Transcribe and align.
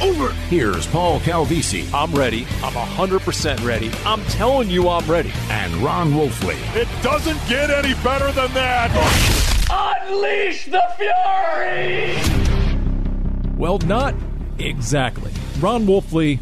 over. 0.00 0.32
Here's 0.48 0.86
Paul 0.86 1.20
Calvisi 1.20 1.92
I'm 1.92 2.12
ready. 2.12 2.46
I'm 2.62 2.72
100% 2.72 3.64
ready. 3.64 3.90
I'm 4.04 4.22
telling 4.26 4.70
you 4.70 4.88
I'm 4.88 5.08
ready. 5.10 5.32
and 5.50 5.72
Ron 5.76 6.12
Wolfley. 6.12 6.56
It 6.76 6.88
doesn't 7.02 7.38
get 7.48 7.70
any 7.70 7.94
better 8.02 8.30
than 8.32 8.52
that. 8.54 8.90
Unleash 9.70 10.64
the 10.66 10.82
fury! 10.96 12.16
Well, 13.56 13.78
not 13.78 14.14
exactly. 14.58 15.32
Ron 15.60 15.86
Wolfley 15.86 16.40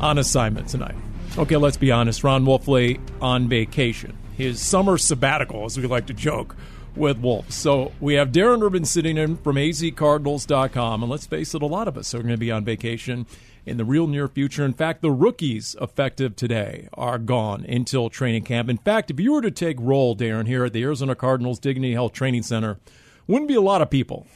on 0.00 0.18
assignment 0.18 0.68
tonight. 0.68 0.94
Okay, 1.36 1.56
let's 1.56 1.76
be 1.76 1.90
honest. 1.92 2.24
Ron 2.24 2.44
Wolfley 2.44 2.98
on 3.20 3.48
vacation. 3.48 4.16
His 4.36 4.60
summer 4.60 4.98
sabbatical, 4.98 5.64
as 5.66 5.76
we 5.78 5.86
like 5.86 6.06
to 6.06 6.14
joke 6.14 6.56
with 6.98 7.18
Wolves. 7.18 7.54
So 7.54 7.92
we 8.00 8.14
have 8.14 8.32
Darren 8.32 8.62
Urban 8.62 8.84
sitting 8.84 9.16
in 9.16 9.36
from 9.36 9.56
azcardinals.com. 9.56 11.02
And 11.02 11.10
let's 11.10 11.26
face 11.26 11.54
it, 11.54 11.62
a 11.62 11.66
lot 11.66 11.88
of 11.88 11.96
us 11.96 12.14
are 12.14 12.18
going 12.18 12.30
to 12.30 12.36
be 12.36 12.50
on 12.50 12.64
vacation 12.64 13.26
in 13.64 13.76
the 13.76 13.84
real 13.84 14.06
near 14.06 14.28
future. 14.28 14.64
In 14.64 14.72
fact, 14.72 15.02
the 15.02 15.10
rookies 15.10 15.76
effective 15.80 16.34
today 16.36 16.88
are 16.94 17.18
gone 17.18 17.64
until 17.64 18.10
training 18.10 18.44
camp. 18.44 18.68
In 18.68 18.78
fact, 18.78 19.10
if 19.10 19.20
you 19.20 19.32
were 19.32 19.42
to 19.42 19.50
take 19.50 19.76
roll, 19.78 20.16
Darren, 20.16 20.46
here 20.46 20.64
at 20.64 20.72
the 20.72 20.82
Arizona 20.82 21.14
Cardinals 21.14 21.58
Dignity 21.58 21.92
Health 21.92 22.12
Training 22.12 22.42
Center, 22.42 22.78
wouldn't 23.26 23.48
be 23.48 23.54
a 23.54 23.60
lot 23.60 23.82
of 23.82 23.90
people 23.90 24.26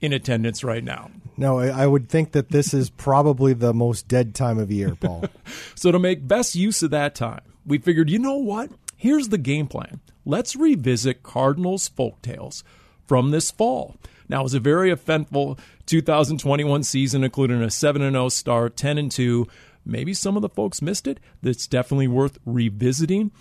in 0.00 0.12
attendance 0.12 0.62
right 0.62 0.84
now. 0.84 1.10
No, 1.36 1.58
I 1.58 1.68
I 1.68 1.86
would 1.86 2.08
think 2.08 2.32
that 2.32 2.50
this 2.50 2.74
is 2.74 2.90
probably 2.90 3.54
the 3.54 3.72
most 3.72 4.06
dead 4.08 4.34
time 4.34 4.58
of 4.58 4.70
year, 4.70 4.94
Paul. 4.94 5.24
So 5.74 5.90
to 5.90 5.98
make 5.98 6.28
best 6.28 6.54
use 6.54 6.82
of 6.82 6.90
that 6.90 7.14
time, 7.14 7.40
we 7.66 7.78
figured, 7.78 8.08
you 8.08 8.18
know 8.18 8.36
what? 8.36 8.70
Here's 9.02 9.30
the 9.30 9.38
game 9.38 9.66
plan. 9.66 9.98
Let's 10.24 10.54
revisit 10.54 11.24
Cardinals 11.24 11.88
folktales 11.88 12.62
from 13.04 13.32
this 13.32 13.50
fall. 13.50 13.96
Now, 14.28 14.42
it 14.42 14.42
was 14.44 14.54
a 14.54 14.60
very 14.60 14.92
eventful 14.92 15.58
2021 15.86 16.84
season, 16.84 17.24
including 17.24 17.60
a 17.62 17.68
7 17.68 18.00
0 18.00 18.28
start, 18.28 18.76
10 18.76 19.08
2. 19.08 19.48
Maybe 19.84 20.14
some 20.14 20.36
of 20.36 20.42
the 20.42 20.48
folks 20.48 20.80
missed 20.80 21.08
it. 21.08 21.18
That's 21.42 21.66
definitely 21.66 22.06
worth 22.06 22.38
revisiting. 22.46 23.32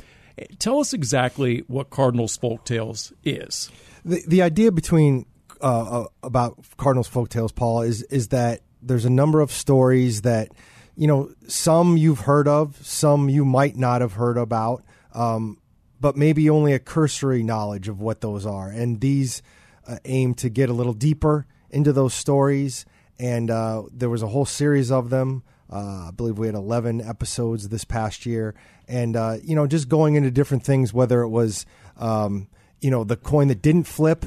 Tell 0.57 0.79
us 0.79 0.93
exactly 0.93 1.59
what 1.67 1.91
Cardinals 1.91 2.35
folktales 2.39 3.13
is. 3.23 3.69
the 4.03 4.23
the 4.27 4.41
idea 4.41 4.71
between 4.71 5.27
uh, 5.61 6.01
uh, 6.01 6.07
about 6.23 6.57
Cardinals 6.77 7.07
folktales, 7.07 7.53
Paul, 7.53 7.83
is 7.83 8.01
is 8.09 8.29
that 8.29 8.61
there's 8.81 9.05
a 9.05 9.11
number 9.11 9.41
of 9.41 9.51
stories 9.51 10.23
that 10.23 10.49
you 10.95 11.05
know 11.05 11.29
some 11.47 11.97
you've 11.97 12.21
heard 12.21 12.47
of, 12.47 12.83
some 12.83 13.29
you 13.29 13.45
might 13.45 13.77
not 13.77 14.01
have 14.01 14.13
heard 14.13 14.39
about, 14.39 14.83
um, 15.13 15.57
but 15.99 16.17
maybe 16.17 16.49
only 16.49 16.73
a 16.73 16.79
cursory 16.79 17.43
knowledge 17.43 17.87
of 17.87 17.99
what 17.99 18.21
those 18.21 18.45
are. 18.45 18.69
And 18.69 18.99
these 18.99 19.41
uh, 19.87 19.97
aim 20.05 20.33
to 20.35 20.49
get 20.49 20.69
a 20.69 20.73
little 20.73 20.93
deeper 20.93 21.45
into 21.69 21.93
those 21.93 22.13
stories. 22.13 22.85
And 23.19 23.51
uh, 23.51 23.83
there 23.91 24.09
was 24.09 24.23
a 24.23 24.27
whole 24.27 24.45
series 24.45 24.91
of 24.91 25.09
them. 25.09 25.43
Uh, 25.71 26.07
I 26.07 26.11
believe 26.11 26.37
we 26.37 26.47
had 26.47 26.55
11 26.55 27.01
episodes 27.01 27.69
this 27.69 27.85
past 27.85 28.25
year. 28.25 28.55
And, 28.87 29.15
uh, 29.15 29.37
you 29.43 29.55
know, 29.55 29.67
just 29.67 29.87
going 29.87 30.15
into 30.15 30.31
different 30.31 30.63
things, 30.63 30.93
whether 30.93 31.21
it 31.21 31.29
was, 31.29 31.65
um, 31.97 32.47
you 32.81 32.89
know, 32.91 33.03
the 33.03 33.15
coin 33.15 33.47
that 33.47 33.61
didn't 33.61 33.83
flip 33.85 34.25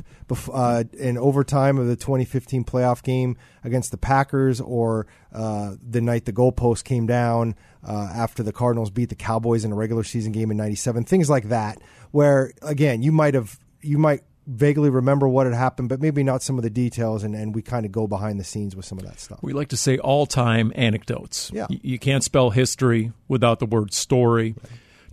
uh, 0.52 0.84
in 0.96 1.18
overtime 1.18 1.76
of 1.78 1.86
the 1.86 1.96
2015 1.96 2.64
playoff 2.64 3.02
game 3.02 3.36
against 3.64 3.90
the 3.90 3.96
Packers, 3.98 4.60
or 4.60 5.06
uh, 5.32 5.74
the 5.82 6.00
night 6.00 6.24
the 6.24 6.32
goalpost 6.32 6.84
came 6.84 7.06
down 7.06 7.56
uh, 7.86 8.10
after 8.14 8.42
the 8.42 8.52
Cardinals 8.52 8.90
beat 8.90 9.08
the 9.10 9.14
Cowboys 9.16 9.64
in 9.64 9.72
a 9.72 9.74
regular 9.74 10.04
season 10.04 10.32
game 10.32 10.50
in 10.50 10.56
'97. 10.56 11.04
Things 11.04 11.28
like 11.28 11.48
that, 11.50 11.78
where 12.12 12.52
again 12.62 13.02
you 13.02 13.12
might 13.12 13.34
have 13.34 13.58
you 13.82 13.98
might 13.98 14.22
vaguely 14.46 14.90
remember 14.90 15.26
what 15.26 15.46
had 15.46 15.54
happened, 15.54 15.88
but 15.88 16.00
maybe 16.00 16.22
not 16.22 16.42
some 16.42 16.56
of 16.58 16.62
the 16.62 16.70
details, 16.70 17.24
and, 17.24 17.34
and 17.34 17.54
we 17.54 17.62
kind 17.62 17.86
of 17.86 17.90
go 17.92 18.06
behind 18.06 18.38
the 18.38 18.44
scenes 18.44 18.76
with 18.76 18.84
some 18.84 18.98
of 18.98 19.04
that 19.06 19.18
stuff. 19.18 19.38
We 19.42 19.52
like 19.54 19.68
to 19.68 19.76
say 19.76 19.96
all 19.98 20.26
time 20.26 20.70
anecdotes. 20.74 21.50
Yeah. 21.52 21.66
Y- 21.70 21.80
You 21.82 21.98
can't 21.98 22.22
spell 22.22 22.50
history 22.50 23.12
without 23.26 23.58
the 23.58 23.66
word 23.66 23.92
story. 23.94 24.54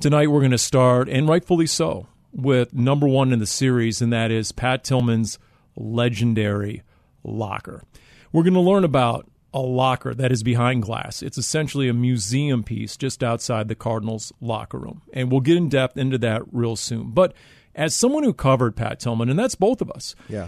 Tonight 0.01 0.27
we're 0.31 0.41
going 0.41 0.51
to 0.51 0.57
start, 0.57 1.07
and 1.09 1.29
rightfully 1.29 1.65
so, 1.67 2.07
with 2.33 2.73
number 2.73 3.07
one 3.07 3.33
in 3.33 3.39
the 3.39 3.45
series, 3.45 4.01
and 4.01 4.11
that 4.13 4.31
is 4.31 4.51
Pat 4.51 4.83
Tillman's 4.83 5.37
legendary 5.75 6.83
locker. 7.23 7.83
We're 8.31 8.43
going 8.43 8.53
to 8.53 8.59
learn 8.59 8.83
about 8.83 9.29
a 9.53 9.59
locker 9.59 10.13
that 10.13 10.31
is 10.31 10.43
behind 10.43 10.83
glass. 10.83 11.21
It's 11.21 11.37
essentially 11.37 11.89
a 11.89 11.93
museum 11.93 12.63
piece 12.63 12.95
just 12.95 13.21
outside 13.21 13.67
the 13.67 13.75
Cardinals' 13.75 14.31
locker 14.39 14.77
room. 14.77 15.01
And 15.13 15.29
we'll 15.29 15.41
get 15.41 15.57
in 15.57 15.67
depth 15.67 15.97
into 15.97 16.17
that 16.19 16.43
real 16.53 16.77
soon. 16.77 17.11
But 17.11 17.33
as 17.75 17.93
someone 17.93 18.23
who 18.23 18.33
covered 18.33 18.75
Pat 18.77 18.99
Tillman, 18.99 19.29
and 19.29 19.37
that's 19.37 19.55
both 19.55 19.81
of 19.81 19.91
us, 19.91 20.15
Yeah. 20.29 20.47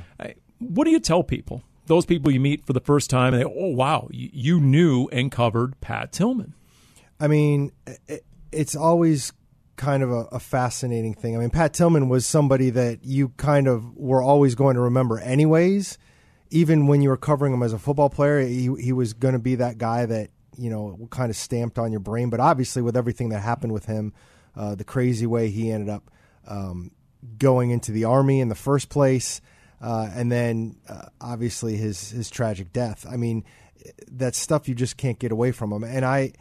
What 0.60 0.86
do 0.86 0.92
you 0.92 1.02
tell 1.02 1.24
people? 1.24 1.64
Those 1.88 2.06
people 2.06 2.32
you 2.32 2.40
meet 2.40 2.66
for 2.66 2.72
the 2.72 2.80
first 2.80 3.10
time, 3.10 3.34
and 3.34 3.42
they, 3.42 3.46
oh, 3.46 3.74
wow, 3.76 4.08
you 4.12 4.62
knew 4.62 5.10
and 5.12 5.30
covered 5.30 5.80
Pat 5.82 6.14
Tillman. 6.14 6.54
I 7.20 7.28
mean, 7.28 7.74
it's 8.54 8.74
always 8.74 9.34
kind 9.76 10.04
of 10.04 10.12
a, 10.12 10.26
a 10.32 10.40
fascinating 10.40 11.14
thing. 11.14 11.36
I 11.36 11.40
mean, 11.40 11.50
Pat 11.50 11.74
Tillman 11.74 12.10
was 12.10 12.26
somebody 12.26 12.70
that 12.72 13.04
you 13.04 13.30
kind 13.30 13.68
of 13.68 13.96
were 13.96 14.22
always 14.22 14.56
going 14.56 14.76
to 14.76 14.82
remember, 14.82 15.20
anyways. 15.20 15.98
Even 16.50 16.86
when 16.86 17.02
you 17.02 17.10
were 17.10 17.18
covering 17.18 17.52
him 17.52 17.64
as 17.64 17.74
a 17.74 17.80
football 17.80 18.10
player, 18.10 18.40
he, 18.42 18.70
he 18.80 18.94
was 18.94 19.14
going 19.14 19.34
to 19.34 19.40
be 19.40 19.56
that 19.56 19.80
guy 19.80 20.06
that 20.06 20.30
you 20.56 20.70
know 20.70 21.08
kind 21.10 21.32
of 21.32 21.36
stamped 21.36 21.80
on 21.80 21.92
your 21.92 22.00
brain. 22.00 22.30
But 22.30 22.40
obviously, 22.40 22.82
with 22.82 22.96
everything 22.96 23.30
that 23.30 23.40
happened 23.40 23.74
with 23.74 23.86
him, 23.86 24.14
uh, 24.56 24.76
the 24.76 24.84
crazy 24.84 25.26
way 25.26 25.50
he 25.50 25.72
ended 25.72 25.90
up 25.90 26.12
um, 26.48 26.92
going 27.40 27.72
into 27.72 27.92
the 27.92 28.06
army 28.06 28.40
in 28.40 28.50
the 28.50 28.56
first 28.56 28.90
place, 28.90 29.42
uh, 29.82 30.10
and 30.14 30.32
then 30.32 30.78
uh, 30.88 31.08
obviously 31.20 31.76
his 31.76 32.12
his 32.12 32.30
tragic 32.30 32.72
death. 32.72 33.06
I 33.10 33.18
mean, 33.18 33.46
that 34.12 34.36
stuff 34.36 34.70
you 34.70 34.76
just 34.76 34.96
can't 34.96 35.18
get 35.18 35.32
away 35.32 35.52
from 35.52 35.72
him. 35.74 35.84
And 35.84 36.06
I, 36.06 36.34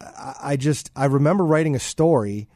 I 0.00 0.34
I 0.42 0.56
just 0.56 0.90
I 0.96 1.04
remember 1.04 1.44
writing 1.44 1.76
a 1.76 1.80
story 1.80 2.48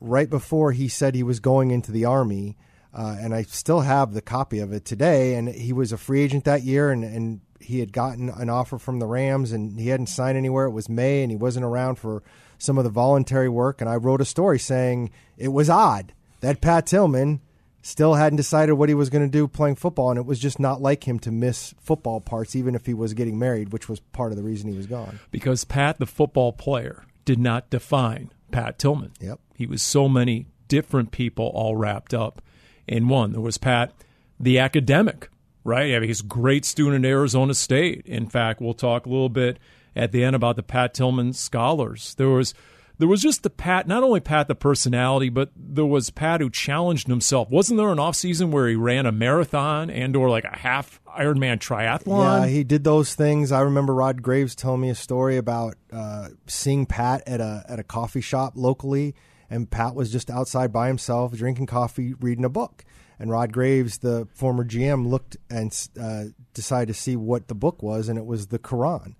right 0.00 0.28
before 0.28 0.72
he 0.72 0.88
said 0.88 1.14
he 1.14 1.22
was 1.22 1.40
going 1.40 1.70
into 1.70 1.92
the 1.92 2.04
army, 2.04 2.56
uh, 2.94 3.16
and 3.20 3.34
I 3.34 3.42
still 3.42 3.80
have 3.80 4.12
the 4.12 4.22
copy 4.22 4.58
of 4.58 4.72
it 4.72 4.84
today. 4.84 5.34
And 5.34 5.48
he 5.48 5.72
was 5.72 5.92
a 5.92 5.98
free 5.98 6.22
agent 6.22 6.44
that 6.44 6.62
year, 6.62 6.90
and 6.90 7.04
and 7.04 7.40
he 7.60 7.80
had 7.80 7.92
gotten 7.92 8.28
an 8.28 8.50
offer 8.50 8.78
from 8.78 8.98
the 8.98 9.06
Rams, 9.06 9.52
and 9.52 9.78
he 9.78 9.88
hadn't 9.88 10.06
signed 10.06 10.38
anywhere. 10.38 10.66
It 10.66 10.70
was 10.70 10.88
May, 10.88 11.22
and 11.22 11.30
he 11.30 11.36
wasn't 11.36 11.64
around 11.64 11.96
for 11.96 12.22
some 12.58 12.78
of 12.78 12.84
the 12.84 12.90
voluntary 12.90 13.48
work. 13.48 13.80
And 13.80 13.90
I 13.90 13.96
wrote 13.96 14.20
a 14.20 14.24
story 14.24 14.58
saying 14.58 15.10
it 15.36 15.48
was 15.48 15.68
odd 15.68 16.12
that 16.40 16.60
Pat 16.60 16.86
Tillman 16.86 17.40
still 17.82 18.14
hadn't 18.14 18.36
decided 18.36 18.74
what 18.74 18.88
he 18.88 18.94
was 18.94 19.10
going 19.10 19.24
to 19.24 19.30
do 19.30 19.46
playing 19.46 19.76
football, 19.76 20.10
and 20.10 20.18
it 20.18 20.26
was 20.26 20.38
just 20.38 20.58
not 20.58 20.82
like 20.82 21.06
him 21.06 21.18
to 21.20 21.30
miss 21.30 21.74
football 21.80 22.20
parts, 22.20 22.56
even 22.56 22.74
if 22.74 22.86
he 22.86 22.94
was 22.94 23.14
getting 23.14 23.38
married, 23.38 23.72
which 23.72 23.88
was 23.88 24.00
part 24.00 24.32
of 24.32 24.36
the 24.36 24.42
reason 24.42 24.70
he 24.70 24.76
was 24.76 24.86
gone. 24.86 25.20
because 25.30 25.64
Pat, 25.64 25.98
the 25.98 26.06
football 26.06 26.52
player, 26.52 27.04
did 27.24 27.38
not 27.38 27.70
define 27.70 28.30
Pat 28.50 28.78
Tillman. 28.78 29.12
Yep. 29.20 29.40
He 29.54 29.66
was 29.66 29.82
so 29.82 30.08
many 30.08 30.46
different 30.68 31.10
people 31.10 31.46
all 31.54 31.76
wrapped 31.76 32.14
up 32.14 32.42
in 32.86 33.08
one. 33.08 33.32
There 33.32 33.40
was 33.40 33.58
Pat, 33.58 33.92
the 34.38 34.58
academic, 34.58 35.28
right? 35.64 35.94
I 35.94 35.98
mean, 35.98 36.08
he's 36.08 36.20
a 36.20 36.24
great 36.24 36.64
student 36.64 37.04
at 37.04 37.08
Arizona 37.08 37.54
State. 37.54 38.06
In 38.06 38.28
fact, 38.28 38.60
we'll 38.60 38.74
talk 38.74 39.06
a 39.06 39.08
little 39.08 39.28
bit 39.28 39.58
at 39.94 40.12
the 40.12 40.22
end 40.22 40.36
about 40.36 40.56
the 40.56 40.62
Pat 40.62 40.94
Tillman 40.94 41.32
scholars. 41.32 42.14
There 42.16 42.28
was 42.28 42.54
there 42.98 43.08
was 43.08 43.20
just 43.20 43.42
the 43.42 43.50
Pat, 43.50 43.86
not 43.86 44.02
only 44.02 44.20
Pat 44.20 44.48
the 44.48 44.54
personality, 44.54 45.28
but 45.28 45.50
there 45.56 45.84
was 45.86 46.10
Pat 46.10 46.40
who 46.40 46.48
challenged 46.50 47.08
himself. 47.08 47.50
Wasn't 47.50 47.76
there 47.76 47.90
an 47.90 47.98
off 47.98 48.16
season 48.16 48.50
where 48.50 48.68
he 48.68 48.74
ran 48.76 49.06
a 49.06 49.12
marathon 49.12 49.90
and 49.90 50.16
or 50.16 50.30
like 50.30 50.44
a 50.44 50.56
half 50.56 51.00
Ironman 51.18 51.58
triathlon? 51.58 52.42
Yeah, 52.42 52.46
he 52.48 52.64
did 52.64 52.84
those 52.84 53.14
things. 53.14 53.52
I 53.52 53.60
remember 53.60 53.94
Rod 53.94 54.22
Graves 54.22 54.54
telling 54.54 54.80
me 54.80 54.90
a 54.90 54.94
story 54.94 55.36
about 55.36 55.74
uh, 55.92 56.28
seeing 56.46 56.86
Pat 56.86 57.22
at 57.26 57.40
a 57.40 57.64
at 57.68 57.78
a 57.78 57.84
coffee 57.84 58.20
shop 58.20 58.54
locally, 58.56 59.14
and 59.50 59.70
Pat 59.70 59.94
was 59.94 60.10
just 60.10 60.30
outside 60.30 60.72
by 60.72 60.88
himself 60.88 61.32
drinking 61.32 61.66
coffee, 61.66 62.14
reading 62.14 62.44
a 62.44 62.50
book. 62.50 62.84
And 63.18 63.30
Rod 63.30 63.50
Graves, 63.52 63.98
the 63.98 64.28
former 64.34 64.62
GM, 64.62 65.06
looked 65.06 65.38
and 65.48 65.72
uh, 65.98 66.24
decided 66.52 66.92
to 66.92 67.00
see 67.00 67.16
what 67.16 67.48
the 67.48 67.54
book 67.54 67.82
was, 67.82 68.08
and 68.10 68.18
it 68.18 68.26
was 68.26 68.48
the 68.48 68.58
Quran. 68.58 69.14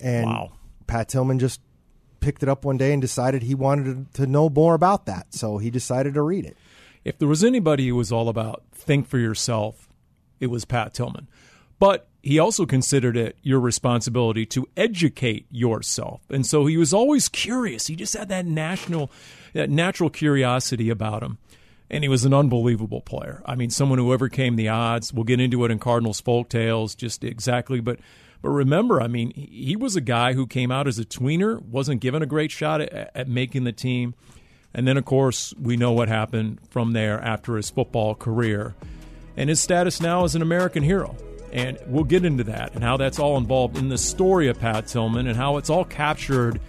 And 0.00 0.26
Wow. 0.26 0.52
Pat 0.86 1.08
Tillman 1.08 1.38
just 1.40 1.60
picked 2.20 2.42
it 2.42 2.48
up 2.48 2.64
one 2.64 2.76
day 2.76 2.92
and 2.92 3.02
decided 3.02 3.42
he 3.42 3.54
wanted 3.54 4.12
to 4.14 4.26
know 4.26 4.48
more 4.48 4.74
about 4.74 5.06
that. 5.06 5.34
So 5.34 5.58
he 5.58 5.70
decided 5.70 6.14
to 6.14 6.22
read 6.22 6.44
it. 6.44 6.56
If 7.04 7.18
there 7.18 7.28
was 7.28 7.42
anybody 7.42 7.88
who 7.88 7.96
was 7.96 8.12
all 8.12 8.28
about 8.28 8.62
think 8.72 9.08
for 9.08 9.18
yourself, 9.18 9.88
it 10.38 10.48
was 10.48 10.64
Pat 10.64 10.94
Tillman. 10.94 11.28
But 11.78 12.08
he 12.22 12.38
also 12.38 12.66
considered 12.66 13.16
it 13.16 13.36
your 13.42 13.60
responsibility 13.60 14.44
to 14.46 14.68
educate 14.76 15.46
yourself. 15.50 16.20
And 16.28 16.44
so 16.44 16.66
he 16.66 16.76
was 16.76 16.92
always 16.92 17.28
curious. 17.28 17.86
He 17.86 17.96
just 17.96 18.14
had 18.14 18.28
that 18.28 18.44
national 18.44 19.10
that 19.54 19.70
natural 19.70 20.10
curiosity 20.10 20.90
about 20.90 21.22
him. 21.22 21.38
And 21.90 22.04
he 22.04 22.08
was 22.08 22.24
an 22.24 22.34
unbelievable 22.34 23.00
player. 23.00 23.42
I 23.44 23.56
mean, 23.56 23.70
someone 23.70 23.98
who 23.98 24.12
overcame 24.12 24.54
the 24.54 24.68
odds. 24.68 25.12
We'll 25.12 25.24
get 25.24 25.40
into 25.40 25.64
it 25.64 25.72
in 25.72 25.80
Cardinals 25.80 26.20
folk 26.20 26.48
tales, 26.48 26.94
just 26.94 27.24
exactly. 27.24 27.80
But 27.80 27.98
but 28.42 28.50
remember, 28.50 29.00
I 29.00 29.06
mean, 29.06 29.32
he 29.34 29.76
was 29.76 29.96
a 29.96 30.00
guy 30.00 30.32
who 30.32 30.46
came 30.46 30.70
out 30.70 30.86
as 30.86 30.98
a 30.98 31.04
tweener, 31.04 31.60
wasn't 31.62 32.00
given 32.00 32.22
a 32.22 32.26
great 32.26 32.50
shot 32.50 32.80
at, 32.80 33.10
at 33.14 33.28
making 33.28 33.64
the 33.64 33.72
team. 33.72 34.14
And 34.72 34.86
then, 34.86 34.96
of 34.96 35.04
course, 35.04 35.52
we 35.60 35.76
know 35.76 35.92
what 35.92 36.08
happened 36.08 36.58
from 36.70 36.92
there 36.92 37.20
after 37.20 37.56
his 37.56 37.70
football 37.70 38.14
career 38.14 38.74
and 39.36 39.48
his 39.48 39.60
status 39.60 40.00
now 40.00 40.24
as 40.24 40.34
an 40.34 40.42
American 40.42 40.82
hero. 40.82 41.16
And 41.52 41.78
we'll 41.86 42.04
get 42.04 42.24
into 42.24 42.44
that 42.44 42.74
and 42.74 42.84
how 42.84 42.96
that's 42.96 43.18
all 43.18 43.36
involved 43.36 43.76
in 43.76 43.88
the 43.88 43.98
story 43.98 44.48
of 44.48 44.60
Pat 44.60 44.86
Tillman 44.86 45.26
and 45.26 45.36
how 45.36 45.56
it's 45.56 45.68
all 45.68 45.84
captured 45.84 46.60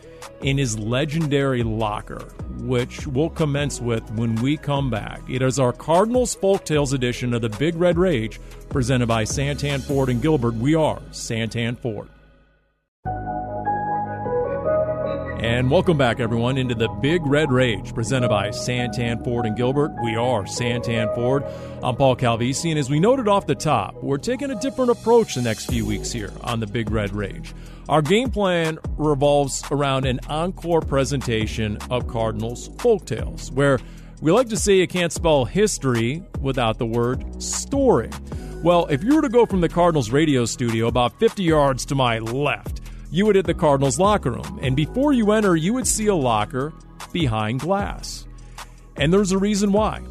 in 0.42 0.58
his 0.58 0.78
legendary 0.78 1.64
locker, 1.64 2.20
which 2.60 3.08
we'll 3.08 3.30
commence 3.30 3.82
with 3.82 4.10
when 4.12 4.36
we 4.36 4.58
come 4.58 4.90
back. 4.90 5.22
It 5.30 5.42
is 5.42 5.60
our 5.60 5.74
Cardinals 5.74 6.36
Folktales 6.36 6.94
edition 6.94 7.34
of 7.34 7.42
the 7.42 7.50
Big 7.50 7.76
Red 7.76 7.98
Rage, 7.98 8.40
presented 8.70 9.08
by 9.08 9.24
Santan 9.24 9.82
Ford 9.82 10.10
and 10.10 10.22
Gilbert. 10.22 10.56
We 10.56 10.76
are 10.76 11.00
Santan 11.12 11.78
Ford. 11.78 12.10
And 15.42 15.72
welcome 15.72 15.98
back, 15.98 16.20
everyone, 16.20 16.60
into 16.60 16.76
the 16.76 16.88
Big 16.88 17.26
Red 17.26 17.52
Rage, 17.52 17.96
presented 17.96 18.30
by 18.30 18.50
Santan 18.50 19.24
Ford 19.24 19.48
and 19.48 19.58
Gilbert. 19.58 19.92
We 20.04 20.16
are 20.16 20.44
Santan 20.44 21.16
Ford. 21.16 21.44
I'm 21.82 21.96
Paul 21.96 22.16
Calvisi, 22.16 22.70
and 22.70 22.78
as 22.78 22.92
we 22.92 23.00
noted 23.00 23.28
off 23.28 23.48
the 23.48 23.56
top, 23.56 23.96
we're 24.04 24.20
taking 24.20 24.52
a 24.52 24.62
different 24.62 24.92
approach 24.92 25.34
the 25.34 25.42
next 25.42 25.66
few 25.66 25.84
weeks 25.84 26.12
here 26.12 26.32
on 26.42 26.60
the 26.60 26.68
Big 26.68 26.92
Red 26.92 27.12
Rage. 27.12 27.56
Our 27.92 28.02
game 28.02 28.32
plan 28.32 28.80
revolves 28.98 29.64
around 29.70 30.06
an 30.06 30.22
encore 30.30 30.80
presentation 30.80 31.78
of 31.90 32.08
Cardinals 32.08 32.70
folktales, 32.70 33.52
where 33.52 33.80
we 34.22 34.32
like 34.32 34.48
to 34.48 34.56
say 34.56 34.78
you 34.78 34.88
can't 34.88 35.12
spell 35.12 35.44
history 35.44 36.24
without 36.40 36.78
the 36.78 36.86
word 36.86 37.44
story. 37.44 38.10
Well, 38.64 38.86
if 38.86 39.04
you 39.04 39.18
were 39.18 39.22
to 39.22 39.28
go 39.28 39.46
from 39.46 39.60
the 39.60 39.68
Cardinals 39.68 40.10
radio 40.10 40.46
studio 40.46 40.88
about 40.88 41.20
50 41.20 41.44
yards 41.44 41.86
to 41.88 41.96
my 41.96 42.20
left, 42.20 42.80
you 43.12 43.26
would 43.26 43.36
hit 43.36 43.46
the 43.46 43.54
Cardinals 43.54 44.00
locker 44.00 44.32
room. 44.32 44.58
And 44.62 44.74
before 44.74 45.12
you 45.12 45.34
enter, 45.34 45.58
you 45.58 45.74
would 45.74 45.86
see 45.86 46.08
a 46.08 46.16
locker 46.16 46.72
behind 47.12 47.60
glass. 47.60 48.26
And 48.96 49.12
there's 49.12 49.34
a 49.34 49.38
reason 49.38 49.74
why. 49.74 50.02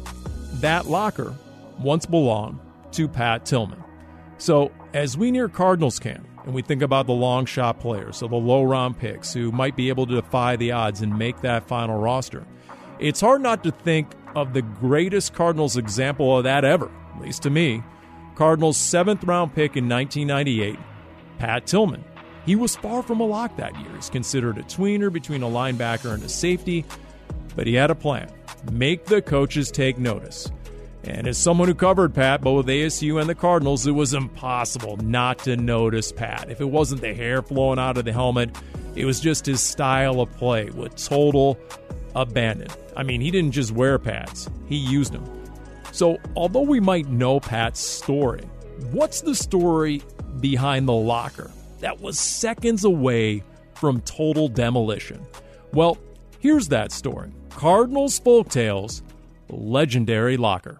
That 0.59 0.85
locker 0.85 1.35
once 1.79 2.05
belonged 2.05 2.59
to 2.91 3.07
Pat 3.07 3.43
Tillman. 3.43 3.83
So 4.37 4.71
as 4.93 5.17
we 5.17 5.31
near 5.31 5.49
Cardinals 5.49 5.97
camp, 5.97 6.27
and 6.45 6.53
we 6.53 6.61
think 6.61 6.81
about 6.81 7.07
the 7.07 7.13
long 7.13 7.45
shot 7.45 7.79
players, 7.79 8.17
so 8.17 8.27
the 8.27 8.35
low 8.35 8.63
round 8.63 8.97
picks 8.97 9.33
who 9.33 9.51
might 9.51 9.75
be 9.75 9.89
able 9.89 10.07
to 10.07 10.15
defy 10.15 10.55
the 10.55 10.71
odds 10.71 11.01
and 11.01 11.17
make 11.17 11.41
that 11.41 11.67
final 11.67 11.99
roster, 11.99 12.45
it's 12.99 13.21
hard 13.21 13.41
not 13.41 13.63
to 13.63 13.71
think 13.71 14.07
of 14.35 14.53
the 14.53 14.61
greatest 14.61 15.33
Cardinals 15.33 15.77
example 15.77 16.37
of 16.37 16.43
that 16.43 16.63
ever, 16.63 16.91
at 17.15 17.21
least 17.21 17.43
to 17.43 17.49
me. 17.49 17.83
Cardinals' 18.35 18.77
seventh 18.77 19.23
round 19.23 19.53
pick 19.53 19.75
in 19.75 19.89
1998, 19.89 20.79
Pat 21.37 21.65
Tillman. 21.67 22.03
He 22.45 22.55
was 22.55 22.75
far 22.75 23.03
from 23.03 23.19
a 23.19 23.25
lock 23.25 23.55
that 23.57 23.77
year. 23.79 23.91
He's 23.95 24.09
considered 24.09 24.57
a 24.57 24.63
tweener 24.63 25.11
between 25.11 25.43
a 25.43 25.47
linebacker 25.47 26.13
and 26.13 26.23
a 26.23 26.29
safety, 26.29 26.85
but 27.55 27.67
he 27.67 27.75
had 27.75 27.91
a 27.91 27.95
plan 27.95 28.31
make 28.71 29.05
the 29.05 29.21
coaches 29.21 29.71
take 29.71 29.97
notice. 29.97 30.51
And 31.03 31.27
as 31.27 31.37
someone 31.37 31.67
who 31.67 31.73
covered 31.73 32.13
Pat, 32.13 32.41
both 32.41 32.67
ASU 32.67 33.19
and 33.19 33.29
the 33.29 33.35
Cardinals, 33.35 33.87
it 33.87 33.91
was 33.91 34.13
impossible 34.13 34.97
not 34.97 35.39
to 35.39 35.57
notice 35.57 36.11
Pat. 36.11 36.49
If 36.49 36.61
it 36.61 36.69
wasn't 36.69 37.01
the 37.01 37.13
hair 37.13 37.41
flowing 37.41 37.79
out 37.79 37.97
of 37.97 38.05
the 38.05 38.13
helmet, 38.13 38.55
it 38.95 39.05
was 39.05 39.19
just 39.19 39.45
his 39.45 39.61
style 39.61 40.21
of 40.21 40.31
play 40.33 40.65
with 40.69 40.95
total 40.95 41.57
abandon. 42.15 42.67
I 42.95 43.03
mean, 43.03 43.21
he 43.21 43.31
didn't 43.31 43.53
just 43.53 43.71
wear 43.71 43.97
pads, 43.97 44.49
he 44.67 44.75
used 44.75 45.13
them. 45.13 45.25
So, 45.91 46.17
although 46.35 46.61
we 46.61 46.79
might 46.79 47.07
know 47.07 47.39
Pat's 47.39 47.79
story, 47.79 48.43
what's 48.91 49.21
the 49.21 49.35
story 49.35 50.01
behind 50.39 50.87
the 50.87 50.93
locker 50.93 51.51
that 51.79 51.99
was 51.99 52.19
seconds 52.19 52.83
away 52.83 53.43
from 53.73 54.01
total 54.01 54.47
demolition? 54.47 55.25
Well, 55.73 55.97
here's 56.39 56.67
that 56.67 56.91
story 56.91 57.31
Cardinals 57.49 58.19
Folktales 58.19 59.01
Legendary 59.49 60.37
Locker. 60.37 60.79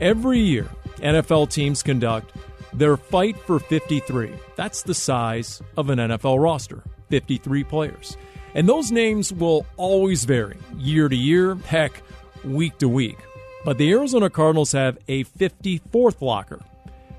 Every 0.00 0.38
year, 0.38 0.68
NFL 0.98 1.50
teams 1.50 1.82
conduct 1.82 2.32
their 2.72 2.96
fight 2.96 3.36
for 3.36 3.58
53. 3.58 4.32
That's 4.56 4.82
the 4.82 4.94
size 4.94 5.60
of 5.76 5.90
an 5.90 5.98
NFL 5.98 6.42
roster 6.42 6.82
53 7.10 7.64
players. 7.64 8.16
And 8.54 8.68
those 8.68 8.90
names 8.90 9.32
will 9.32 9.66
always 9.76 10.24
vary 10.24 10.56
year 10.78 11.08
to 11.08 11.16
year, 11.16 11.56
heck, 11.56 12.02
week 12.44 12.78
to 12.78 12.88
week. 12.88 13.18
But 13.64 13.76
the 13.76 13.90
Arizona 13.92 14.30
Cardinals 14.30 14.72
have 14.72 14.98
a 15.08 15.24
54th 15.24 16.22
locker, 16.22 16.60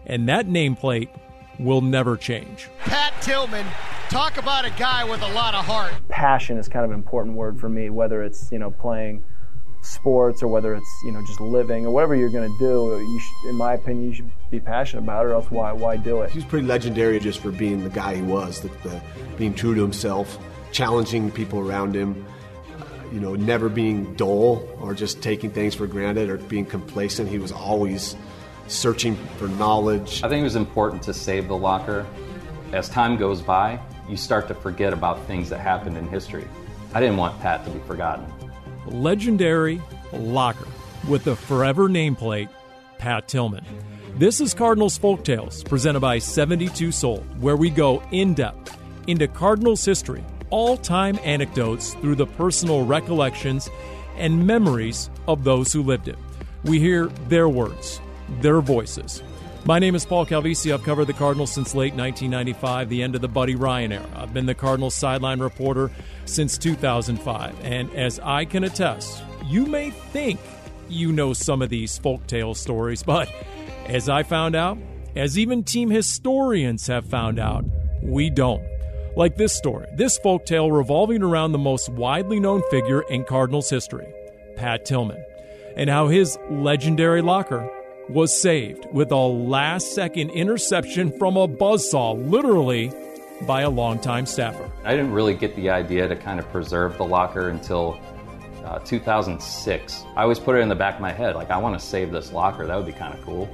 and 0.05 0.27
that 0.27 0.47
nameplate 0.47 1.09
will 1.59 1.81
never 1.81 2.15
change. 2.17 2.69
Pat 2.79 3.13
Tillman, 3.21 3.65
talk 4.09 4.37
about 4.37 4.65
a 4.65 4.71
guy 4.71 5.03
with 5.03 5.21
a 5.21 5.31
lot 5.33 5.53
of 5.53 5.65
heart. 5.65 5.93
passion 6.07 6.57
is 6.57 6.67
kind 6.67 6.85
of 6.85 6.91
an 6.91 6.97
important 6.97 7.35
word 7.35 7.59
for 7.59 7.69
me, 7.69 7.89
whether 7.89 8.23
it's, 8.23 8.51
you 8.51 8.59
know, 8.59 8.71
playing 8.71 9.23
sports 9.81 10.41
or 10.41 10.47
whether 10.47 10.73
it's, 10.73 11.01
you 11.05 11.11
know, 11.11 11.21
just 11.25 11.39
living 11.39 11.85
or 11.85 11.91
whatever 11.91 12.15
you're 12.15 12.31
going 12.31 12.49
to 12.49 12.57
do. 12.59 12.99
You 12.99 13.19
should, 13.19 13.49
in 13.49 13.55
my 13.55 13.73
opinion, 13.73 14.09
you 14.09 14.13
should 14.13 14.31
be 14.49 14.59
passionate 14.59 15.03
about 15.03 15.25
it 15.25 15.29
or 15.29 15.33
else 15.33 15.49
why, 15.51 15.71
why 15.71 15.97
do 15.97 16.21
it? 16.21 16.31
He 16.31 16.37
was 16.37 16.45
pretty 16.45 16.67
legendary 16.67 17.19
just 17.19 17.39
for 17.39 17.51
being 17.51 17.83
the 17.83 17.89
guy 17.89 18.15
he 18.15 18.21
was, 18.21 18.61
the, 18.61 18.69
the, 18.83 19.01
being 19.37 19.53
true 19.53 19.75
to 19.75 19.81
himself, 19.81 20.37
challenging 20.71 21.31
people 21.31 21.59
around 21.59 21.95
him, 21.95 22.25
uh, 22.79 22.83
you 23.13 23.19
know, 23.19 23.35
never 23.35 23.69
being 23.69 24.13
dull 24.15 24.67
or 24.79 24.93
just 24.93 25.21
taking 25.21 25.49
things 25.49 25.75
for 25.75 25.87
granted 25.87 26.29
or 26.29 26.37
being 26.37 26.65
complacent. 26.65 27.29
He 27.29 27.37
was 27.37 27.51
always 27.51 28.15
searching 28.69 29.15
for 29.37 29.47
knowledge. 29.47 30.23
I 30.23 30.29
think 30.29 30.41
it 30.41 30.43
was 30.43 30.55
important 30.55 31.03
to 31.03 31.13
save 31.13 31.47
the 31.47 31.57
locker. 31.57 32.05
As 32.71 32.87
time 32.87 33.17
goes 33.17 33.41
by, 33.41 33.79
you 34.07 34.15
start 34.15 34.47
to 34.47 34.53
forget 34.53 34.93
about 34.93 35.25
things 35.25 35.49
that 35.49 35.59
happened 35.59 35.97
in 35.97 36.07
history. 36.07 36.47
I 36.93 36.99
didn't 36.99 37.17
want 37.17 37.39
Pat 37.41 37.65
to 37.65 37.71
be 37.71 37.79
forgotten. 37.79 38.25
Legendary 38.85 39.81
Locker 40.13 40.67
with 41.07 41.23
the 41.23 41.35
forever 41.35 41.87
nameplate, 41.87 42.49
Pat 42.97 43.27
Tillman. 43.27 43.63
This 44.15 44.41
is 44.41 44.53
Cardinals 44.53 44.99
Folktales, 44.99 45.63
presented 45.63 46.01
by 46.01 46.19
72 46.19 46.91
Soul, 46.91 47.19
where 47.39 47.55
we 47.55 47.69
go 47.69 48.03
in 48.11 48.33
depth 48.33 48.77
into 49.07 49.27
Cardinals 49.27 49.85
history, 49.85 50.23
all 50.49 50.75
time 50.75 51.17
anecdotes 51.23 51.93
through 51.95 52.15
the 52.15 52.25
personal 52.25 52.85
recollections 52.85 53.69
and 54.17 54.45
memories 54.45 55.09
of 55.27 55.43
those 55.43 55.71
who 55.71 55.81
lived 55.81 56.07
it. 56.07 56.17
We 56.65 56.79
hear 56.79 57.07
their 57.29 57.47
words, 57.47 58.01
their 58.41 58.61
voices. 58.61 59.23
My 59.65 59.77
name 59.77 59.93
is 59.93 60.05
Paul 60.05 60.25
Calvisi. 60.25 60.73
I've 60.73 60.83
covered 60.83 61.05
the 61.05 61.13
Cardinals 61.13 61.51
since 61.51 61.75
late 61.75 61.93
1995, 61.93 62.89
the 62.89 63.03
end 63.03 63.15
of 63.15 63.21
the 63.21 63.27
Buddy 63.27 63.55
Ryan 63.55 63.91
era. 63.91 64.09
I've 64.15 64.33
been 64.33 64.45
the 64.45 64.55
Cardinals 64.55 64.95
sideline 64.95 65.41
reporter 65.41 65.91
since 66.25 66.57
2005. 66.57 67.55
And 67.63 67.93
as 67.93 68.19
I 68.21 68.45
can 68.45 68.63
attest, 68.63 69.21
you 69.45 69.65
may 69.65 69.91
think 69.91 70.39
you 70.87 71.11
know 71.11 71.33
some 71.33 71.61
of 71.61 71.69
these 71.69 71.99
folktale 71.99 72.55
stories, 72.55 73.03
but 73.03 73.29
as 73.85 74.07
I 74.07 74.23
found 74.23 74.55
out, 74.55 74.77
as 75.15 75.37
even 75.37 75.63
team 75.63 75.89
historians 75.89 76.87
have 76.87 77.05
found 77.05 77.37
out, 77.37 77.65
we 78.01 78.29
don't. 78.29 78.63
Like 79.15 79.35
this 79.35 79.53
story, 79.53 79.87
this 79.95 80.17
folktale 80.19 80.71
revolving 80.71 81.21
around 81.21 81.51
the 81.51 81.57
most 81.57 81.89
widely 81.89 82.39
known 82.39 82.63
figure 82.71 83.01
in 83.01 83.25
Cardinals 83.25 83.69
history, 83.69 84.07
Pat 84.55 84.85
Tillman, 84.85 85.23
and 85.75 85.89
how 85.89 86.07
his 86.07 86.37
legendary 86.49 87.21
locker 87.21 87.69
was 88.09 88.41
saved 88.41 88.87
with 88.91 89.11
a 89.11 89.15
last 89.15 89.93
second 89.93 90.31
interception 90.31 91.11
from 91.17 91.37
a 91.37 91.47
buzzsaw, 91.47 92.29
literally 92.29 92.91
by 93.45 93.61
a 93.61 93.69
longtime 93.69 94.25
staffer. 94.25 94.69
I 94.83 94.95
didn't 94.95 95.13
really 95.13 95.35
get 95.35 95.55
the 95.55 95.69
idea 95.69 96.07
to 96.07 96.15
kind 96.15 96.39
of 96.39 96.49
preserve 96.49 96.97
the 96.97 97.05
locker 97.05 97.49
until 97.49 97.99
uh, 98.65 98.79
2006. 98.79 100.03
I 100.15 100.23
always 100.23 100.39
put 100.39 100.55
it 100.55 100.59
in 100.59 100.69
the 100.69 100.75
back 100.75 100.95
of 100.95 101.01
my 101.01 101.11
head, 101.11 101.35
like, 101.35 101.51
I 101.51 101.57
want 101.57 101.79
to 101.79 101.85
save 101.85 102.11
this 102.11 102.31
locker. 102.33 102.65
That 102.65 102.75
would 102.75 102.85
be 102.85 102.91
kind 102.91 103.13
of 103.13 103.23
cool. 103.23 103.49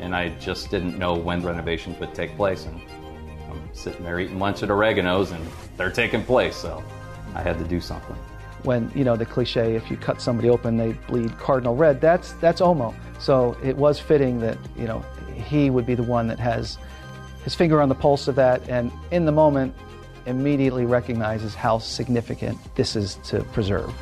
And 0.00 0.14
I 0.14 0.30
just 0.40 0.70
didn't 0.70 0.98
know 0.98 1.14
when 1.14 1.42
renovations 1.42 1.98
would 2.00 2.14
take 2.14 2.34
place. 2.36 2.64
And 2.64 2.80
I'm 3.50 3.68
sitting 3.74 4.04
there 4.04 4.18
eating 4.20 4.38
lunch 4.38 4.62
at 4.62 4.70
Oregano's 4.70 5.32
and 5.32 5.46
they're 5.76 5.90
taking 5.90 6.24
place, 6.24 6.56
so 6.56 6.82
I 7.34 7.42
had 7.42 7.58
to 7.58 7.64
do 7.64 7.80
something. 7.80 8.16
When, 8.64 8.90
you 8.94 9.04
know, 9.04 9.16
the 9.16 9.26
cliche, 9.26 9.76
if 9.76 9.90
you 9.90 9.96
cut 9.96 10.20
somebody 10.20 10.50
open, 10.50 10.76
they 10.76 10.92
bleed 11.06 11.38
cardinal 11.38 11.76
red, 11.76 12.00
that's, 12.00 12.32
that's 12.34 12.60
Omo. 12.60 12.94
So 13.20 13.56
it 13.62 13.76
was 13.76 13.98
fitting 14.00 14.40
that, 14.40 14.58
you 14.76 14.86
know, 14.86 15.04
he 15.34 15.70
would 15.70 15.86
be 15.86 15.94
the 15.94 16.02
one 16.02 16.26
that 16.28 16.38
has 16.38 16.78
his 17.44 17.54
finger 17.54 17.80
on 17.80 17.88
the 17.88 17.94
pulse 17.94 18.28
of 18.28 18.34
that 18.34 18.68
and 18.68 18.92
in 19.10 19.24
the 19.24 19.32
moment 19.32 19.74
immediately 20.26 20.84
recognizes 20.84 21.54
how 21.54 21.78
significant 21.78 22.58
this 22.74 22.94
is 22.96 23.14
to 23.24 23.42
preserve. 23.44 23.92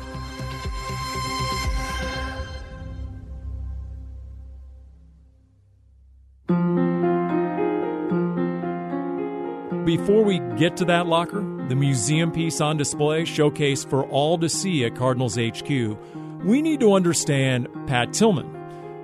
Before 9.85 10.21
we 10.21 10.39
get 10.57 10.75
to 10.77 10.85
that 10.85 11.07
locker, 11.07 11.56
the 11.67 11.75
museum 11.75 12.31
piece 12.31 12.61
on 12.61 12.77
display 12.77 13.23
showcased 13.23 13.89
for 13.89 14.05
all 14.05 14.37
to 14.37 14.47
see 14.47 14.85
at 14.85 14.95
Cardinals 14.95 15.37
HQ, 15.37 15.69
we 16.43 16.61
need 16.61 16.79
to 16.79 16.93
understand 16.93 17.67
Pat 17.87 18.13
Tillman. 18.13 18.53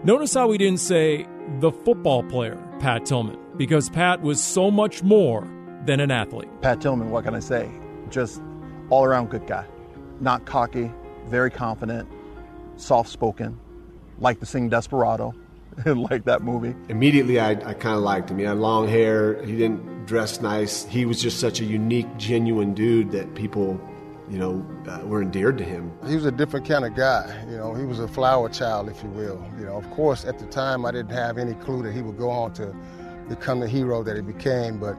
Notice 0.04 0.34
how 0.34 0.48
we 0.48 0.58
didn't 0.58 0.80
say 0.80 1.28
the 1.60 1.72
football 1.72 2.24
player, 2.24 2.58
Pat 2.80 3.06
Tillman, 3.06 3.38
because 3.58 3.90
Pat 3.90 4.22
was 4.22 4.42
so 4.42 4.72
much 4.72 5.04
more 5.04 5.48
than 5.86 6.00
an 6.00 6.12
athlete. 6.12 6.50
Pat 6.62 6.80
Tillman, 6.80 7.10
what 7.10 7.26
can 7.26 7.36
I 7.36 7.40
say? 7.40 7.70
Just 8.10 8.42
all 8.90 9.04
around 9.04 9.30
good 9.30 9.46
guy. 9.46 9.66
Not 10.22 10.46
cocky, 10.46 10.92
very 11.28 11.52
confident, 11.52 12.08
soft 12.78 13.10
spoken, 13.10 13.60
like 14.20 14.40
to 14.40 14.46
sing 14.46 14.70
Desperado. 14.70 15.34
like 15.86 16.26
that 16.26 16.42
movie. 16.42 16.76
Immediately, 16.90 17.40
I, 17.40 17.52
I 17.52 17.74
kind 17.74 17.96
of 17.96 18.04
liked 18.04 18.30
him. 18.30 18.38
He 18.40 18.46
had 18.46 18.58
long 18.58 18.88
hair. 18.88 19.44
He 19.46 19.58
didn't 19.58 20.06
dress 20.06 20.42
nice. 20.42 20.86
He 20.86 21.06
was 21.06 21.22
just 21.22 21.40
such 21.40 21.60
a 21.60 21.66
unique, 21.66 22.08
genuine 22.18 22.74
dude 22.74 23.12
that 23.12 23.36
people, 23.36 23.80
you 24.30 24.38
know, 24.38 24.66
uh, 24.88 25.06
were 25.06 25.22
endeared 25.22 25.58
to 25.60 25.64
him. 25.64 25.92
He 26.08 26.16
was 26.16 26.26
a 26.26 26.32
different 26.32 26.68
kind 26.68 26.86
of 26.86 26.96
guy. 26.96 27.46
You 27.50 27.58
know, 27.58 27.74
he 27.74 27.86
was 27.86 28.00
a 28.00 28.08
flower 28.08 28.50
child, 28.50 28.90
if 28.90 29.02
you 29.04 29.10
will. 29.10 29.44
You 29.58 29.66
know, 29.66 29.78
of 29.78 29.90
course, 29.92 30.26
at 30.26 30.40
the 30.40 30.46
time, 30.48 30.86
I 30.86 30.92
didn't 30.92 31.12
have 31.12 31.38
any 31.38 31.54
clue 31.56 31.84
that 31.84 31.94
he 31.94 32.02
would 32.02 32.18
go 32.18 32.30
on 32.30 32.54
to 32.54 32.76
become 33.30 33.60
the 33.60 33.68
hero 33.68 34.04
that 34.04 34.16
he 34.16 34.22
became, 34.22 34.80
but. 34.80 34.98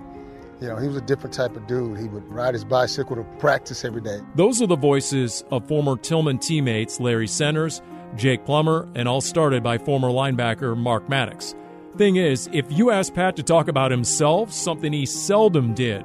You 0.60 0.68
know, 0.68 0.76
he 0.76 0.86
was 0.86 0.96
a 0.96 1.02
different 1.02 1.34
type 1.34 1.56
of 1.56 1.66
dude. 1.66 1.98
He 1.98 2.04
would 2.04 2.26
ride 2.32 2.54
his 2.54 2.64
bicycle 2.64 3.16
to 3.16 3.24
practice 3.38 3.84
every 3.84 4.00
day. 4.00 4.20
Those 4.36 4.62
are 4.62 4.68
the 4.68 4.76
voices 4.76 5.44
of 5.50 5.66
former 5.66 5.96
Tillman 5.96 6.38
teammates 6.38 7.00
Larry 7.00 7.26
Centers 7.26 7.82
Jake 8.16 8.44
Plummer, 8.44 8.88
and 8.94 9.08
all 9.08 9.20
started 9.20 9.62
by 9.62 9.78
former 9.78 10.08
linebacker 10.08 10.76
Mark 10.76 11.08
Maddox. 11.08 11.54
Thing 11.96 12.16
is, 12.16 12.48
if 12.52 12.66
you 12.70 12.90
ask 12.90 13.14
Pat 13.14 13.36
to 13.36 13.42
talk 13.42 13.68
about 13.68 13.90
himself, 13.90 14.52
something 14.52 14.92
he 14.92 15.06
seldom 15.06 15.74
did, 15.74 16.04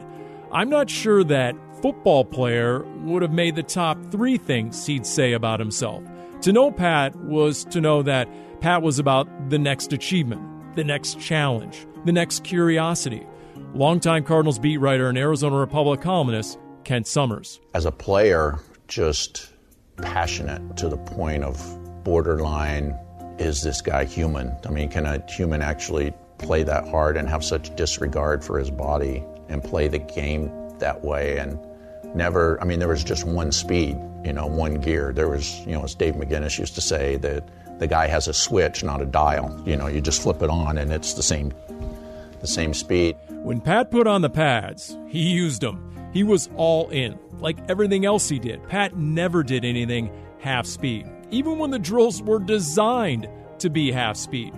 I'm 0.51 0.70
not 0.70 0.89
sure 0.89 1.24
that 1.24 1.56
football 1.82 2.25
player 2.25 2.84
would 3.04 3.22
have 3.22 3.32
made 3.32 3.56
the 3.56 3.63
top 3.63 3.98
three 4.12 4.38
things 4.38 4.86
he'd 4.86 5.06
say 5.06 5.34
about 5.34 5.60
himself. 5.60 6.04
To 6.42 6.54
know 6.54 6.72
Pat 6.72 7.16
was 7.16 7.66
to 7.66 7.82
know 7.82 8.01
that 8.04 8.28
Pat 8.62 8.82
was 8.82 9.00
about 9.00 9.50
the 9.50 9.60
next 9.60 9.94
achievement, 9.94 10.75
the 10.75 10.84
next 10.84 11.20
challenge, 11.20 11.86
the 12.06 12.12
next 12.12 12.44
curiosity. 12.44 13.25
Longtime 13.74 14.24
Cardinals 14.24 14.60
beat 14.60 14.78
writer 14.78 15.10
and 15.10 15.18
Arizona 15.18 15.58
Republic 15.58 16.01
columnist 16.01 16.60
Kent 16.84 17.08
Somers. 17.08 17.60
As 17.74 17.86
a 17.86 17.92
player, 17.92 18.60
just 18.88 19.50
passionate 19.98 20.78
to 20.78 20.88
the 20.89 20.98
point 20.98 21.44
of 21.44 21.58
borderline 22.03 22.98
is 23.39 23.62
this 23.62 23.82
guy 23.82 24.06
human? 24.06 24.56
I 24.65 24.70
mean, 24.70 24.89
can 24.89 25.06
a 25.06 25.24
human 25.32 25.62
actually 25.62 26.13
play 26.38 26.63
that 26.63 26.88
hard 26.88 27.18
and 27.18 27.27
have 27.29 27.44
such 27.44 27.75
disregard 27.75 28.44
for 28.44 28.60
his 28.60 28.70
body 28.70 29.24
and 29.48 29.63
play 29.63 29.88
the 29.88 30.00
game 30.00 30.51
that 30.79 31.03
way 31.03 31.38
and 31.38 31.60
never, 32.15 32.62
I 32.62 32.65
mean, 32.65 32.79
there 32.79 32.88
was 32.88 33.03
just 33.03 33.25
one 33.25 33.51
speed, 33.51 33.98
you 34.24 34.34
know, 34.34 34.46
one 34.46 34.75
gear. 34.75 35.13
There 35.13 35.29
was, 35.29 35.60
you 35.62 35.74
know, 35.74 35.84
as 35.84 35.96
Dave 35.96 36.15
McGinnis 36.15 36.60
used 36.60 36.75
to 36.75 36.82
say, 36.82 37.18
that 37.18 37.48
the 37.79 37.88
guy 37.88 38.08
has 38.08 38.27
a 38.27 38.34
switch, 38.34 38.84
not 38.84 39.01
a 39.01 39.06
dial. 39.06 39.62
You 39.65 39.77
know, 39.77 39.88
you 39.88 40.01
just 40.01 40.22
flip 40.22 40.41
it 40.41 40.50
on 40.50 40.77
and 40.77 40.91
it's 40.91 41.13
the 41.13 41.24
same, 41.24 41.53
the 42.41 42.48
same 42.48 42.74
speed. 42.74 43.15
When 43.29 43.62
Pat 43.62 43.91
put 43.91 44.08
on 44.08 44.22
the 44.22 44.29
pads, 44.29 44.98
he 45.08 45.29
used 45.29 45.62
them. 45.62 45.86
He 46.13 46.24
was 46.24 46.50
all 46.56 46.89
in, 46.89 47.18
like 47.39 47.58
everything 47.70 48.06
else 48.06 48.27
he 48.27 48.39
did. 48.39 48.68
Pat 48.68 48.98
never 48.98 49.44
did 49.44 49.63
anything 49.63 50.12
half 50.39 50.65
speed 50.65 51.10
even 51.32 51.58
when 51.58 51.72
the 51.72 51.80
drills 51.80 52.22
were 52.22 52.40
designed 52.40 53.28
to 53.60 53.70
be 53.70 53.92
half 53.92 54.18
speed. 54.18 54.54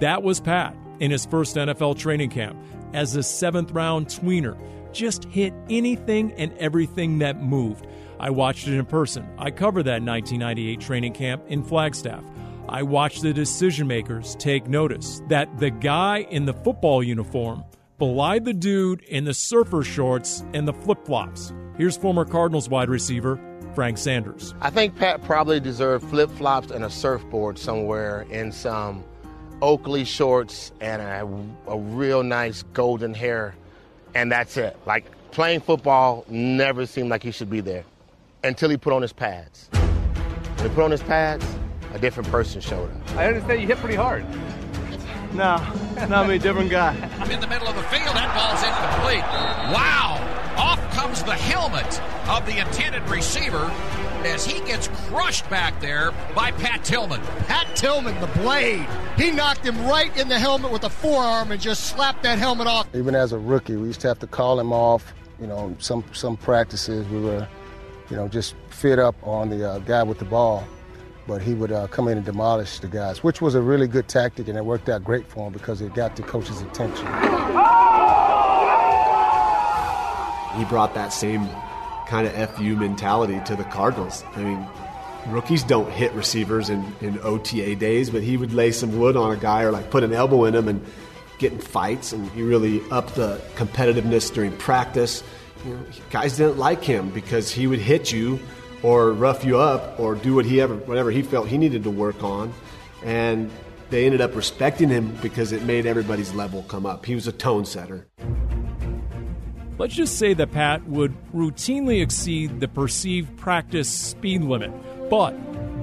That 0.00 0.22
was 0.22 0.40
Pat 0.40 0.76
in 1.00 1.10
his 1.10 1.26
first 1.26 1.56
NFL 1.56 1.98
training 1.98 2.30
camp 2.30 2.58
as 2.92 3.14
a 3.16 3.22
seventh 3.22 3.70
round 3.72 4.06
tweener. 4.08 4.56
Just 4.92 5.24
hit 5.24 5.52
anything 5.68 6.32
and 6.32 6.52
everything 6.58 7.18
that 7.18 7.42
moved. 7.42 7.86
I 8.18 8.30
watched 8.30 8.66
it 8.66 8.74
in 8.74 8.86
person. 8.86 9.28
I 9.38 9.50
covered 9.50 9.84
that 9.84 10.02
1998 10.02 10.80
training 10.80 11.12
camp 11.12 11.44
in 11.48 11.62
Flagstaff. 11.62 12.24
I 12.68 12.82
watched 12.82 13.22
the 13.22 13.32
decision 13.32 13.86
makers 13.86 14.34
take 14.36 14.66
notice 14.66 15.22
that 15.28 15.58
the 15.58 15.70
guy 15.70 16.26
in 16.30 16.46
the 16.46 16.54
football 16.54 17.02
uniform 17.02 17.62
belied 17.98 18.44
the 18.44 18.54
dude 18.54 19.02
in 19.02 19.24
the 19.24 19.34
surfer 19.34 19.82
shorts 19.82 20.44
and 20.52 20.66
the 20.66 20.72
flip 20.72 21.04
flops. 21.04 21.52
Here's 21.76 21.96
former 21.96 22.24
Cardinals 22.24 22.68
wide 22.68 22.88
receiver 22.88 23.38
Frank 23.76 23.98
Sanders. 23.98 24.54
I 24.62 24.70
think 24.70 24.96
Pat 24.96 25.22
probably 25.22 25.60
deserved 25.60 26.08
flip 26.08 26.30
flops 26.30 26.70
and 26.70 26.82
a 26.82 26.88
surfboard 26.88 27.58
somewhere 27.58 28.22
in 28.30 28.50
some 28.50 29.04
Oakley 29.60 30.06
shorts 30.06 30.72
and 30.80 31.02
a, 31.02 31.70
a 31.70 31.78
real 31.78 32.22
nice 32.22 32.62
golden 32.72 33.12
hair, 33.12 33.54
and 34.14 34.32
that's 34.32 34.56
it. 34.56 34.78
Like 34.86 35.04
playing 35.30 35.60
football 35.60 36.24
never 36.30 36.86
seemed 36.86 37.10
like 37.10 37.22
he 37.22 37.30
should 37.30 37.50
be 37.50 37.60
there 37.60 37.84
until 38.42 38.70
he 38.70 38.78
put 38.78 38.94
on 38.94 39.02
his 39.02 39.12
pads. 39.12 39.68
When 39.72 40.70
he 40.70 40.74
put 40.74 40.82
on 40.84 40.90
his 40.90 41.02
pads, 41.02 41.44
a 41.92 41.98
different 41.98 42.30
person 42.30 42.62
showed 42.62 42.90
up. 42.90 43.16
I 43.16 43.26
understand 43.26 43.60
you 43.60 43.66
hit 43.66 43.76
pretty 43.76 43.94
hard. 43.94 44.24
No, 45.34 45.56
not 46.08 46.28
me, 46.28 46.38
different 46.38 46.70
guy. 46.70 46.94
I'm 47.20 47.30
In 47.30 47.40
the 47.40 47.46
middle 47.46 47.68
of 47.68 47.76
the 47.76 47.82
field, 47.82 48.16
that 48.16 48.32
ball's 48.34 48.62
incomplete. 48.62 49.20
Wow! 49.74 50.15
Off 50.96 51.02
comes 51.02 51.22
the 51.22 51.34
helmet 51.34 52.00
of 52.28 52.46
the 52.46 52.58
intended 52.58 53.02
receiver 53.08 53.70
as 54.24 54.44
he 54.44 54.60
gets 54.66 54.88
crushed 54.88 55.48
back 55.50 55.78
there 55.80 56.12
by 56.34 56.50
Pat 56.52 56.84
Tillman. 56.84 57.20
Pat 57.46 57.74
Tillman, 57.76 58.18
the 58.20 58.26
blade. 58.38 58.86
He 59.16 59.30
knocked 59.30 59.64
him 59.64 59.78
right 59.86 60.14
in 60.16 60.28
the 60.28 60.38
helmet 60.38 60.72
with 60.72 60.84
a 60.84 60.90
forearm 60.90 61.52
and 61.52 61.60
just 61.60 61.84
slapped 61.84 62.22
that 62.22 62.38
helmet 62.38 62.66
off. 62.66 62.88
Even 62.94 63.14
as 63.14 63.32
a 63.32 63.38
rookie, 63.38 63.76
we 63.76 63.88
used 63.88 64.00
to 64.02 64.08
have 64.08 64.18
to 64.20 64.26
call 64.26 64.58
him 64.58 64.72
off. 64.72 65.14
You 65.40 65.46
know, 65.46 65.76
some 65.78 66.02
some 66.12 66.36
practices 66.36 67.06
we 67.08 67.20
were, 67.20 67.46
you 68.10 68.16
know, 68.16 68.26
just 68.26 68.54
fit 68.70 68.98
up 68.98 69.14
on 69.22 69.50
the 69.50 69.68
uh, 69.68 69.78
guy 69.80 70.02
with 70.02 70.18
the 70.18 70.24
ball 70.24 70.66
but 71.28 71.42
he 71.42 71.54
would 71.54 71.72
uh, 71.72 71.88
come 71.88 72.06
in 72.06 72.16
and 72.16 72.24
demolish 72.24 72.78
the 72.78 72.86
guys, 72.86 73.24
which 73.24 73.42
was 73.42 73.56
a 73.56 73.60
really 73.60 73.88
good 73.88 74.06
tactic, 74.06 74.46
and 74.46 74.56
it 74.56 74.64
worked 74.64 74.88
out 74.88 75.02
great 75.02 75.26
for 75.26 75.48
him 75.48 75.52
because 75.52 75.80
it 75.80 75.92
got 75.92 76.14
the 76.14 76.22
coach's 76.22 76.60
attention. 76.60 77.04
He 80.56 80.64
brought 80.64 80.94
that 80.94 81.12
same 81.12 81.48
kind 82.06 82.26
of 82.26 82.56
FU 82.56 82.76
mentality 82.76 83.40
to 83.46 83.56
the 83.56 83.64
Cardinals. 83.64 84.24
I 84.34 84.42
mean, 84.42 84.66
rookies 85.28 85.62
don't 85.62 85.90
hit 85.90 86.12
receivers 86.12 86.70
in, 86.70 86.84
in 87.00 87.18
OTA 87.20 87.76
days, 87.76 88.10
but 88.10 88.22
he 88.22 88.36
would 88.36 88.52
lay 88.52 88.70
some 88.70 88.98
wood 88.98 89.16
on 89.16 89.32
a 89.32 89.36
guy 89.36 89.62
or 89.62 89.72
like 89.72 89.90
put 89.90 90.04
an 90.04 90.12
elbow 90.12 90.44
in 90.44 90.54
him 90.54 90.68
and 90.68 90.84
get 91.38 91.52
in 91.52 91.58
fights, 91.58 92.12
and 92.12 92.30
he 92.30 92.42
really 92.42 92.80
upped 92.90 93.14
the 93.14 93.40
competitiveness 93.56 94.32
during 94.32 94.56
practice. 94.56 95.22
You 95.64 95.74
know, 95.74 95.84
guys 96.10 96.36
didn't 96.36 96.58
like 96.58 96.82
him 96.82 97.10
because 97.10 97.50
he 97.50 97.66
would 97.66 97.80
hit 97.80 98.12
you 98.12 98.38
or 98.82 99.12
rough 99.12 99.44
you 99.44 99.58
up 99.58 99.98
or 99.98 100.14
do 100.14 100.34
what 100.34 100.44
he 100.44 100.60
ever 100.60 100.76
whatever 100.76 101.10
he 101.10 101.22
felt 101.22 101.48
he 101.48 101.58
needed 101.58 101.82
to 101.82 101.90
work 101.90 102.22
on 102.22 102.52
and 103.02 103.50
they 103.88 104.04
ended 104.04 104.20
up 104.20 104.34
respecting 104.36 104.88
him 104.88 105.16
because 105.22 105.50
it 105.52 105.62
made 105.62 105.86
everybody's 105.86 106.32
level 106.34 106.62
come 106.64 106.84
up 106.84 107.06
he 107.06 107.14
was 107.14 107.26
a 107.26 107.32
tone 107.32 107.64
setter 107.64 108.06
let's 109.78 109.94
just 109.94 110.18
say 110.18 110.34
that 110.34 110.50
pat 110.52 110.86
would 110.86 111.14
routinely 111.32 112.02
exceed 112.02 112.60
the 112.60 112.68
perceived 112.68 113.36
practice 113.36 113.90
speed 113.90 114.42
limit 114.42 114.70
but 115.10 115.34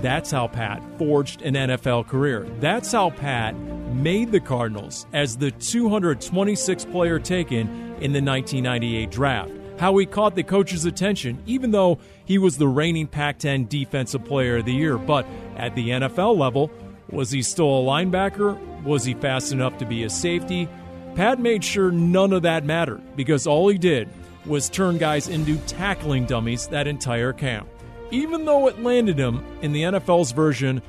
that's 0.01 0.31
how 0.31 0.47
pat 0.47 0.81
forged 0.97 1.41
an 1.41 1.53
nfl 1.53 2.05
career 2.05 2.47
that's 2.59 2.91
how 2.91 3.09
pat 3.09 3.55
made 3.93 4.31
the 4.31 4.39
cardinals 4.39 5.05
as 5.13 5.37
the 5.37 5.51
226th 5.51 6.91
player 6.91 7.19
taken 7.19 7.67
in 8.01 8.11
the 8.11 8.21
1998 8.21 9.11
draft 9.11 9.51
how 9.77 9.97
he 9.97 10.05
caught 10.05 10.35
the 10.35 10.43
coach's 10.43 10.85
attention, 10.85 11.41
even 11.45 11.71
though 11.71 11.99
he 12.25 12.37
was 12.37 12.57
the 12.57 12.67
reigning 12.67 13.07
Pac 13.07 13.39
10 13.39 13.65
Defensive 13.65 14.23
Player 14.23 14.57
of 14.57 14.65
the 14.65 14.73
Year. 14.73 14.97
But 14.97 15.25
at 15.57 15.75
the 15.75 15.89
NFL 15.89 16.37
level, 16.37 16.71
was 17.09 17.31
he 17.31 17.41
still 17.41 17.65
a 17.67 17.83
linebacker? 17.83 18.83
Was 18.83 19.03
he 19.03 19.13
fast 19.13 19.51
enough 19.51 19.77
to 19.79 19.85
be 19.85 20.03
a 20.03 20.09
safety? 20.09 20.69
Pat 21.15 21.39
made 21.39 21.63
sure 21.63 21.91
none 21.91 22.33
of 22.33 22.41
that 22.41 22.65
mattered 22.65 23.01
because 23.15 23.45
all 23.45 23.67
he 23.67 23.77
did 23.77 24.09
was 24.45 24.67
turn 24.67 24.97
guys 24.97 25.27
into 25.27 25.57
tackling 25.67 26.25
dummies 26.25 26.67
that 26.67 26.87
entire 26.87 27.31
camp, 27.31 27.69
even 28.09 28.45
though 28.45 28.67
it 28.67 28.81
landed 28.81 29.17
him 29.17 29.45
in 29.61 29.71
the 29.71 29.83
NFL's 29.83 30.31
version 30.31 30.81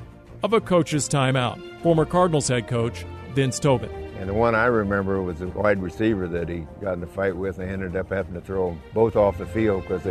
of 0.43 0.53
a 0.53 0.59
coach's 0.61 1.07
timeout. 1.07 1.61
Former 1.81 2.05
Cardinals 2.05 2.47
head 2.47 2.67
coach 2.67 3.05
Vince 3.33 3.59
Tobin. 3.59 3.91
And 4.17 4.27
the 4.27 4.33
one 4.33 4.55
I 4.55 4.65
remember 4.65 5.21
was 5.21 5.41
a 5.41 5.47
wide 5.47 5.79
receiver 5.81 6.27
that 6.29 6.49
he 6.49 6.65
got 6.81 6.93
in 6.93 7.03
a 7.03 7.07
fight 7.07 7.35
with 7.35 7.59
and 7.59 7.69
ended 7.69 7.95
up 7.95 8.09
having 8.09 8.33
to 8.33 8.41
throw 8.41 8.69
them 8.69 8.81
both 8.93 9.15
off 9.15 9.37
the 9.37 9.45
field 9.45 9.83
because 9.83 10.07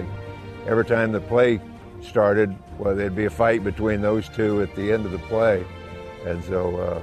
every 0.68 0.84
time 0.84 1.10
the 1.10 1.20
play 1.20 1.60
started, 2.02 2.54
well, 2.78 2.94
there'd 2.94 3.16
be 3.16 3.24
a 3.24 3.30
fight 3.30 3.64
between 3.64 4.00
those 4.00 4.28
two 4.28 4.62
at 4.62 4.74
the 4.76 4.92
end 4.92 5.06
of 5.06 5.12
the 5.12 5.18
play. 5.18 5.64
And 6.24 6.44
so 6.44 6.76
uh, 6.76 7.02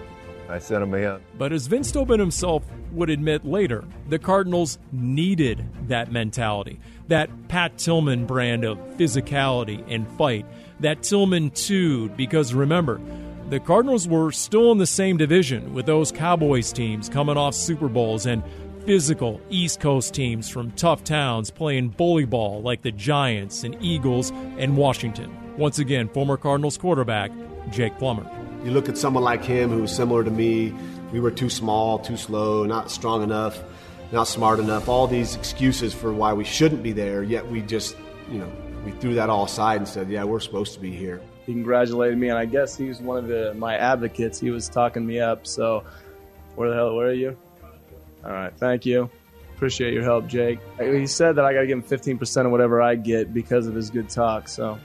I 0.52 0.60
sent 0.60 0.84
him 0.84 0.94
in. 0.94 1.22
But 1.38 1.54
as 1.54 1.68
Vince 1.68 1.92
Tobin 1.92 2.20
himself 2.20 2.64
would 2.92 3.10
admit 3.10 3.46
later, 3.46 3.84
the 4.10 4.20
Cardinals 4.20 4.78
needed 4.92 5.66
that 5.88 6.12
mentality, 6.12 6.80
that 7.08 7.30
Pat 7.48 7.78
Tillman 7.78 8.26
brand 8.26 8.64
of 8.64 8.78
physicality 8.98 9.84
and 9.88 10.08
fight, 10.18 10.46
that 10.82 11.04
Tillman 11.04 11.52
2, 11.52 12.10
because 12.10 12.54
remember, 12.54 13.00
the 13.50 13.60
Cardinals 13.60 14.08
were 14.08 14.32
still 14.32 14.72
in 14.72 14.78
the 14.78 14.86
same 14.86 15.18
division 15.18 15.74
with 15.74 15.86
those 15.86 16.12
Cowboys 16.12 16.72
teams 16.72 17.10
coming 17.10 17.38
off 17.38 17.54
Super 17.54 17.90
Bowls 17.90 18.26
and 18.26 18.44
physical 18.86 19.42
East 19.50 19.80
Coast 19.80 20.14
teams 20.14 20.50
from 20.50 20.72
tough 20.72 21.04
towns 21.04 21.52
playing 21.52 21.90
bully 21.90 22.26
ball 22.26 22.62
like 22.62 22.82
the 22.82 22.92
Giants 22.92 23.64
and 23.64 23.78
Eagles 23.82 24.32
and 24.58 24.76
Washington. 24.76 25.36
Once 25.58 25.80
again, 25.80 26.08
former 26.10 26.38
Cardinals 26.38 26.78
quarterback 26.78 27.32
Jake 27.72 27.98
Plummer. 28.00 28.41
You 28.64 28.72
look 28.72 28.90
at 28.90 28.98
someone 28.98 29.24
like 29.24 29.44
him 29.44 29.70
who 29.70 29.82
was 29.82 29.96
similar 29.96 30.24
to 30.24 30.32
me. 30.32 30.74
We 31.12 31.20
were 31.20 31.32
too 31.32 31.50
small, 31.50 32.00
too 32.00 32.18
slow, 32.18 32.64
not 32.64 32.92
strong 32.92 33.24
enough, 33.24 33.62
not 34.12 34.26
smart 34.28 34.60
enough. 34.60 34.88
All 34.88 35.08
these 35.08 35.36
excuses 35.36 35.94
for 35.94 36.14
why 36.14 36.34
we 36.34 36.44
shouldn't 36.44 36.84
be 36.84 36.92
there, 36.92 37.24
yet 37.24 37.50
we 37.50 37.62
just, 37.62 37.96
you 38.30 38.40
know, 38.40 38.52
we 38.86 38.92
threw 38.92 39.16
that 39.16 39.30
all 39.30 39.46
aside 39.46 39.78
and 39.78 39.88
said, 39.88 40.10
yeah, 40.10 40.24
we're 40.24 40.40
supposed 40.40 40.74
to 40.74 40.80
be 40.80 40.92
here 40.92 41.22
he 41.46 41.54
congratulated 41.54 42.18
me, 42.18 42.30
and 42.30 42.38
I 42.38 42.46
guess 42.46 42.78
he 42.78 42.88
was 42.88 43.02
one 43.02 43.18
of 43.18 43.28
the 43.28 43.54
my 43.56 43.76
advocates. 43.76 44.40
He 44.40 44.52
was 44.52 44.70
talking 44.70 45.06
me 45.06 45.20
up. 45.20 45.48
So, 45.48 45.84
where 46.56 46.70
the 46.70 46.76
hell? 46.76 46.96
Where 46.96 47.08
are 47.08 47.14
you? 47.14 47.38
All 48.24 48.32
right, 48.32 48.54
thank 48.58 48.86
you. 48.86 49.10
Appreciate 49.56 49.94
your 49.94 50.04
help, 50.04 50.28
Jake. 50.28 50.60
He 50.80 51.08
said 51.08 51.36
that 51.36 51.46
I 51.46 51.54
got 51.54 51.62
to 51.62 51.68
give 51.68 51.78
him 51.78 51.84
15% 51.84 52.46
of 52.46 52.52
whatever 52.52 52.82
I 52.82 52.96
get 52.96 53.32
because 53.32 53.68
of 53.68 53.76
his 53.76 53.90
good 53.90 54.10
talk. 54.10 54.48
So, 54.48 54.80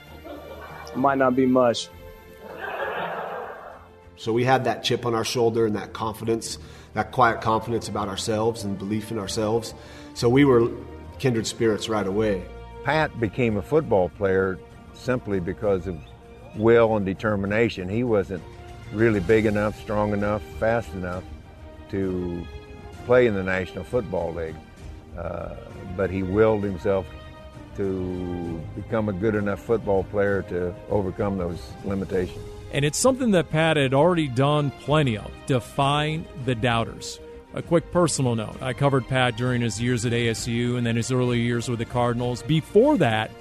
it 0.87 0.97
might 0.97 1.17
not 1.17 1.35
be 1.35 1.45
much. 1.45 1.89
So 4.17 4.33
we 4.33 4.43
had 4.43 4.65
that 4.65 4.83
chip 4.83 5.05
on 5.05 5.13
our 5.13 5.23
shoulder 5.23 5.65
and 5.65 5.75
that 5.75 5.93
confidence, 5.93 6.57
that 6.93 7.11
quiet 7.11 7.41
confidence 7.41 7.87
about 7.87 8.07
ourselves 8.07 8.63
and 8.63 8.77
belief 8.77 9.11
in 9.11 9.19
ourselves. 9.19 9.75
So 10.15 10.27
we 10.27 10.43
were 10.43 10.71
kindred 11.19 11.45
spirits 11.45 11.87
right 11.87 12.05
away. 12.05 12.43
Pat 12.83 13.19
became 13.19 13.57
a 13.57 13.61
football 13.61 14.09
player 14.09 14.57
simply 14.93 15.39
because 15.39 15.87
of 15.87 15.99
will 16.55 16.97
and 16.97 17.05
determination. 17.05 17.87
He 17.87 18.03
wasn't 18.03 18.41
really 18.91 19.19
big 19.19 19.45
enough, 19.45 19.79
strong 19.79 20.13
enough, 20.13 20.41
fast 20.59 20.91
enough 20.93 21.23
to 21.91 22.45
play 23.05 23.27
in 23.27 23.35
the 23.35 23.43
National 23.43 23.83
Football 23.83 24.33
League. 24.33 24.55
Uh, 25.17 25.55
but 25.95 26.09
he 26.09 26.23
willed 26.23 26.63
himself 26.63 27.05
to 27.75 28.61
become 28.75 29.09
a 29.09 29.13
good 29.13 29.35
enough 29.35 29.59
football 29.59 30.03
player 30.05 30.41
to 30.43 30.73
overcome 30.89 31.37
those 31.37 31.61
limitations. 31.85 32.56
And 32.73 32.83
it's 32.83 32.97
something 32.97 33.31
that 33.31 33.49
Pat 33.49 33.77
had 33.77 33.93
already 33.93 34.27
done 34.27 34.71
plenty 34.81 35.17
of 35.17 35.31
define 35.45 36.25
the 36.45 36.55
doubters. 36.55 37.19
A 37.53 37.61
quick 37.61 37.91
personal 37.91 38.35
note 38.35 38.61
I 38.61 38.73
covered 38.73 39.07
Pat 39.07 39.37
during 39.37 39.61
his 39.61 39.81
years 39.81 40.05
at 40.05 40.11
ASU 40.11 40.77
and 40.77 40.85
then 40.85 40.95
his 40.95 41.11
early 41.11 41.39
years 41.39 41.69
with 41.69 41.79
the 41.79 41.85
Cardinals. 41.85 42.43
Before 42.43 42.97
that, 42.97 43.31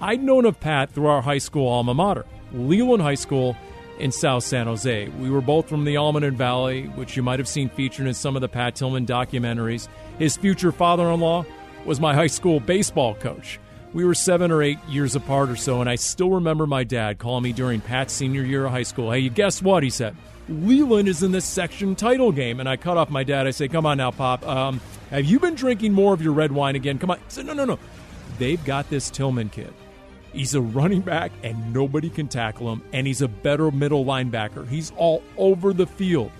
I'd 0.00 0.22
known 0.22 0.44
of 0.44 0.58
Pat 0.58 0.90
through 0.90 1.06
our 1.06 1.22
high 1.22 1.38
school 1.38 1.68
alma 1.68 1.94
mater. 1.94 2.24
Leland 2.52 3.02
High 3.02 3.14
School 3.14 3.56
in 3.98 4.10
South 4.10 4.44
San 4.44 4.66
Jose. 4.66 5.08
We 5.08 5.30
were 5.30 5.40
both 5.40 5.68
from 5.68 5.84
the 5.84 5.94
Almaden 5.94 6.34
Valley, 6.34 6.84
which 6.94 7.16
you 7.16 7.22
might 7.22 7.38
have 7.38 7.48
seen 7.48 7.68
featured 7.68 8.06
in 8.06 8.14
some 8.14 8.36
of 8.36 8.42
the 8.42 8.48
Pat 8.48 8.74
Tillman 8.74 9.06
documentaries. 9.06 9.88
His 10.18 10.36
future 10.36 10.72
father 10.72 11.10
in 11.10 11.20
law 11.20 11.44
was 11.84 12.00
my 12.00 12.14
high 12.14 12.28
school 12.28 12.60
baseball 12.60 13.14
coach. 13.14 13.60
We 13.94 14.04
were 14.04 14.14
seven 14.14 14.50
or 14.50 14.62
eight 14.62 14.78
years 14.88 15.14
apart 15.16 15.48
or 15.48 15.56
so, 15.56 15.80
and 15.80 15.88
I 15.88 15.94
still 15.94 16.30
remember 16.30 16.66
my 16.66 16.84
dad 16.84 17.18
calling 17.18 17.44
me 17.44 17.52
during 17.52 17.80
Pat's 17.80 18.12
senior 18.12 18.42
year 18.42 18.66
of 18.66 18.72
high 18.72 18.82
school. 18.82 19.10
Hey, 19.10 19.28
guess 19.28 19.62
what? 19.62 19.82
He 19.82 19.90
said, 19.90 20.16
Leland 20.48 21.08
is 21.08 21.22
in 21.22 21.32
the 21.32 21.40
section 21.40 21.94
title 21.94 22.32
game. 22.32 22.60
And 22.60 22.68
I 22.68 22.76
cut 22.76 22.96
off 22.96 23.10
my 23.10 23.24
dad. 23.24 23.46
I 23.46 23.50
say, 23.50 23.68
Come 23.68 23.86
on 23.86 23.98
now, 23.98 24.10
Pop. 24.10 24.46
Um, 24.46 24.80
have 25.10 25.24
you 25.24 25.38
been 25.38 25.54
drinking 25.54 25.92
more 25.92 26.12
of 26.12 26.22
your 26.22 26.32
red 26.32 26.52
wine 26.52 26.76
again? 26.76 26.98
Come 26.98 27.10
on. 27.10 27.18
He 27.18 27.24
said, 27.28 27.46
No, 27.46 27.52
no, 27.52 27.64
no. 27.64 27.78
They've 28.38 28.62
got 28.64 28.90
this 28.90 29.10
Tillman 29.10 29.48
kid. 29.48 29.72
He's 30.32 30.54
a 30.54 30.60
running 30.60 31.00
back 31.00 31.30
and 31.44 31.72
nobody 31.72 32.10
can 32.10 32.26
tackle 32.26 32.72
him, 32.72 32.82
and 32.92 33.06
he's 33.06 33.22
a 33.22 33.28
better 33.28 33.70
middle 33.70 34.04
linebacker. 34.04 34.66
He's 34.68 34.92
all 34.96 35.22
over 35.36 35.72
the 35.72 35.86
field. 35.86 36.32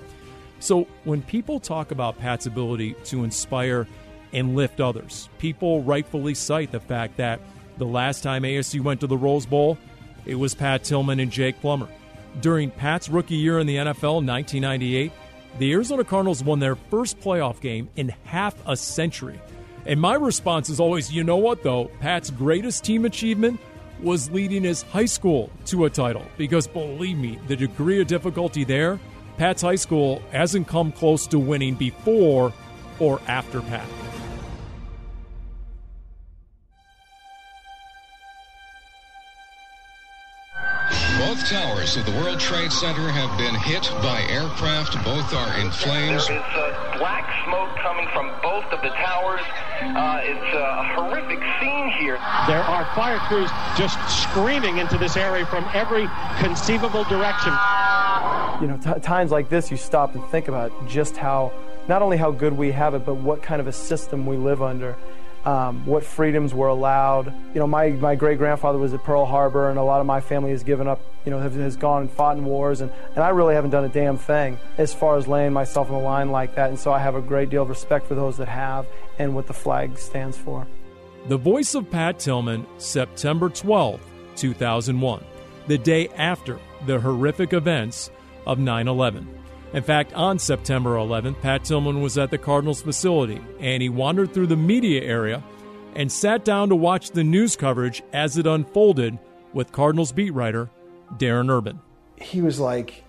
So 0.58 0.88
when 1.04 1.22
people 1.22 1.60
talk 1.60 1.92
about 1.92 2.18
Pat's 2.18 2.46
ability 2.46 2.94
to 3.04 3.22
inspire 3.22 3.86
and 4.32 4.56
lift 4.56 4.80
others, 4.80 5.28
people 5.38 5.82
rightfully 5.82 6.34
cite 6.34 6.72
the 6.72 6.80
fact 6.80 7.18
that 7.18 7.38
the 7.78 7.86
last 7.86 8.22
time 8.22 8.42
ASU 8.42 8.80
went 8.80 9.00
to 9.00 9.06
the 9.06 9.16
Rose 9.16 9.46
Bowl, 9.46 9.78
it 10.26 10.36
was 10.36 10.54
Pat 10.54 10.84
Tillman 10.84 11.20
and 11.20 11.30
Jake 11.30 11.60
Plummer. 11.60 11.88
During 12.40 12.70
Pat's 12.70 13.08
rookie 13.08 13.36
year 13.36 13.58
in 13.58 13.66
the 13.66 13.76
NFL, 13.76 14.24
1998, 14.24 15.12
the 15.58 15.72
Arizona 15.72 16.04
Cardinals 16.04 16.42
won 16.42 16.58
their 16.58 16.74
first 16.74 17.20
playoff 17.20 17.60
game 17.60 17.88
in 17.96 18.08
half 18.24 18.56
a 18.66 18.76
century. 18.76 19.40
And 19.86 20.00
my 20.00 20.14
response 20.14 20.68
is 20.68 20.80
always, 20.80 21.12
you 21.12 21.22
know 21.22 21.36
what, 21.36 21.62
though? 21.62 21.90
Pat's 22.00 22.30
greatest 22.30 22.84
team 22.84 23.04
achievement 23.04 23.60
was 24.02 24.30
leading 24.30 24.64
his 24.64 24.82
high 24.82 25.04
school 25.06 25.50
to 25.66 25.84
a 25.84 25.90
title. 25.90 26.24
Because 26.36 26.66
believe 26.66 27.18
me, 27.18 27.38
the 27.46 27.56
degree 27.56 28.00
of 28.00 28.06
difficulty 28.06 28.64
there, 28.64 28.98
Pat's 29.36 29.62
high 29.62 29.74
school 29.76 30.22
hasn't 30.32 30.66
come 30.66 30.90
close 30.90 31.26
to 31.28 31.38
winning 31.38 31.74
before 31.74 32.52
or 32.98 33.20
after 33.28 33.60
Pat. 33.60 33.86
Both 41.44 41.52
towers 41.52 41.96
of 41.98 42.06
the 42.06 42.12
World 42.12 42.40
Trade 42.40 42.72
Center 42.72 43.06
have 43.10 43.36
been 43.36 43.54
hit 43.54 43.82
by 44.00 44.22
aircraft. 44.30 44.94
Both 45.04 45.34
are 45.34 45.60
in 45.60 45.70
flames. 45.70 46.26
There 46.26 46.38
is 46.38 46.42
uh, 46.54 46.96
black 46.96 47.28
smoke 47.44 47.68
coming 47.82 48.08
from 48.14 48.32
both 48.40 48.64
of 48.72 48.80
the 48.80 48.88
towers. 48.88 49.42
Uh, 49.82 50.20
it's 50.22 50.54
a 50.56 50.94
horrific 50.94 51.40
scene 51.60 51.92
here. 52.00 52.16
There 52.46 52.62
are 52.62 52.86
fire 52.94 53.18
crews 53.28 53.50
just 53.76 53.98
screaming 54.22 54.78
into 54.78 54.96
this 54.96 55.18
area 55.18 55.44
from 55.44 55.68
every 55.74 56.08
conceivable 56.38 57.04
direction. 57.04 57.52
You 58.62 58.68
know, 58.68 58.78
t- 58.82 59.00
times 59.00 59.30
like 59.30 59.50
this, 59.50 59.70
you 59.70 59.76
stop 59.76 60.14
and 60.14 60.24
think 60.28 60.48
about 60.48 60.72
just 60.88 61.18
how, 61.18 61.52
not 61.88 62.00
only 62.00 62.16
how 62.16 62.30
good 62.30 62.54
we 62.54 62.72
have 62.72 62.94
it, 62.94 63.04
but 63.04 63.16
what 63.16 63.42
kind 63.42 63.60
of 63.60 63.66
a 63.66 63.72
system 63.72 64.24
we 64.24 64.38
live 64.38 64.62
under 64.62 64.96
um, 65.44 65.84
what 65.84 66.04
freedoms 66.04 66.54
were 66.54 66.68
allowed. 66.68 67.26
You 67.52 67.60
know, 67.60 67.66
my, 67.66 67.90
my 67.90 68.14
great 68.14 68.38
grandfather 68.38 68.78
was 68.78 68.94
at 68.94 69.02
Pearl 69.04 69.26
Harbor, 69.26 69.70
and 69.70 69.78
a 69.78 69.82
lot 69.82 70.00
of 70.00 70.06
my 70.06 70.20
family 70.20 70.50
has 70.50 70.62
given 70.62 70.88
up, 70.88 71.00
you 71.24 71.30
know, 71.30 71.38
has, 71.38 71.54
has 71.54 71.76
gone 71.76 72.02
and 72.02 72.10
fought 72.10 72.36
in 72.36 72.44
wars, 72.44 72.80
and, 72.80 72.90
and 73.14 73.22
I 73.22 73.28
really 73.30 73.54
haven't 73.54 73.70
done 73.70 73.84
a 73.84 73.88
damn 73.88 74.16
thing 74.16 74.58
as 74.78 74.94
far 74.94 75.16
as 75.16 75.28
laying 75.28 75.52
myself 75.52 75.90
on 75.90 75.98
the 75.98 76.04
line 76.04 76.30
like 76.30 76.54
that. 76.54 76.70
And 76.70 76.78
so 76.78 76.92
I 76.92 76.98
have 76.98 77.14
a 77.14 77.20
great 77.20 77.50
deal 77.50 77.62
of 77.62 77.68
respect 77.68 78.06
for 78.06 78.14
those 78.14 78.38
that 78.38 78.48
have 78.48 78.86
and 79.18 79.34
what 79.34 79.46
the 79.46 79.54
flag 79.54 79.98
stands 79.98 80.36
for. 80.36 80.66
The 81.28 81.36
voice 81.36 81.74
of 81.74 81.90
Pat 81.90 82.18
Tillman, 82.18 82.66
September 82.78 83.48
12, 83.48 84.00
2001, 84.36 85.24
the 85.66 85.78
day 85.78 86.08
after 86.08 86.58
the 86.86 87.00
horrific 87.00 87.52
events 87.52 88.10
of 88.46 88.58
9 88.58 88.88
11. 88.88 89.43
In 89.74 89.82
fact, 89.82 90.12
on 90.12 90.38
September 90.38 90.94
11th, 90.94 91.40
Pat 91.40 91.64
Tillman 91.64 92.00
was 92.00 92.16
at 92.16 92.30
the 92.30 92.38
Cardinals 92.38 92.80
facility 92.80 93.40
and 93.58 93.82
he 93.82 93.88
wandered 93.88 94.32
through 94.32 94.46
the 94.46 94.56
media 94.56 95.02
area 95.02 95.42
and 95.96 96.10
sat 96.10 96.44
down 96.44 96.68
to 96.68 96.76
watch 96.76 97.10
the 97.10 97.24
news 97.24 97.56
coverage 97.56 98.00
as 98.12 98.38
it 98.38 98.46
unfolded 98.46 99.18
with 99.52 99.72
Cardinals 99.72 100.12
beat 100.12 100.30
writer 100.30 100.70
Darren 101.16 101.50
Urban. 101.50 101.80
He 102.16 102.40
was 102.40 102.60
like, 102.60 103.02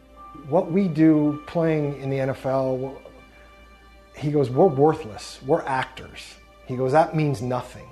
What 0.50 0.72
we 0.72 0.88
do 0.88 1.44
playing 1.46 2.02
in 2.02 2.10
the 2.10 2.18
NFL, 2.18 2.98
he 4.18 4.32
goes, 4.32 4.50
We're 4.50 4.66
worthless. 4.66 5.40
We're 5.46 5.62
actors. 5.62 6.34
He 6.66 6.76
goes, 6.76 6.94
That 6.94 7.16
means 7.16 7.44
nothing. 7.44 7.86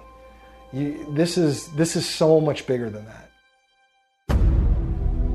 You, 0.72 1.14
this, 1.14 1.38
is, 1.38 1.68
this 1.74 1.96
is 1.96 2.10
so 2.10 2.42
much 2.42 2.66
bigger 2.66 2.90
than 2.90 3.06
that. 3.06 3.30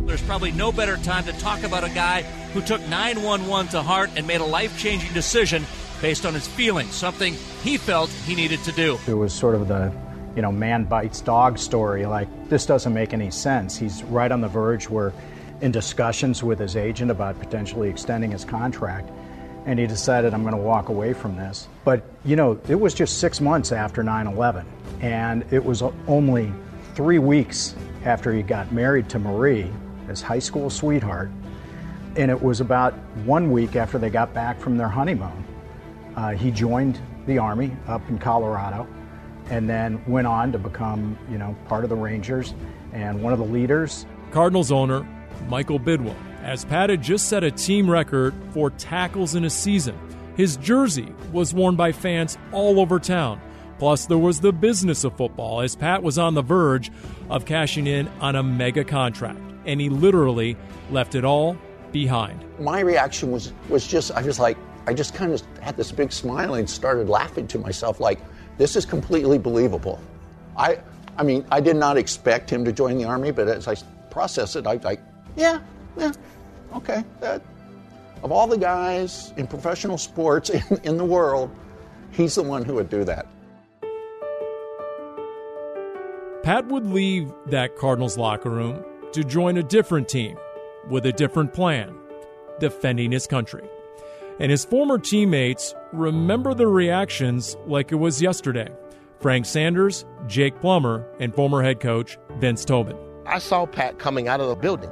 There's 0.09 0.23
probably 0.23 0.53
no 0.53 0.73
better 0.73 0.97
time 0.97 1.25
to 1.25 1.33
talk 1.35 1.63
about 1.63 1.85
a 1.85 1.91
guy 1.91 2.25
who 2.59 2.67
took 2.67 2.81
911 2.89 3.71
to 3.71 3.81
heart 3.81 4.11
and 4.17 4.27
made 4.27 4.41
a 4.41 4.45
life 4.45 4.77
changing 4.77 5.13
decision 5.13 5.65
based 6.03 6.27
on 6.27 6.35
his 6.35 6.49
feelings, 6.49 6.93
something 6.93 7.35
he 7.63 7.77
felt 7.77 8.11
he 8.27 8.35
needed 8.35 8.61
to 8.65 8.73
do. 8.73 8.99
It 9.07 9.15
was 9.15 9.33
sort 9.33 9.55
of 9.55 9.69
the, 9.69 9.93
you 10.35 10.43
know, 10.43 10.51
man 10.51 10.83
bites 10.83 11.21
dog 11.21 11.57
story. 11.57 12.05
Like, 12.05 12.27
this 12.49 12.67
doesn't 12.67 12.93
make 12.93 13.13
any 13.13 13.31
sense. 13.31 13.77
He's 13.77 14.03
right 14.05 14.33
on 14.33 14.41
the 14.41 14.49
verge. 14.49 14.91
We're 14.91 15.13
in 15.61 15.71
discussions 15.71 16.43
with 16.43 16.59
his 16.59 16.75
agent 16.75 17.13
about 17.13 17.39
potentially 17.39 17.89
extending 17.89 18.33
his 18.33 18.45
contract. 18.45 19.09
And 19.65 19.79
he 19.79 19.87
decided, 19.87 20.35
I'm 20.35 20.43
going 20.43 20.57
to 20.57 20.61
walk 20.61 20.89
away 20.89 21.13
from 21.13 21.37
this. 21.37 21.69
But, 21.85 22.03
you 22.25 22.35
know, 22.35 22.61
it 22.69 22.81
was 22.81 22.93
just 22.93 23.19
six 23.21 23.41
months 23.41 23.71
after 23.71 24.03
9 24.03 24.27
11. 24.27 24.67
And 25.01 25.45
it 25.53 25.65
was 25.65 25.83
only 26.09 26.53
three 26.97 27.21
weeks 27.21 27.77
after 28.05 28.33
he 28.33 28.43
got 28.43 28.73
married 28.73 29.09
to 29.11 29.21
Marie, 29.21 29.71
his 30.09 30.21
high 30.21 30.41
school 30.41 30.71
sweetheart. 30.71 31.31
And 32.19 32.33
it 32.33 32.43
was 32.43 32.61
about 32.61 32.95
one 33.25 33.53
week 33.53 33.77
after 33.77 33.97
they 33.97 34.11
got 34.11 34.35
back 34.35 34.61
from 34.61 34.77
their 34.77 34.89
honeymoon. 34.89 35.45
Uh, 36.17 36.31
he 36.31 36.51
joined 36.51 37.01
the 37.27 37.39
Army 37.39 37.75
up 37.87 38.07
in 38.09 38.19
Colorado 38.19 38.89
and 39.51 39.71
then 39.71 40.03
went 40.05 40.27
on 40.27 40.51
to 40.51 40.59
become, 40.59 41.17
you 41.31 41.39
know, 41.39 41.57
part 41.69 41.85
of 41.85 41.91
the 41.91 41.97
Rangers 41.97 42.55
and 42.93 43.23
one 43.23 43.33
of 43.33 43.39
the 43.39 43.45
leaders. 43.45 44.05
Cardinals 44.33 44.73
owner 44.73 45.07
Michael 45.49 45.79
Bidwill, 45.79 46.17
as 46.43 46.65
Pat 46.65 46.91
had 46.91 47.03
just 47.03 47.29
set 47.29 47.45
a 47.45 47.53
team 47.53 47.89
record 47.89 48.35
for 48.51 48.71
tackles 48.71 49.37
in 49.37 49.45
a 49.45 49.51
season. 49.51 49.97
His 50.37 50.57
jersey 50.57 51.15
was 51.33 51.55
worn 51.55 51.77
by 51.77 51.93
fans 51.93 52.37
all 52.51 52.81
over 52.81 52.99
town. 52.99 53.41
Plus, 53.79 54.07
there 54.07 54.19
was 54.19 54.41
the 54.41 54.53
business 54.53 55.05
of 55.05 55.17
football, 55.17 55.61
as 55.61 55.77
Pat 55.77 56.03
was 56.03 56.19
on 56.19 56.35
the 56.35 56.43
verge 56.43 56.91
of 57.31 57.45
cashing 57.45 57.87
in 57.87 58.09
on 58.21 58.35
a 58.35 58.43
mega 58.43 58.83
contract, 58.83 59.39
and 59.67 59.81
he 59.81 59.89
literally 59.89 60.57
left 60.91 61.15
it 61.15 61.25
all 61.25 61.57
behind. 61.93 62.45
My 62.59 62.81
reaction 62.81 63.31
was 63.31 63.53
was 63.69 63.87
just 63.87 64.13
I 64.13 64.23
was 64.23 64.39
like 64.39 64.57
I 64.87 64.95
just 64.95 65.15
kind 65.15 65.33
of 65.33 65.43
had 65.61 65.77
this 65.77 65.93
big 65.93 66.13
smile 66.13 66.55
and 66.55 66.69
started 66.69 67.09
laughing 67.09 67.47
to 67.49 67.59
myself 67.59 68.01
like 68.01 68.19
this 68.57 68.77
is 68.77 68.85
completely 68.85 69.39
believable. 69.39 70.01
I 70.57 70.81
I 71.17 71.23
mean 71.23 71.45
I 71.51 71.61
did 71.61 71.77
not 71.77 71.97
expect 71.97 72.51
him 72.51 72.65
to 72.65 72.73
join 72.73 72.99
the 72.99 73.05
army, 73.05 73.31
but 73.31 73.49
as 73.49 73.69
I 73.69 73.77
process 74.11 74.57
it, 74.57 74.67
I 74.67 74.75
like 74.77 75.01
yeah 75.37 75.61
yeah 75.97 76.13
okay 76.75 77.05
that 77.21 77.43
of 78.23 78.33
all 78.33 78.47
the 78.47 78.59
guys 78.59 79.33
in 79.37 79.47
professional 79.47 79.99
sports 79.99 80.51
in, 80.51 80.63
in 80.83 80.97
the 80.97 81.05
world, 81.05 81.51
he's 82.11 82.35
the 82.35 82.43
one 82.43 82.65
who 82.65 82.75
would 82.75 82.91
do 82.91 83.05
that. 83.05 83.27
Pat 86.43 86.67
would 86.69 86.87
leave 86.87 87.31
that 87.47 87.77
Cardinals 87.77 88.17
locker 88.17 88.49
room 88.49 88.83
to 89.13 89.23
join 89.23 89.59
a 89.59 89.63
different 89.63 90.09
team 90.09 90.39
with 90.89 91.07
a 91.07 91.13
different 91.13 91.53
plan, 91.53 91.95
defending 92.61 93.13
his 93.13 93.27
country. 93.27 93.69
And 94.41 94.51
his 94.51 94.65
former 94.65 94.99
teammates 94.99 95.75
remember 95.93 96.55
the 96.55 96.69
reactions 96.69 97.57
like 97.67 97.91
it 97.91 97.97
was 97.97 98.23
yesterday. 98.23 98.69
Frank 99.21 99.47
Sanders, 99.47 100.05
Jake 100.29 100.61
Plummer, 100.61 101.05
and 101.19 101.35
former 101.35 101.63
head 101.63 101.81
coach 101.81 102.19
Vince 102.39 102.65
Tobin. 102.65 102.97
I 103.27 103.41
saw 103.41 103.67
Pat 103.67 103.99
coming 103.99 104.29
out 104.29 104.41
of 104.41 104.49
the 104.49 104.55
building, 104.55 104.91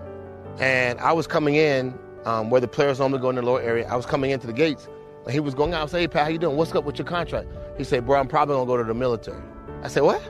and 0.58 0.98
I 0.98 1.12
was 1.12 1.26
coming 1.26 1.54
in 1.54 1.96
um, 2.24 2.50
where 2.50 2.60
the 2.60 2.68
players 2.68 2.98
normally 2.98 3.20
go 3.20 3.30
in 3.30 3.36
the 3.36 3.42
lower 3.42 3.60
area. 3.60 3.86
I 3.88 3.94
was 3.94 4.04
coming 4.04 4.32
into 4.32 4.48
the 4.48 4.52
gates, 4.52 4.88
and 5.24 5.32
he 5.32 5.38
was 5.38 5.54
going 5.54 5.74
out. 5.74 5.84
I 5.84 5.86
said, 5.86 6.00
"Hey 6.00 6.08
Pat, 6.08 6.24
how 6.24 6.28
you 6.28 6.38
doing? 6.38 6.56
What's 6.56 6.74
up 6.74 6.84
with 6.84 6.98
your 6.98 7.06
contract?" 7.06 7.48
He 7.78 7.84
said, 7.84 8.04
"Bro, 8.04 8.18
I'm 8.18 8.28
probably 8.28 8.56
gonna 8.56 8.66
go 8.66 8.76
to 8.76 8.84
the 8.84 8.94
military." 8.94 9.40
I 9.82 9.88
said, 9.88 10.02
"What?" 10.02 10.20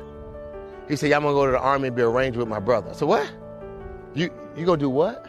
He 0.88 0.97
said, 0.97 1.09
"Yeah, 1.11 1.16
I'm 1.16 1.23
gonna 1.23 1.35
go 1.35 1.47
to 1.47 1.53
the 1.53 1.59
army 1.59 1.88
and 1.88 1.97
be 1.97 2.03
a 2.03 2.09
Ranger 2.09 2.38
with 2.38 2.49
my 2.49 2.61
brother." 2.61 2.90
I 2.90 2.92
said, 2.92 3.09
"What? 3.09 3.27
You 4.14 4.31
you 4.55 4.66
gonna 4.66 4.79
do 4.79 4.90
what?" 4.90 5.26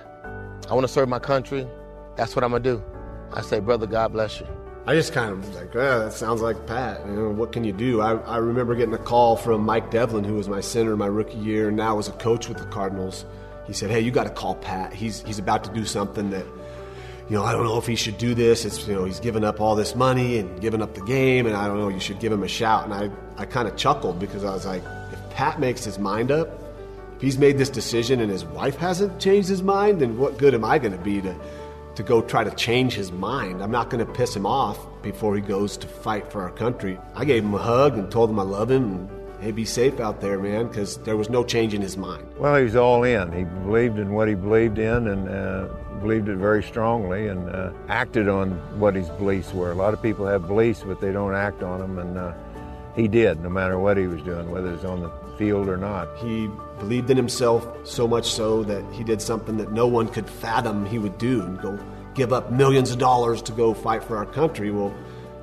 I 0.70 0.74
want 0.74 0.86
to 0.86 0.92
serve 0.92 1.08
my 1.10 1.20
country. 1.20 1.68
That's 2.16 2.36
what 2.36 2.44
I'm 2.44 2.52
gonna 2.52 2.64
do. 2.64 2.84
I 3.34 3.42
say, 3.42 3.60
brother, 3.60 3.88
God 3.88 4.14
bless 4.14 4.40
you. 4.40 4.48
I 4.86 4.96
just 4.96 5.12
kind 5.12 5.32
of 5.32 5.46
was 5.46 5.56
like, 5.56 5.76
oh, 5.76 6.06
that 6.06 6.14
sounds 6.14 6.42
like 6.42 6.66
Pat. 6.66 7.06
You 7.06 7.12
know, 7.12 7.30
what 7.30 7.52
can 7.52 7.66
you 7.66 7.74
do? 7.74 8.00
I, 8.00 8.14
I 8.14 8.38
remember 8.38 8.74
getting 8.74 8.94
a 8.94 8.98
call 8.98 9.36
from 9.36 9.62
Mike 9.66 9.92
Devlin, 9.92 10.24
who 10.24 10.36
was 10.36 10.48
my 10.48 10.62
center 10.62 10.96
my 10.96 11.08
rookie 11.08 11.38
year 11.38 11.68
and 11.68 11.76
now 11.76 11.98
was 11.98 12.08
a 12.08 12.14
coach 12.14 12.48
with 12.48 12.58
the 12.58 12.66
Cardinals. 12.66 13.26
He 13.66 13.74
said, 13.74 13.92
hey, 13.92 14.00
you 14.00 14.12
got 14.12 14.24
to 14.24 14.30
call 14.30 14.56
Pat. 14.56 14.94
He's, 14.94 15.22
he's 15.24 15.40
about 15.40 15.66
to 15.66 15.74
do 15.74 15.84
something 15.84 16.30
that, 16.30 16.46
you 17.30 17.36
know, 17.36 17.44
I 17.44 17.52
don't 17.52 17.66
know 17.66 17.78
if 17.78 17.86
he 17.86 17.98
should 17.98 18.18
do 18.18 18.34
this. 18.34 18.64
It's, 18.64 18.88
you 18.88 18.96
know, 18.96 19.04
he's 19.04 19.20
given 19.20 19.44
up 19.44 19.60
all 19.60 19.76
this 19.76 19.94
money 19.94 20.38
and 20.38 20.62
given 20.62 20.82
up 20.82 20.94
the 20.94 21.02
game, 21.02 21.46
and 21.46 21.54
I 21.54 21.68
don't 21.68 21.78
know, 21.78 21.90
you 21.90 22.00
should 22.00 22.22
give 22.22 22.32
him 22.32 22.44
a 22.44 22.48
shout. 22.48 22.86
And 22.86 22.94
I, 22.94 23.12
I 23.36 23.46
kind 23.46 23.68
of 23.68 23.76
chuckled 23.76 24.20
because 24.20 24.46
I 24.46 24.54
was 24.54 24.66
like, 24.66 24.84
if 25.12 25.20
Pat 25.32 25.60
makes 25.60 25.84
his 25.84 26.00
mind 26.00 26.32
up, 26.32 26.48
if 27.18 27.22
he's 27.22 27.38
made 27.38 27.58
this 27.58 27.70
decision 27.70 28.22
and 28.22 28.32
his 28.32 28.46
wife 28.46 28.78
hasn't 28.78 29.20
changed 29.20 29.50
his 29.50 29.64
mind, 29.64 30.00
then 30.00 30.18
what 30.18 30.38
good 30.38 30.54
am 30.54 30.64
I 30.64 30.78
going 30.78 30.98
to 30.98 31.04
be 31.04 31.20
to 31.22 31.36
to 31.96 32.04
go 32.04 32.22
try 32.22 32.44
to 32.44 32.52
change 32.52 32.94
his 32.94 33.12
mind. 33.12 33.60
I'm 33.60 33.72
not 33.72 33.90
going 33.90 34.06
to 34.06 34.14
piss 34.14 34.36
him 34.36 34.46
off 34.46 34.78
before 35.02 35.36
he 35.36 35.42
goes 35.42 35.78
to 35.78 35.88
fight 35.88 36.32
for 36.32 36.44
our 36.44 36.52
country. 36.52 37.00
I 37.16 37.26
gave 37.26 37.44
him 37.44 37.56
a 37.56 37.58
hug 37.58 37.98
and 37.98 38.12
told 38.12 38.30
him 38.30 38.40
I 38.40 38.44
love 38.44 38.70
him 38.70 38.84
and 38.84 39.10
hey, 39.42 39.52
be 39.52 39.66
safe 39.66 40.00
out 40.00 40.22
there, 40.22 40.38
man, 40.38 40.68
because 40.68 40.98
there 41.00 41.18
was 41.18 41.28
no 41.28 41.44
change 41.44 41.74
in 41.74 41.82
his 41.82 41.98
mind. 41.98 42.24
Well, 42.38 42.56
he 42.56 42.64
was 42.64 42.76
all 42.76 43.04
in. 43.04 43.32
He 43.32 43.46
believed 43.46 43.98
in 43.98 44.14
what 44.14 44.28
he 44.28 44.36
believed 44.36 44.78
in 44.78 45.08
and 45.08 45.28
uh, 45.28 45.68
believed 46.00 46.30
it 46.30 46.38
very 46.38 46.62
strongly 46.62 47.30
and 47.30 47.50
uh, 47.50 47.72
acted 47.90 48.30
on 48.30 48.52
what 48.80 48.94
his 48.94 49.10
beliefs 49.10 49.52
were. 49.52 49.72
A 49.72 49.76
lot 49.76 49.96
of 49.96 50.02
people 50.02 50.28
have 50.28 50.48
beliefs, 50.48 50.84
but 50.86 51.02
they 51.02 51.12
don't 51.12 51.34
act 51.34 51.64
on 51.64 51.80
them, 51.80 51.98
and 51.98 52.16
uh, 52.16 52.34
he 52.96 53.08
did, 53.08 53.42
no 53.42 53.50
matter 53.50 53.80
what 53.80 53.98
he 53.98 54.06
was 54.06 54.22
doing, 54.22 54.52
whether 54.52 54.70
it 54.70 54.74
was 54.74 54.86
on 54.86 55.02
the 55.02 55.27
field 55.38 55.68
or 55.70 55.78
not. 55.78 56.10
He 56.18 56.50
believed 56.80 57.10
in 57.10 57.18
himself 57.18 57.68
so 57.86 58.08
much 58.08 58.26
so 58.26 58.64
that 58.64 58.84
he 58.94 59.04
did 59.04 59.22
something 59.22 59.58
that 59.58 59.72
no 59.72 59.88
one 59.88 60.08
could 60.08 60.30
fathom 60.30 60.86
he 60.86 61.00
would 61.00 61.18
do 61.18 61.42
and 61.42 61.62
go 61.62 61.80
give 62.16 62.34
up 62.34 62.52
millions 62.52 62.92
of 62.92 62.98
dollars 62.98 63.42
to 63.44 63.52
go 63.52 63.74
fight 63.74 64.04
for 64.04 64.18
our 64.18 64.26
country. 64.26 64.72
Well, 64.72 64.94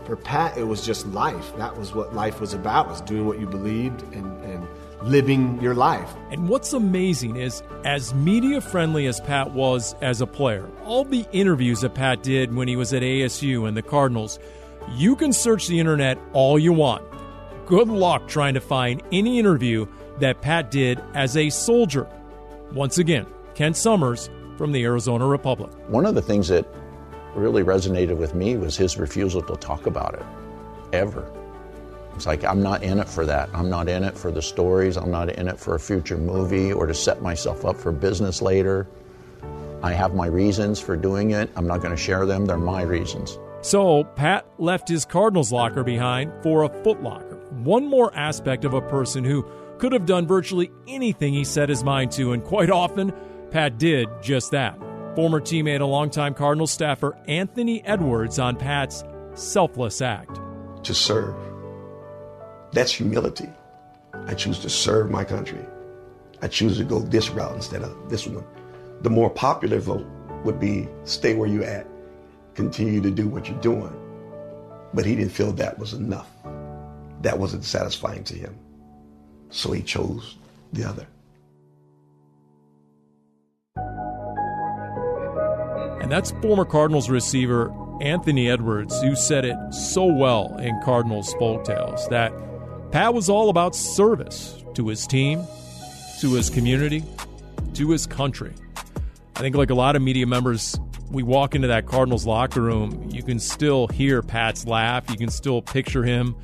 for 0.04 0.16
Pat, 0.16 0.58
it 0.58 0.64
was 0.64 0.84
just 0.84 1.06
life. 1.08 1.56
That 1.56 1.76
was 1.78 1.94
what 1.94 2.14
life 2.14 2.40
was 2.40 2.52
about, 2.52 2.88
was 2.88 3.00
doing 3.00 3.26
what 3.26 3.40
you 3.40 3.46
believed 3.46 4.02
and, 4.12 4.44
and 4.44 4.66
living 5.02 5.60
your 5.60 5.74
life. 5.74 6.10
And 6.30 6.48
what's 6.48 6.72
amazing 6.72 7.36
is, 7.36 7.62
as 7.84 8.14
media 8.14 8.60
friendly 8.60 9.06
as 9.06 9.20
Pat 9.20 9.52
was 9.52 9.94
as 10.02 10.20
a 10.20 10.26
player, 10.26 10.68
all 10.84 11.04
the 11.04 11.26
interviews 11.32 11.80
that 11.80 11.94
Pat 11.94 12.22
did 12.22 12.54
when 12.54 12.68
he 12.68 12.76
was 12.76 12.92
at 12.92 13.02
ASU 13.02 13.66
and 13.66 13.76
the 13.76 13.82
Cardinals, 13.82 14.38
you 14.92 15.16
can 15.16 15.32
search 15.32 15.68
the 15.68 15.80
internet 15.80 16.18
all 16.32 16.58
you 16.58 16.72
want. 16.72 17.02
Good 17.66 17.88
luck 17.88 18.28
trying 18.28 18.54
to 18.54 18.60
find 18.60 19.02
any 19.10 19.38
interview 19.38 19.86
that 20.18 20.42
Pat 20.42 20.70
did 20.70 21.00
as 21.14 21.34
a 21.36 21.48
soldier. 21.48 22.06
Once 22.72 22.98
again, 22.98 23.26
Kent 23.54 23.76
Somers 23.76 24.28
from 24.58 24.72
the 24.72 24.84
Arizona 24.84 25.26
Republic. 25.26 25.72
One 25.88 26.04
of 26.04 26.14
the 26.14 26.20
things 26.20 26.48
that 26.48 26.66
really 27.34 27.62
resonated 27.62 28.18
with 28.18 28.34
me 28.34 28.56
was 28.58 28.76
his 28.76 28.98
refusal 28.98 29.40
to 29.42 29.56
talk 29.56 29.86
about 29.86 30.14
it, 30.14 30.22
ever. 30.92 31.30
It's 32.14 32.26
like, 32.26 32.44
I'm 32.44 32.62
not 32.62 32.82
in 32.82 32.98
it 32.98 33.08
for 33.08 33.24
that. 33.24 33.48
I'm 33.54 33.70
not 33.70 33.88
in 33.88 34.04
it 34.04 34.16
for 34.16 34.30
the 34.30 34.42
stories. 34.42 34.98
I'm 34.98 35.10
not 35.10 35.30
in 35.30 35.48
it 35.48 35.58
for 35.58 35.74
a 35.74 35.80
future 35.80 36.18
movie 36.18 36.70
or 36.70 36.86
to 36.86 36.94
set 36.94 37.22
myself 37.22 37.64
up 37.64 37.76
for 37.76 37.92
business 37.92 38.42
later. 38.42 38.86
I 39.82 39.92
have 39.92 40.14
my 40.14 40.26
reasons 40.26 40.80
for 40.80 40.96
doing 40.96 41.30
it. 41.30 41.50
I'm 41.56 41.66
not 41.66 41.78
going 41.78 41.90
to 41.90 42.00
share 42.00 42.26
them. 42.26 42.44
They're 42.44 42.58
my 42.58 42.82
reasons. 42.82 43.38
So, 43.62 44.04
Pat 44.04 44.46
left 44.58 44.88
his 44.88 45.06
Cardinals 45.06 45.50
locker 45.50 45.82
behind 45.82 46.30
for 46.42 46.64
a 46.64 46.68
Foot 46.84 47.02
Locker. 47.02 47.33
One 47.62 47.86
more 47.86 48.14
aspect 48.14 48.64
of 48.64 48.74
a 48.74 48.80
person 48.80 49.24
who 49.24 49.46
could 49.78 49.92
have 49.92 50.06
done 50.06 50.26
virtually 50.26 50.70
anything 50.86 51.34
he 51.34 51.44
set 51.44 51.68
his 51.68 51.84
mind 51.84 52.10
to, 52.12 52.32
and 52.32 52.42
quite 52.42 52.70
often, 52.70 53.12
Pat 53.50 53.78
did 53.78 54.08
just 54.22 54.50
that. 54.50 54.78
Former 55.14 55.40
teammate 55.40 55.76
and 55.76 55.86
longtime 55.86 56.34
Cardinal 56.34 56.66
staffer 56.66 57.16
Anthony 57.28 57.84
Edwards 57.84 58.38
on 58.38 58.56
Pat's 58.56 59.04
selfless 59.34 60.00
act. 60.00 60.40
To 60.84 60.94
serve. 60.94 61.34
That's 62.72 62.92
humility. 62.92 63.48
I 64.26 64.34
choose 64.34 64.58
to 64.60 64.70
serve 64.70 65.10
my 65.10 65.22
country. 65.24 65.64
I 66.42 66.48
choose 66.48 66.76
to 66.78 66.84
go 66.84 66.98
this 66.98 67.30
route 67.30 67.54
instead 67.54 67.82
of 67.82 68.10
this 68.10 68.26
one. 68.26 68.44
The 69.02 69.10
more 69.10 69.30
popular 69.30 69.78
vote 69.78 70.06
would 70.44 70.58
be 70.58 70.88
stay 71.04 71.34
where 71.34 71.48
you're 71.48 71.64
at, 71.64 71.86
continue 72.54 73.00
to 73.00 73.10
do 73.10 73.28
what 73.28 73.48
you're 73.48 73.60
doing. 73.60 73.92
But 74.92 75.06
he 75.06 75.14
didn't 75.14 75.32
feel 75.32 75.52
that 75.52 75.78
was 75.78 75.94
enough. 75.94 76.30
That 77.24 77.38
wasn't 77.38 77.64
satisfying 77.64 78.22
to 78.24 78.34
him. 78.34 78.54
So 79.48 79.72
he 79.72 79.82
chose 79.82 80.36
the 80.74 80.84
other. 80.84 81.06
And 86.02 86.12
that's 86.12 86.32
former 86.42 86.66
Cardinals 86.66 87.08
receiver 87.08 87.72
Anthony 88.02 88.50
Edwards, 88.50 89.00
who 89.00 89.16
said 89.16 89.46
it 89.46 89.56
so 89.72 90.04
well 90.04 90.54
in 90.58 90.78
Cardinals 90.84 91.32
folk 91.38 91.64
tales 91.64 92.06
that 92.08 92.30
Pat 92.92 93.14
was 93.14 93.30
all 93.30 93.48
about 93.48 93.74
service 93.74 94.62
to 94.74 94.88
his 94.88 95.06
team, 95.06 95.42
to 96.20 96.34
his 96.34 96.50
community, 96.50 97.02
to 97.72 97.90
his 97.90 98.06
country. 98.06 98.52
I 99.36 99.40
think, 99.40 99.56
like 99.56 99.70
a 99.70 99.74
lot 99.74 99.96
of 99.96 100.02
media 100.02 100.26
members, 100.26 100.78
we 101.10 101.22
walk 101.22 101.54
into 101.54 101.68
that 101.68 101.86
Cardinals 101.86 102.26
locker 102.26 102.60
room, 102.60 103.08
you 103.10 103.22
can 103.22 103.38
still 103.38 103.88
hear 103.88 104.20
Pat's 104.20 104.66
laugh. 104.66 105.08
You 105.08 105.16
can 105.16 105.30
still 105.30 105.62
picture 105.62 106.02
him 106.02 106.36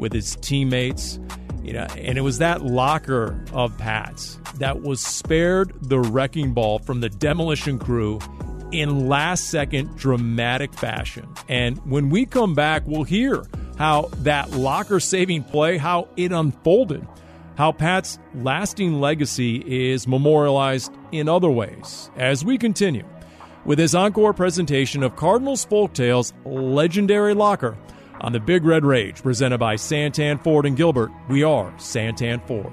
with 0.00 0.12
his 0.12 0.36
teammates. 0.36 1.20
You 1.62 1.74
know, 1.74 1.86
and 1.96 2.16
it 2.16 2.22
was 2.22 2.38
that 2.38 2.62
locker 2.62 3.44
of 3.52 3.76
Pat's 3.76 4.38
that 4.54 4.82
was 4.82 5.00
spared 5.00 5.72
the 5.82 6.00
wrecking 6.00 6.54
ball 6.54 6.78
from 6.78 7.00
the 7.00 7.10
demolition 7.10 7.78
crew 7.78 8.18
in 8.72 9.08
last 9.08 9.50
second 9.50 9.96
dramatic 9.96 10.72
fashion. 10.74 11.28
And 11.48 11.78
when 11.90 12.08
we 12.08 12.24
come 12.24 12.54
back, 12.54 12.82
we'll 12.86 13.04
hear 13.04 13.44
how 13.76 14.10
that 14.18 14.52
locker 14.52 15.00
saving 15.00 15.44
play, 15.44 15.76
how 15.76 16.08
it 16.16 16.32
unfolded, 16.32 17.06
how 17.56 17.72
Pat's 17.72 18.18
lasting 18.34 19.00
legacy 19.00 19.90
is 19.90 20.08
memorialized 20.08 20.92
in 21.12 21.28
other 21.28 21.50
ways 21.50 22.10
as 22.16 22.44
we 22.44 22.56
continue 22.56 23.04
with 23.64 23.78
his 23.78 23.94
encore 23.94 24.32
presentation 24.32 25.02
of 25.02 25.16
Cardinals 25.16 25.66
Folktales 25.66 26.32
Legendary 26.44 27.34
Locker 27.34 27.76
on 28.20 28.32
the 28.32 28.40
Big 28.40 28.64
Red 28.64 28.84
Rage 28.84 29.22
presented 29.22 29.58
by 29.58 29.76
Santan 29.76 30.42
Ford 30.42 30.66
and 30.66 30.76
Gilbert. 30.76 31.10
We 31.28 31.42
are 31.42 31.70
Santan 31.72 32.46
Ford. 32.46 32.72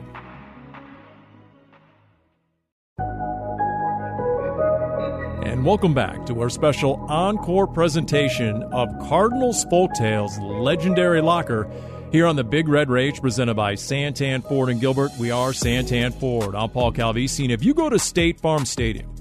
And 5.44 5.66
welcome 5.66 5.94
back 5.94 6.26
to 6.26 6.42
our 6.42 6.50
special 6.50 6.96
encore 7.08 7.68
presentation 7.68 8.64
of 8.64 8.90
Cardinals 9.08 9.66
Folktales 9.66 10.38
Legendary 10.62 11.22
Locker 11.22 11.72
here 12.12 12.28
on 12.28 12.36
the 12.36 12.44
Big 12.44 12.68
Red 12.68 12.90
Rage 12.90 13.22
presented 13.22 13.56
by 13.56 13.74
Santan 13.74 14.48
Ford 14.48 14.70
and 14.70 14.82
Gilbert. 14.82 15.12
We 15.20 15.32
are 15.32 15.52
Santan 15.52 16.14
Ford. 16.20 16.56
I'm 16.56 16.70
Paul 16.70 16.92
Calvisi. 16.92 17.44
And 17.44 17.52
if 17.52 17.64
you 17.64 17.74
go 17.74 17.90
to 17.90 17.98
State 17.98 18.40
Farm 18.40 18.66
Stadium, 18.66 19.14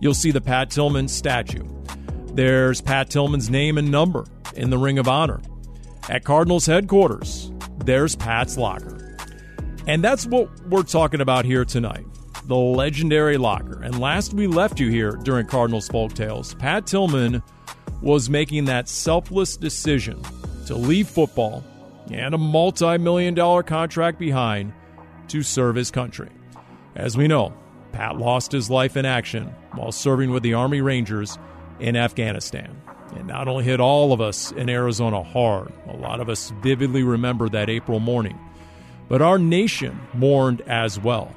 you'll 0.00 0.14
see 0.14 0.30
the 0.30 0.40
Pat 0.40 0.70
Tillman 0.70 1.08
statue. 1.08 1.64
There's 2.34 2.80
Pat 2.80 3.10
Tillman's 3.10 3.50
name 3.50 3.78
and 3.78 3.90
number 3.90 4.26
in 4.54 4.70
the 4.70 4.78
Ring 4.78 4.98
of 4.98 5.08
Honor. 5.08 5.40
At 6.08 6.24
Cardinals 6.24 6.66
headquarters, 6.66 7.52
there's 7.84 8.16
Pat's 8.16 8.58
locker. 8.58 9.16
And 9.86 10.02
that's 10.02 10.26
what 10.26 10.48
we're 10.66 10.82
talking 10.82 11.20
about 11.20 11.44
here 11.44 11.64
tonight 11.64 12.06
the 12.46 12.56
legendary 12.56 13.36
locker. 13.38 13.80
And 13.82 14.00
last 14.00 14.34
we 14.34 14.48
left 14.48 14.80
you 14.80 14.90
here 14.90 15.12
during 15.12 15.46
Cardinals 15.46 15.86
Folk 15.88 16.12
Tales, 16.14 16.54
Pat 16.54 16.86
Tillman 16.86 17.40
was 18.00 18.28
making 18.28 18.64
that 18.64 18.88
selfless 18.88 19.56
decision 19.56 20.20
to 20.66 20.74
leave 20.74 21.06
football 21.06 21.62
and 22.10 22.34
a 22.34 22.38
multi 22.38 22.98
million 22.98 23.34
dollar 23.34 23.62
contract 23.62 24.18
behind 24.18 24.72
to 25.28 25.42
serve 25.42 25.76
his 25.76 25.92
country. 25.92 26.30
As 26.96 27.16
we 27.16 27.28
know, 27.28 27.54
Pat 27.92 28.16
lost 28.16 28.50
his 28.50 28.68
life 28.68 28.96
in 28.96 29.06
action 29.06 29.46
while 29.74 29.92
serving 29.92 30.30
with 30.30 30.42
the 30.42 30.54
Army 30.54 30.80
Rangers 30.80 31.38
in 31.78 31.94
Afghanistan. 31.94 32.81
It 33.16 33.26
not 33.26 33.48
only 33.48 33.64
hit 33.64 33.80
all 33.80 34.12
of 34.12 34.20
us 34.20 34.52
in 34.52 34.68
Arizona 34.68 35.22
hard, 35.22 35.72
a 35.88 35.96
lot 35.96 36.20
of 36.20 36.28
us 36.28 36.50
vividly 36.62 37.02
remember 37.02 37.48
that 37.48 37.68
April 37.68 38.00
morning, 38.00 38.38
but 39.08 39.22
our 39.22 39.38
nation 39.38 40.00
mourned 40.14 40.62
as 40.62 40.98
well. 40.98 41.34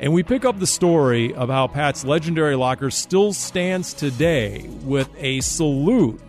And 0.00 0.12
we 0.12 0.22
pick 0.22 0.44
up 0.44 0.58
the 0.58 0.66
story 0.66 1.34
of 1.34 1.48
how 1.48 1.68
Pat's 1.68 2.04
legendary 2.04 2.56
locker 2.56 2.90
still 2.90 3.32
stands 3.32 3.94
today 3.94 4.68
with 4.82 5.08
a 5.18 5.40
salute 5.40 6.20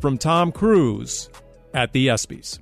from 0.00 0.18
Tom 0.18 0.50
Cruise 0.50 1.28
at 1.74 1.92
the 1.92 2.08
ESPYs. 2.08 2.58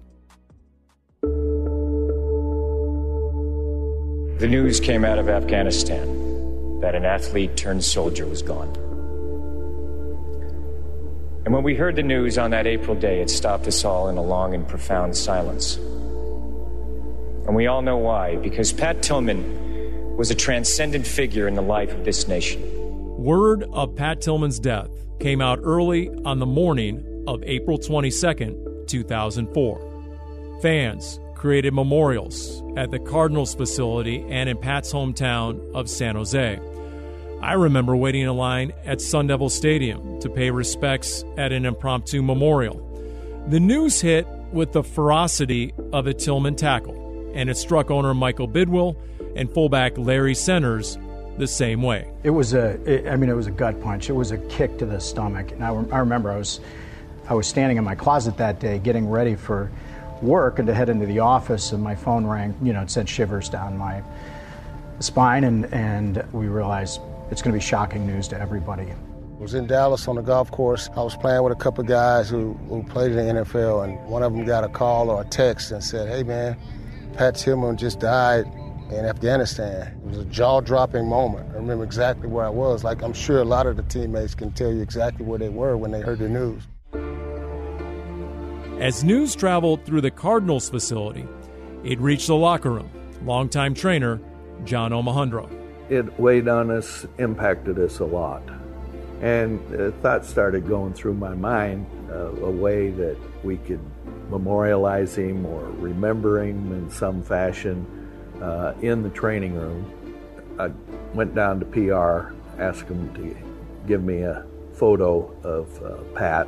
The 4.41 4.49
news 4.49 4.81
came 4.81 5.05
out 5.05 5.19
of 5.19 5.29
Afghanistan 5.29 6.81
that 6.81 6.95
an 6.95 7.05
athlete 7.05 7.57
turned 7.57 7.85
soldier 7.85 8.27
was 8.27 8.41
gone. 8.43 8.90
And 11.45 11.55
when 11.55 11.63
we 11.63 11.75
heard 11.75 11.97
the 11.97 12.03
news 12.03 12.37
on 12.37 12.51
that 12.51 12.67
April 12.67 12.95
day, 12.95 13.21
it 13.21 13.31
stopped 13.31 13.67
us 13.67 13.85
all 13.85 14.09
in 14.09 14.17
a 14.17 14.23
long 14.23 14.55
and 14.55 14.69
profound 14.69 15.17
silence. 15.17 15.77
And 17.47 17.57
we 17.57 17.67
all 17.67 17.81
know 17.83 17.97
why, 17.97 18.37
because 18.37 18.73
Pat 18.73 19.03
Tillman 19.03 20.17
was 20.17 20.31
a 20.31 20.35
transcendent 20.35 21.07
figure 21.07 21.49
in 21.49 21.55
the 21.55 21.63
life 21.63 21.93
of 21.93 22.05
this 22.05 22.29
nation. 22.29 22.63
Word 23.17 23.65
of 23.73 23.97
Pat 23.97 24.21
Tillman's 24.21 24.61
death 24.61 24.91
came 25.19 25.41
out 25.41 25.61
early 25.63 26.11
on 26.25 26.39
the 26.41 26.47
morning 26.47 27.25
of 27.27 27.43
April 27.45 27.79
22nd, 27.79 28.87
2004. 28.87 30.59
Fans 30.61 31.19
created 31.35 31.73
memorials 31.73 32.63
at 32.77 32.91
the 32.91 32.99
Cardinals 32.99 33.55
facility 33.55 34.23
and 34.29 34.49
in 34.51 34.59
Pat's 34.59 34.93
hometown 34.93 35.59
of 35.73 35.89
San 35.89 36.17
Jose. 36.17 36.61
I 37.43 37.55
remember 37.55 37.97
waiting 37.97 38.23
in 38.23 38.37
line 38.37 38.73
at 38.85 39.01
Sun 39.01 39.29
Devil 39.29 39.49
Stadium 39.49 40.21
to 40.21 40.29
pay 40.29 40.51
respects 40.51 41.25
at 41.39 41.53
an 41.53 41.65
impromptu 41.65 42.23
memorial. 42.23 42.87
The 43.49 43.59
news 43.59 44.01
hit 44.01 44.27
with 44.53 44.73
the 44.73 44.83
ferocity 44.83 45.73
of 45.93 46.07
a 46.07 46.13
Tillman 46.13 46.57
tackle, 46.57 47.33
and 47.35 47.49
it 47.49 47.57
struck 47.57 47.91
owner 47.91 48.13
Michael 48.13 48.47
Bidwill 48.47 48.95
and 49.37 49.51
fullback 49.51 49.97
Larry 49.97 50.35
Centers 50.35 50.99
the 51.39 51.47
same 51.47 51.81
way. 51.81 52.13
It 52.25 52.31
was 52.31 52.53
a, 52.53 52.79
it, 52.85 53.11
I 53.11 53.17
mean, 53.17 53.31
it 53.31 53.37
was 53.37 53.47
a 53.47 53.53
gut 53.53 53.81
punch. 53.81 54.11
It 54.11 54.15
was 54.15 54.33
a 54.33 54.39
kick 54.49 54.77
to 54.79 54.87
the 54.87 55.01
stomach. 55.01 55.53
And 55.53 55.65
I, 55.65 55.69
I 55.69 56.01
remember 56.01 56.31
I 56.31 56.37
was, 56.37 56.61
I 57.27 57.33
was 57.33 57.47
standing 57.47 57.79
in 57.79 57.85
my 57.85 57.95
closet 57.95 58.37
that 58.37 58.61
day 58.61 58.79
getting 58.79 59.09
ready 59.09 59.35
for 59.35 59.71
work 60.21 60.59
and 60.59 60.69
to 60.69 60.75
head 60.75 60.91
into 60.91 61.07
the 61.07 61.21
office, 61.21 61.73
and 61.73 61.83
my 61.83 61.95
phone 61.95 62.27
rang. 62.27 62.55
You 62.63 62.75
know, 62.75 62.83
it 62.83 62.91
sent 62.91 63.09
shivers 63.09 63.49
down 63.49 63.79
my 63.79 64.03
spine, 64.99 65.45
and 65.45 65.73
and 65.73 66.23
we 66.33 66.49
realized 66.49 67.01
it's 67.31 67.43
going 67.43 67.53
to 67.53 67.59
be 67.59 67.65
shocking 67.65 68.07
news 68.07 68.29
to 68.29 68.41
everybody. 68.41 68.87
I 68.91 69.43
was 69.43 69.55
in 69.55 69.67
Dallas 69.67 70.07
on 70.07 70.17
the 70.17 70.23
golf 70.23 70.51
course. 70.51 70.91
I 70.97 71.03
was 71.03 71.17
playing 71.17 71.43
with 71.43 71.53
a 71.53 71.57
couple 71.57 71.83
of 71.83 71.89
guys 71.89 72.29
who, 72.29 72.55
who 72.69 72.83
played 72.83 73.13
in 73.13 73.17
the 73.17 73.43
NFL, 73.43 73.85
and 73.85 73.99
one 74.07 74.23
of 74.23 74.33
them 74.33 74.45
got 74.45 74.65
a 74.65 74.69
call 74.69 75.11
or 75.11 75.23
a 75.23 75.25
text 75.25 75.71
and 75.71 75.83
said, 75.83 76.09
"Hey 76.09 76.23
man, 76.23 76.59
Pat 77.15 77.37
Tillman 77.37 77.77
just 77.77 78.01
died 78.01 78.45
in 78.91 79.05
Afghanistan. 79.05 79.99
It 80.05 80.09
was 80.09 80.19
a 80.19 80.25
jaw 80.27 80.61
dropping 80.61 81.09
moment. 81.09 81.49
I 81.53 81.55
remember 81.55 81.85
exactly 81.85 82.29
where 82.29 82.45
I 82.45 82.49
was. 82.49 82.85
Like, 82.85 83.03
I'm 83.03 83.13
sure 83.13 83.41
a 83.41 83.45
lot 83.45 83.67
of 83.67 83.77
the 83.77 83.83
teammates 83.85 84.35
can 84.35 84.53
tell 84.53 84.73
you 84.73 84.83
exactly 84.83 85.25
where 85.25 85.39
they 85.39 85.49
were 85.49 85.77
when 85.77 85.91
they 85.91 86.01
heard 86.01 86.19
the 86.19 86.29
news. 86.29 86.67
As 88.81 89.05
news 89.05 89.37
traveled 89.37 89.85
through 89.85 90.01
the 90.01 90.11
Cardinals 90.11 90.69
facility, 90.69 91.27
it 91.85 92.01
reached 92.01 92.27
the 92.27 92.37
locker 92.37 92.71
room. 92.71 92.91
Longtime 93.25 93.75
trainer 93.75 94.21
John 94.65 94.91
Omohundro. 94.91 95.60
It 95.91 96.21
weighed 96.21 96.47
on 96.47 96.71
us, 96.71 97.05
impacted 97.19 97.77
us 97.81 97.99
a 97.99 98.05
lot. 98.05 98.45
And 99.21 99.61
uh, 99.75 99.91
thoughts 100.01 100.29
started 100.29 100.69
going 100.69 100.95
through 100.95 101.15
my 101.15 101.35
mind 101.35 101.85
uh, 102.09 102.31
a 102.31 102.51
way 102.51 102.91
that 102.91 103.17
we 103.43 103.57
could 103.57 103.81
memorialize 104.31 105.17
him 105.17 105.45
or 105.45 105.65
remember 105.65 106.45
him 106.45 106.73
in 106.73 106.89
some 106.93 107.25
fashion 107.25 107.85
uh, 108.41 108.75
in 108.81 109.03
the 109.03 109.11
training 109.11 109.55
room. 109.55 109.85
I 110.61 110.71
went 111.13 111.35
down 111.35 111.59
to 111.59 111.67
PR, 111.67 112.35
asked 112.63 112.87
them 112.87 113.13
to 113.15 113.37
give 113.89 114.05
me 114.05 114.23
a 114.23 114.47
photo 114.75 115.37
of 115.43 115.83
uh, 115.83 115.97
Pat. 116.15 116.47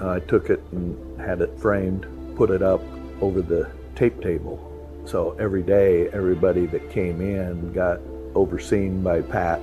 I 0.00 0.20
took 0.20 0.48
it 0.48 0.62
and 0.72 1.20
had 1.20 1.42
it 1.42 1.60
framed, 1.60 2.06
put 2.36 2.50
it 2.50 2.62
up 2.62 2.80
over 3.20 3.42
the 3.42 3.70
tape 3.94 4.22
table. 4.22 4.64
So 5.04 5.36
every 5.38 5.62
day, 5.62 6.08
everybody 6.08 6.64
that 6.66 6.90
came 6.90 7.20
in 7.20 7.72
got 7.74 8.00
overseen 8.38 9.02
by 9.02 9.20
Pat, 9.22 9.60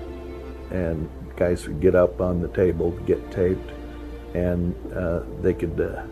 and 0.71 1.09
guys 1.35 1.67
would 1.67 1.81
get 1.81 1.95
up 1.95 2.21
on 2.21 2.41
the 2.41 2.47
table, 2.49 2.91
to 2.91 3.01
get 3.01 3.31
taped, 3.31 3.71
and 4.33 4.75
uh, 4.93 5.21
they 5.41 5.53
could 5.53 5.79
uh, 5.79 6.03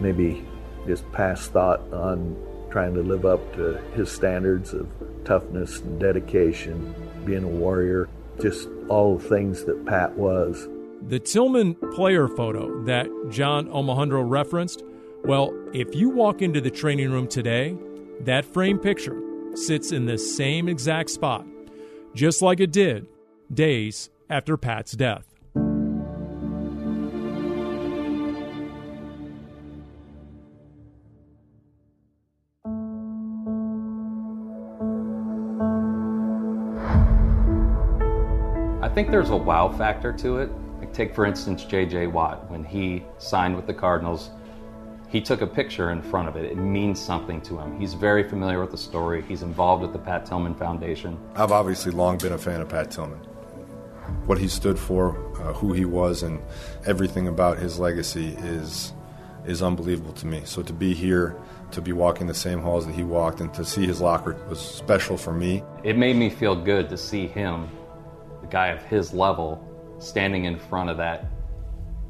maybe 0.00 0.44
just 0.86 1.10
pass 1.12 1.48
thought 1.48 1.80
on 1.92 2.36
trying 2.70 2.94
to 2.94 3.02
live 3.02 3.24
up 3.24 3.54
to 3.54 3.76
his 3.94 4.10
standards 4.10 4.72
of 4.72 4.88
toughness 5.24 5.80
and 5.80 5.98
dedication, 5.98 6.94
being 7.24 7.44
a 7.44 7.48
warrior, 7.48 8.08
just 8.40 8.68
all 8.88 9.16
the 9.16 9.28
things 9.28 9.64
that 9.64 9.86
Pat 9.86 10.12
was. 10.16 10.68
The 11.08 11.18
Tillman 11.18 11.74
player 11.94 12.28
photo 12.28 12.84
that 12.84 13.08
John 13.30 13.66
Omohundro 13.68 14.28
referenced, 14.28 14.82
well, 15.24 15.52
if 15.72 15.94
you 15.94 16.10
walk 16.10 16.42
into 16.42 16.60
the 16.60 16.70
training 16.70 17.10
room 17.10 17.28
today, 17.28 17.76
that 18.20 18.44
frame 18.44 18.78
picture 18.78 19.20
sits 19.54 19.92
in 19.92 20.06
the 20.06 20.18
same 20.18 20.68
exact 20.68 21.10
spot, 21.10 21.46
just 22.16 22.40
like 22.40 22.60
it 22.60 22.72
did 22.72 23.06
days 23.52 24.08
after 24.30 24.56
Pat's 24.56 24.92
death. 24.92 25.26
I 38.82 38.88
think 38.88 39.10
there's 39.10 39.28
a 39.28 39.36
wow 39.36 39.68
factor 39.68 40.10
to 40.14 40.38
it. 40.38 40.50
Like 40.78 40.94
take 40.94 41.14
for 41.14 41.26
instance 41.26 41.64
J.J. 41.64 42.06
Watt 42.06 42.50
when 42.50 42.64
he 42.64 43.04
signed 43.18 43.54
with 43.54 43.66
the 43.66 43.74
Cardinals. 43.74 44.30
He 45.08 45.20
took 45.20 45.40
a 45.40 45.46
picture 45.46 45.90
in 45.90 46.02
front 46.02 46.28
of 46.28 46.36
it. 46.36 46.44
It 46.44 46.56
means 46.56 47.00
something 47.00 47.40
to 47.42 47.58
him. 47.58 47.78
He's 47.78 47.94
very 47.94 48.28
familiar 48.28 48.60
with 48.60 48.72
the 48.72 48.78
story. 48.78 49.22
He's 49.22 49.42
involved 49.42 49.82
with 49.82 49.92
the 49.92 49.98
Pat 49.98 50.26
Tillman 50.26 50.54
Foundation. 50.54 51.18
I've 51.36 51.52
obviously 51.52 51.92
long 51.92 52.18
been 52.18 52.32
a 52.32 52.38
fan 52.38 52.60
of 52.60 52.68
Pat 52.68 52.90
Tillman. 52.90 53.18
What 54.26 54.38
he 54.38 54.48
stood 54.48 54.78
for, 54.78 55.16
uh, 55.40 55.52
who 55.52 55.72
he 55.72 55.84
was, 55.84 56.22
and 56.22 56.40
everything 56.86 57.28
about 57.28 57.58
his 57.58 57.78
legacy 57.78 58.36
is 58.38 58.92
is 59.44 59.62
unbelievable 59.62 60.12
to 60.14 60.26
me. 60.26 60.42
So 60.44 60.60
to 60.62 60.72
be 60.72 60.92
here, 60.92 61.36
to 61.70 61.80
be 61.80 61.92
walking 61.92 62.26
the 62.26 62.34
same 62.34 62.60
halls 62.60 62.84
that 62.86 62.94
he 62.94 63.04
walked, 63.04 63.40
and 63.40 63.54
to 63.54 63.64
see 63.64 63.86
his 63.86 64.00
locker 64.00 64.36
was 64.48 64.60
special 64.60 65.16
for 65.16 65.32
me. 65.32 65.62
It 65.84 65.96
made 65.96 66.16
me 66.16 66.30
feel 66.30 66.56
good 66.56 66.88
to 66.88 66.96
see 66.96 67.28
him 67.28 67.68
a 68.42 68.46
guy 68.46 68.68
of 68.68 68.82
his 68.82 69.12
level 69.12 69.62
standing 70.00 70.46
in 70.46 70.58
front 70.58 70.90
of 70.90 70.96
that, 70.96 71.26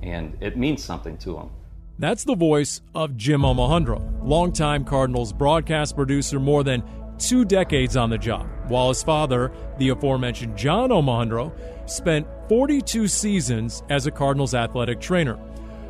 and 0.03 0.37
it 0.41 0.57
means 0.57 0.83
something 0.83 1.19
to 1.19 1.37
him. 1.37 1.51
That's 1.99 2.25
the 2.25 2.35
voice 2.35 2.83
of 2.95 3.17
Jim 3.17 3.41
Omohundro, 3.41 4.03
longtime 4.23 4.85
Cardinals 4.85 5.33
broadcast 5.33 5.97
producer, 5.97 6.39
more 6.39 6.63
than 6.63 6.83
two 7.19 7.45
decades 7.47 7.97
on 7.97 8.11
the 8.11 8.19
job, 8.19 8.47
while 8.69 8.91
his 8.91 9.03
father, 9.03 9.51
the 9.79 9.89
aforementioned 9.89 10.59
John 10.59 10.91
Omohundro, 10.91 11.53
spent 11.89 12.27
42 12.51 13.09
seasons 13.09 13.83
as 13.89 14.07
a 14.07 14.11
Cardinals 14.11 14.55
athletic 14.55 15.01
trainer. 15.01 15.39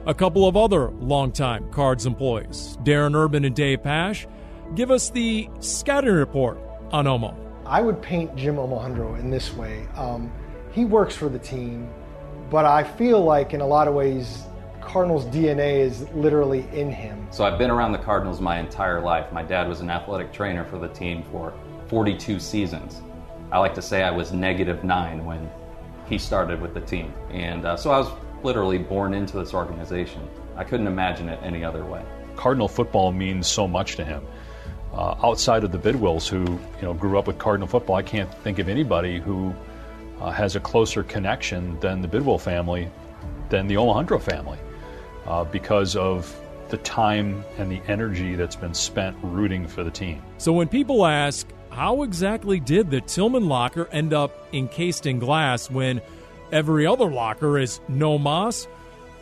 A 0.06 0.14
couple 0.14 0.46
of 0.46 0.56
other 0.56 0.90
longtime 0.90 1.72
Cards 1.72 2.06
employees, 2.06 2.78
Darren 2.84 3.16
Urban 3.16 3.44
and 3.44 3.56
Dave 3.56 3.82
Pash, 3.82 4.28
give 4.76 4.92
us 4.92 5.10
the 5.10 5.48
scouting 5.58 6.14
report 6.14 6.58
on 6.92 7.06
Omo. 7.06 7.34
I 7.64 7.80
would 7.80 8.00
paint 8.00 8.36
Jim 8.36 8.56
Omohundro 8.56 9.18
in 9.18 9.30
this 9.30 9.52
way. 9.54 9.88
Um, 9.96 10.32
he 10.70 10.84
works 10.84 11.16
for 11.16 11.28
the 11.28 11.40
team 11.40 11.88
but 12.50 12.64
I 12.64 12.84
feel 12.84 13.22
like 13.22 13.54
in 13.54 13.60
a 13.60 13.66
lot 13.66 13.88
of 13.88 13.94
ways, 13.94 14.44
Cardinals 14.86 15.26
DNA 15.26 15.80
is 15.80 16.08
literally 16.12 16.60
in 16.72 16.90
him. 16.90 17.26
So 17.32 17.44
I've 17.44 17.58
been 17.58 17.70
around 17.70 17.90
the 17.90 17.98
Cardinals 17.98 18.40
my 18.40 18.60
entire 18.60 19.00
life. 19.00 19.32
My 19.32 19.42
dad 19.42 19.68
was 19.68 19.80
an 19.80 19.90
athletic 19.90 20.32
trainer 20.32 20.64
for 20.64 20.78
the 20.78 20.88
team 20.88 21.24
for 21.24 21.52
42 21.88 22.38
seasons. 22.38 23.02
I 23.50 23.58
like 23.58 23.74
to 23.74 23.82
say 23.82 24.04
I 24.04 24.12
was 24.12 24.32
negative 24.32 24.84
nine 24.84 25.24
when 25.24 25.50
he 26.08 26.18
started 26.18 26.60
with 26.60 26.72
the 26.72 26.80
team. 26.80 27.12
And 27.30 27.64
uh, 27.64 27.76
so 27.76 27.90
I 27.90 27.98
was 27.98 28.08
literally 28.44 28.78
born 28.78 29.12
into 29.12 29.36
this 29.36 29.52
organization. 29.52 30.22
I 30.56 30.62
couldn't 30.62 30.86
imagine 30.86 31.28
it 31.28 31.40
any 31.42 31.64
other 31.64 31.84
way. 31.84 32.04
Cardinal 32.36 32.68
football 32.68 33.10
means 33.10 33.48
so 33.48 33.66
much 33.66 33.96
to 33.96 34.04
him. 34.04 34.24
Uh, 34.94 35.16
outside 35.22 35.64
of 35.64 35.72
the 35.72 35.78
Bidwills, 35.78 36.28
who 36.28 36.44
you 36.44 36.82
know 36.82 36.94
grew 36.94 37.18
up 37.18 37.26
with 37.26 37.38
Cardinal 37.38 37.66
football, 37.66 37.96
I 37.96 38.02
can't 38.02 38.32
think 38.42 38.60
of 38.60 38.68
anybody 38.68 39.18
who 39.18 39.52
uh, 40.20 40.30
has 40.30 40.54
a 40.54 40.60
closer 40.60 41.02
connection 41.02 41.78
than 41.80 42.00
the 42.00 42.08
Bidwill 42.08 42.40
family, 42.40 42.88
than 43.48 43.66
the 43.66 43.74
Omohundro 43.74 44.22
family, 44.22 44.58
uh, 45.26 45.44
because 45.44 45.96
of 45.96 46.34
the 46.68 46.78
time 46.78 47.44
and 47.58 47.70
the 47.70 47.80
energy 47.88 48.34
that's 48.34 48.56
been 48.56 48.74
spent 48.74 49.16
rooting 49.22 49.66
for 49.66 49.84
the 49.84 49.90
team. 49.90 50.22
So 50.38 50.52
when 50.52 50.68
people 50.68 51.06
ask, 51.06 51.46
how 51.70 52.02
exactly 52.02 52.58
did 52.58 52.90
the 52.90 53.00
Tillman 53.00 53.48
locker 53.48 53.88
end 53.92 54.14
up 54.14 54.48
encased 54.52 55.06
in 55.06 55.18
glass 55.18 55.70
when 55.70 56.00
every 56.50 56.86
other 56.86 57.10
locker 57.10 57.58
is 57.58 57.80
no 57.88 58.18
moss? 58.18 58.66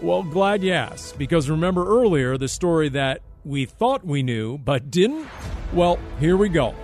Well, 0.00 0.22
glad 0.22 0.62
you 0.62 0.72
asked, 0.72 1.18
because 1.18 1.48
remember 1.48 1.86
earlier 1.86 2.36
the 2.36 2.48
story 2.48 2.90
that 2.90 3.22
we 3.44 3.64
thought 3.64 4.04
we 4.04 4.22
knew 4.22 4.58
but 4.58 4.90
didn't? 4.90 5.26
Well, 5.72 5.98
here 6.20 6.36
we 6.36 6.48
go. 6.48 6.74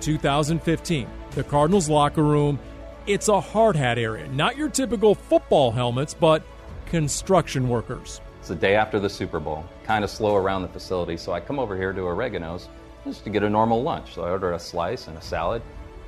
2015, 0.00 1.08
the 1.32 1.44
Cardinals 1.44 1.88
locker 1.88 2.22
room. 2.22 2.58
It's 3.06 3.28
a 3.28 3.40
hard 3.40 3.76
hat 3.76 3.98
area, 3.98 4.26
not 4.28 4.56
your 4.56 4.70
typical 4.70 5.14
football 5.14 5.72
helmets, 5.72 6.14
but 6.14 6.42
construction 6.86 7.68
workers. 7.68 8.21
It's 8.42 8.48
the 8.48 8.56
day 8.56 8.74
after 8.74 8.98
the 8.98 9.08
Super 9.08 9.38
Bowl, 9.38 9.64
kind 9.84 10.02
of 10.02 10.10
slow 10.10 10.34
around 10.34 10.62
the 10.62 10.68
facility, 10.68 11.16
so 11.16 11.30
I 11.30 11.38
come 11.38 11.60
over 11.60 11.76
here 11.76 11.92
to 11.92 12.00
Oregano's 12.00 12.68
just 13.04 13.22
to 13.22 13.30
get 13.30 13.44
a 13.44 13.48
normal 13.48 13.84
lunch. 13.84 14.14
So 14.14 14.24
I 14.24 14.30
order 14.30 14.54
a 14.54 14.58
slice 14.58 15.06
and 15.06 15.16
a 15.16 15.22
salad, 15.22 15.62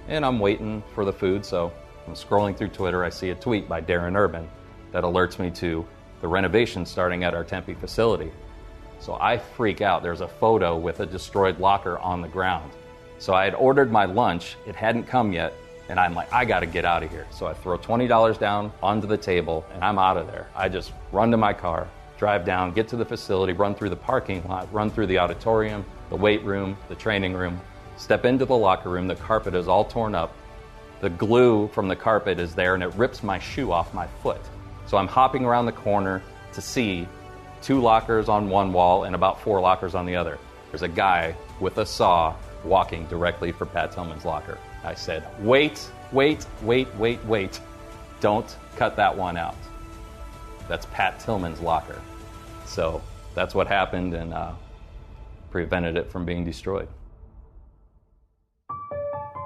and 0.09 0.27
I'm 0.27 0.41
waiting 0.41 0.83
for 0.97 1.05
the 1.05 1.13
food. 1.13 1.47
So 1.47 1.73
I'm 2.09 2.15
scrolling 2.15 2.57
through 2.57 2.71
Twitter, 2.71 3.05
I 3.05 3.11
see 3.11 3.31
a 3.31 3.37
tweet 3.37 3.69
by 3.69 3.81
Darren 3.81 4.17
Urban 4.17 4.51
that 4.91 5.05
alerts 5.05 5.39
me 5.39 5.49
to 5.53 5.87
the 6.23 6.27
renovation 6.27 6.85
starting 6.85 7.23
at 7.23 7.35
our 7.35 7.45
Tempe 7.45 7.75
facility. 7.75 8.33
So 8.99 9.17
I 9.21 9.39
freak 9.39 9.81
out. 9.81 10.03
There's 10.03 10.21
a 10.21 10.27
photo 10.27 10.77
with 10.77 10.99
a 10.99 11.07
destroyed 11.07 11.61
locker 11.61 12.01
on 12.01 12.21
the 12.21 12.27
ground. 12.27 12.69
So 13.21 13.33
I 13.33 13.45
had 13.45 13.55
ordered 13.55 13.93
my 13.93 14.07
lunch, 14.07 14.57
it 14.67 14.75
hadn't 14.75 15.05
come 15.05 15.33
yet, 15.33 15.53
and 15.89 16.01
I'm 16.01 16.15
like, 16.15 16.33
I 16.33 16.45
gotta 16.45 16.67
get 16.67 16.85
out 16.85 17.05
of 17.05 17.13
here. 17.13 17.29
So 17.31 17.47
I 17.47 17.55
throw 17.55 17.79
$20 17.79 18.41
down 18.41 18.73
onto 18.83 19.07
the 19.07 19.17
table, 19.17 19.65
and 19.73 19.85
I'm 19.85 20.01
out 20.01 20.17
of 20.17 20.27
there. 20.27 20.49
I 20.57 20.69
just 20.69 20.93
run 21.13 21.31
to 21.31 21.37
my 21.37 21.53
car, 21.53 21.87
drive 22.19 22.45
down, 22.45 22.73
get 22.73 22.89
to 22.89 22.97
the 22.97 23.05
facility, 23.05 23.53
run 23.53 23.75
through 23.75 23.91
the 23.91 23.97
parking 23.97 24.43
lot, 24.49 24.73
run 24.73 24.91
through 24.91 25.07
the 25.07 25.19
auditorium, 25.19 25.85
the 26.11 26.17
weight 26.17 26.43
room, 26.45 26.77
the 26.89 26.95
training 26.95 27.35
room, 27.35 27.61
step 27.97 28.25
into 28.25 28.45
the 28.45 28.57
locker 28.57 28.89
room. 28.89 29.07
The 29.09 29.17
carpet 29.17 29.55
is 29.55 29.69
all 29.69 29.85
torn 29.85 30.15
up. 30.15 30.35
The 31.01 31.11
glue 31.11 31.69
from 31.69 31.89
the 31.89 31.97
carpet 31.97 32.39
is 32.39 32.55
there, 32.55 32.75
and 32.75 32.83
it 32.83 32.95
rips 32.95 33.23
my 33.23 33.39
shoe 33.39 33.73
off 33.73 33.93
my 33.93 34.07
foot. 34.23 34.41
So 34.87 34.97
I'm 34.97 35.09
hopping 35.09 35.45
around 35.45 35.67
the 35.67 35.73
corner 35.73 36.23
to 36.53 36.61
see 36.61 37.09
two 37.63 37.81
lockers 37.81 38.29
on 38.29 38.49
one 38.49 38.73
wall 38.73 39.05
and 39.05 39.15
about 39.15 39.41
four 39.41 39.61
lockers 39.61 39.95
on 39.95 40.07
the 40.07 40.17
other. 40.17 40.39
There's 40.71 40.83
a 40.83 40.89
guy 40.89 41.35
with 41.61 41.79
a 41.79 41.87
saw 41.87 42.35
walking 42.65 43.07
directly 43.07 43.53
for 43.53 43.67
Pat 43.67 43.93
Tillman's 43.93 44.25
locker. 44.25 44.59
I 44.83 44.95
said, 44.95 45.27
Wait, 45.41 45.91
wait, 46.13 46.47
wait, 46.63 46.95
wait, 46.97 47.25
wait. 47.25 47.61
Don't 48.21 48.57
cut 48.77 48.97
that 48.97 49.17
one 49.17 49.37
out. 49.37 49.57
That's 50.69 50.87
Pat 50.87 51.21
Tillman's 51.21 51.61
locker. 51.61 52.01
So 52.67 53.03
that's 53.35 53.55
what 53.55 53.67
happened 53.67 54.15
and 54.15 54.33
uh, 54.33 54.53
prevented 55.51 55.97
it 55.97 56.11
from 56.11 56.25
being 56.25 56.45
destroyed. 56.45 56.89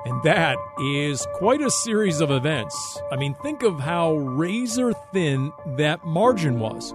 And 0.04 0.22
that 0.22 0.56
is 0.80 1.26
quite 1.34 1.60
a 1.60 1.70
series 1.70 2.20
of 2.20 2.30
events. 2.30 2.98
I 3.12 3.16
mean, 3.16 3.34
think 3.34 3.62
of 3.62 3.78
how 3.78 4.14
razor 4.14 4.94
thin 5.12 5.52
that 5.76 6.06
margin 6.06 6.60
was. 6.60 6.94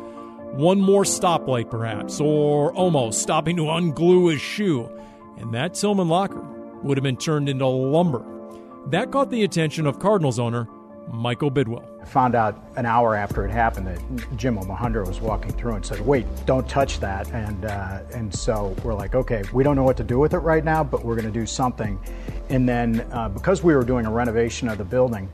One 0.53 0.81
more 0.81 1.03
stoplight, 1.03 1.69
perhaps, 1.69 2.19
or 2.19 2.73
almost 2.73 3.21
stopping 3.21 3.55
to 3.57 3.63
unglue 3.63 4.31
his 4.31 4.41
shoe, 4.41 4.89
and 5.37 5.53
that 5.53 5.73
Tillman 5.73 6.07
locker 6.07 6.41
would 6.83 6.97
have 6.97 7.03
been 7.03 7.17
turned 7.17 7.49
into 7.49 7.67
lumber. 7.67 8.23
That 8.87 9.11
caught 9.11 9.29
the 9.29 9.43
attention 9.43 9.85
of 9.85 9.99
Cardinals 9.99 10.39
owner 10.39 10.67
Michael 11.11 11.51
Bidwill. 11.51 11.83
I 12.01 12.05
found 12.05 12.35
out 12.35 12.63
an 12.75 12.85
hour 12.85 13.15
after 13.15 13.45
it 13.45 13.51
happened 13.51 13.87
that 13.87 14.37
Jim 14.37 14.57
Omohundro 14.57 15.07
was 15.07 15.21
walking 15.21 15.51
through 15.51 15.75
and 15.75 15.85
said, 15.85 16.01
"Wait, 16.01 16.25
don't 16.45 16.67
touch 16.67 16.99
that." 16.99 17.31
And 17.31 17.65
uh, 17.65 17.99
and 18.13 18.33
so 18.33 18.75
we're 18.83 18.93
like, 18.93 19.15
"Okay, 19.15 19.43
we 19.53 19.63
don't 19.63 19.75
know 19.75 19.83
what 19.83 19.97
to 19.97 20.03
do 20.03 20.19
with 20.19 20.33
it 20.33 20.39
right 20.39 20.63
now, 20.63 20.83
but 20.83 21.03
we're 21.05 21.15
going 21.15 21.31
to 21.31 21.39
do 21.39 21.45
something." 21.45 21.99
And 22.49 22.67
then 22.67 23.05
uh, 23.11 23.29
because 23.29 23.63
we 23.63 23.75
were 23.75 23.83
doing 23.83 24.05
a 24.05 24.11
renovation 24.11 24.67
of 24.67 24.77
the 24.77 24.85
building, 24.85 25.29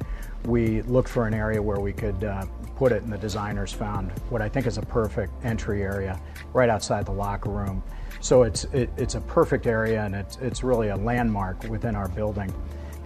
we 0.45 0.82
looked 0.84 1.10
for 1.10 1.27
an 1.27 1.34
area 1.34 1.62
where 1.62 1.79
we 1.79 1.93
could 1.93 2.23
uh, 2.23 2.45
put 2.75 2.91
it, 2.91 3.03
and 3.03 3.12
the 3.12 3.17
designers 3.17 3.71
found 3.71 4.12
what 4.29 4.41
I 4.41 4.49
think 4.49 4.67
is 4.67 4.77
a 4.77 4.82
perfect 4.82 5.34
entry 5.43 5.82
area 5.82 6.19
right 6.53 6.69
outside 6.69 7.05
the 7.05 7.12
locker 7.12 7.49
room. 7.49 7.84
So 8.21 8.43
it's 8.43 8.65
it, 8.65 8.89
it's 8.97 9.15
a 9.15 9.21
perfect 9.21 9.65
area, 9.67 10.03
and 10.03 10.15
it's 10.15 10.38
it's 10.38 10.63
really 10.63 10.89
a 10.89 10.95
landmark 10.95 11.63
within 11.63 11.95
our 11.95 12.08
building 12.10 12.53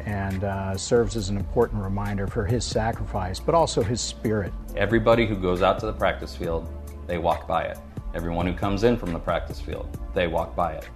and 0.05 0.43
uh, 0.43 0.77
serves 0.77 1.15
as 1.15 1.29
an 1.29 1.37
important 1.37 1.81
reminder 1.81 2.27
for 2.27 2.45
his 2.45 2.65
sacrifice, 2.65 3.39
but 3.39 3.55
also 3.55 3.81
his 3.81 4.01
spirit. 4.01 4.53
Everybody 4.75 5.25
who 5.25 5.35
goes 5.35 5.61
out 5.61 5.79
to 5.79 5.85
the 5.85 5.93
practice 5.93 6.35
field, 6.35 6.67
they 7.07 7.17
walk 7.17 7.47
by 7.47 7.63
it. 7.63 7.77
Everyone 8.13 8.45
who 8.45 8.53
comes 8.53 8.83
in 8.83 8.97
from 8.97 9.13
the 9.13 9.19
practice 9.19 9.59
field, 9.59 9.97
they 10.13 10.27
walk 10.27 10.55
by 10.55 10.73
it. 10.73 10.89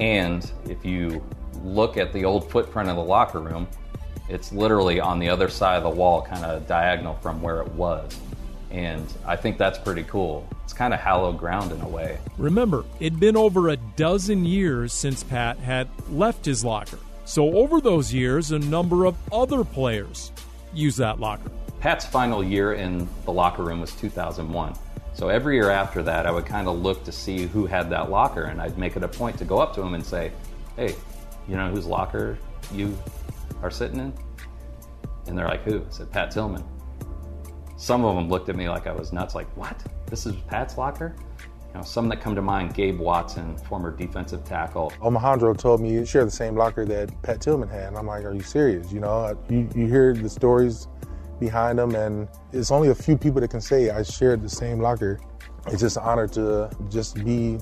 And 0.00 0.50
if 0.68 0.84
you 0.84 1.24
look 1.62 1.96
at 1.96 2.12
the 2.12 2.24
old 2.24 2.50
footprint 2.50 2.88
of 2.88 2.96
the 2.96 3.02
locker 3.02 3.40
room, 3.40 3.68
it's 4.28 4.52
literally 4.52 5.00
on 5.00 5.18
the 5.18 5.28
other 5.28 5.48
side 5.48 5.76
of 5.76 5.84
the 5.84 5.90
wall, 5.90 6.22
kind 6.22 6.44
of 6.44 6.66
diagonal 6.66 7.14
from 7.22 7.40
where 7.40 7.60
it 7.60 7.68
was. 7.72 8.18
And 8.70 9.06
I 9.24 9.36
think 9.36 9.58
that's 9.58 9.78
pretty 9.78 10.02
cool. 10.02 10.48
It's 10.64 10.72
kind 10.72 10.92
of 10.92 10.98
hallowed 10.98 11.38
ground 11.38 11.70
in 11.70 11.80
a 11.80 11.88
way. 11.88 12.18
Remember, 12.36 12.84
it'd 12.98 13.20
been 13.20 13.36
over 13.36 13.68
a 13.68 13.76
dozen 13.76 14.44
years 14.44 14.92
since 14.92 15.22
Pat 15.22 15.58
had 15.58 15.88
left 16.10 16.44
his 16.44 16.64
locker. 16.64 16.98
So, 17.26 17.54
over 17.54 17.80
those 17.80 18.14
years, 18.14 18.52
a 18.52 18.58
number 18.60 19.04
of 19.04 19.16
other 19.32 19.64
players 19.64 20.30
used 20.72 20.98
that 20.98 21.18
locker. 21.18 21.50
Pat's 21.80 22.06
final 22.06 22.42
year 22.42 22.74
in 22.74 23.08
the 23.24 23.32
locker 23.32 23.64
room 23.64 23.80
was 23.80 23.92
2001. 23.96 24.76
So, 25.12 25.28
every 25.28 25.56
year 25.56 25.70
after 25.70 26.04
that, 26.04 26.24
I 26.24 26.30
would 26.30 26.46
kind 26.46 26.68
of 26.68 26.78
look 26.78 27.02
to 27.02 27.10
see 27.10 27.46
who 27.46 27.66
had 27.66 27.90
that 27.90 28.12
locker, 28.12 28.44
and 28.44 28.62
I'd 28.62 28.78
make 28.78 28.94
it 28.94 29.02
a 29.02 29.08
point 29.08 29.36
to 29.38 29.44
go 29.44 29.58
up 29.58 29.74
to 29.74 29.82
him 29.82 29.94
and 29.94 30.06
say, 30.06 30.30
Hey, 30.76 30.94
you 31.48 31.56
know 31.56 31.68
whose 31.68 31.84
locker 31.84 32.38
you 32.72 32.96
are 33.60 33.72
sitting 33.72 33.98
in? 33.98 34.12
And 35.26 35.36
they're 35.36 35.48
like, 35.48 35.64
Who? 35.64 35.80
I 35.80 35.90
said, 35.90 36.12
Pat 36.12 36.30
Tillman. 36.30 36.62
Some 37.76 38.04
of 38.04 38.14
them 38.14 38.28
looked 38.28 38.48
at 38.50 38.54
me 38.54 38.68
like 38.68 38.86
I 38.86 38.92
was 38.92 39.12
nuts, 39.12 39.34
like, 39.34 39.48
What? 39.56 39.82
This 40.06 40.26
is 40.26 40.36
Pat's 40.46 40.78
locker? 40.78 41.16
Some 41.82 42.08
that 42.08 42.20
come 42.20 42.34
to 42.34 42.42
mind, 42.42 42.74
Gabe 42.74 42.98
Watson, 42.98 43.56
former 43.56 43.90
defensive 43.90 44.44
tackle. 44.44 44.92
Omohundro 45.00 45.56
told 45.56 45.80
me 45.80 45.92
you 45.92 46.04
share 46.04 46.24
the 46.24 46.30
same 46.30 46.56
locker 46.56 46.84
that 46.84 47.10
Pat 47.22 47.40
Tillman 47.40 47.68
had. 47.68 47.88
And 47.88 47.96
I'm 47.96 48.06
like, 48.06 48.24
are 48.24 48.34
you 48.34 48.42
serious? 48.42 48.92
You 48.92 49.00
know, 49.00 49.38
you, 49.48 49.68
you 49.74 49.86
hear 49.86 50.14
the 50.14 50.28
stories 50.28 50.88
behind 51.38 51.78
them, 51.78 51.94
and 51.94 52.28
it's 52.52 52.70
only 52.70 52.88
a 52.88 52.94
few 52.94 53.16
people 53.16 53.40
that 53.40 53.48
can 53.48 53.60
say 53.60 53.90
I 53.90 54.02
shared 54.02 54.42
the 54.42 54.48
same 54.48 54.80
locker. 54.80 55.20
It's 55.66 55.80
just 55.80 55.96
an 55.96 56.04
honor 56.04 56.28
to 56.28 56.70
just 56.88 57.22
be 57.24 57.58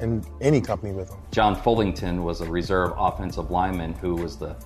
in 0.00 0.24
any 0.40 0.60
company 0.60 0.92
with 0.92 1.08
them. 1.08 1.18
John 1.30 1.54
Fullington 1.54 2.22
was 2.22 2.40
a 2.40 2.50
reserve 2.50 2.92
offensive 2.96 3.50
lineman 3.50 3.92
who 3.94 4.14
was 4.14 4.36
the, 4.36 4.56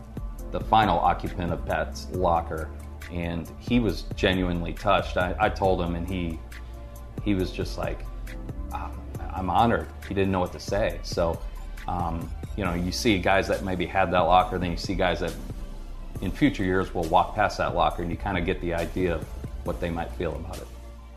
the 0.51 0.61
final 0.61 0.99
occupant 0.99 1.53
of 1.53 1.65
Pat's 1.67 2.09
locker, 2.13 2.71
and 3.11 3.51
he 3.59 3.81
was 3.81 4.05
genuinely 4.15 4.73
touched. 4.73 5.17
I, 5.17 5.35
I 5.39 5.49
told 5.49 5.81
him, 5.81 5.95
and 5.95 6.09
he 6.09 6.39
he 7.25 7.35
was 7.35 7.51
just 7.51 7.77
like, 7.77 8.06
I'm 9.37 9.51
honored. 9.51 9.87
He 10.09 10.15
didn't 10.15 10.33
know 10.33 10.41
what 10.41 10.53
to 10.53 10.61
say. 10.61 10.99
So, 11.03 11.39
um, 11.87 12.31
you 12.57 12.65
know, 12.65 12.75
you 12.75 12.91
see 12.91 13.19
guys 13.19 13.49
that 13.49 13.65
maybe 13.65 13.85
had 13.85 14.11
that 14.13 14.21
locker, 14.21 14.59
then 14.59 14.71
you 14.71 14.77
see 14.77 14.95
guys 14.95 15.21
that 15.21 15.35
in 16.23 16.31
future 16.31 16.65
years 16.65 16.95
will 16.95 17.05
walk 17.05 17.35
past 17.35 17.59
that 17.59 17.75
locker, 17.75 18.03
and 18.03 18.11
you 18.11 18.17
kind 18.17 18.39
of 18.39 18.47
get 18.47 18.61
the 18.63 18.73
idea 18.73 19.15
of 19.15 19.23
what 19.65 19.81
they 19.81 19.91
might 19.91 20.11
feel 20.13 20.35
about 20.35 20.57
it. 20.57 20.67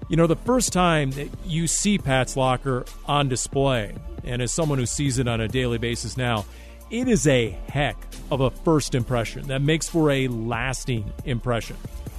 You 0.10 0.18
know, 0.18 0.28
the 0.28 0.36
first 0.36 0.74
time 0.74 1.12
that 1.12 1.30
you 1.46 1.68
see 1.68 1.98
Pat's 1.98 2.36
locker 2.36 2.86
on 3.06 3.30
display, 3.30 3.96
and 4.24 4.42
as 4.42 4.52
someone 4.52 4.80
who 4.80 4.86
sees 4.86 5.20
it 5.20 5.28
on 5.28 5.40
a 5.40 5.48
daily 5.48 5.78
basis 5.78 6.18
now, 6.18 6.46
it 6.90 7.08
is 7.08 7.28
a 7.28 7.52
heck 7.68 7.96
of 8.32 8.42
a 8.42 8.50
first 8.50 8.96
impression 8.96 9.48
that 9.48 9.62
makes 9.62 9.88
for 9.88 10.10
a 10.10 10.28
lasting 10.28 11.14
impression. 11.26 11.78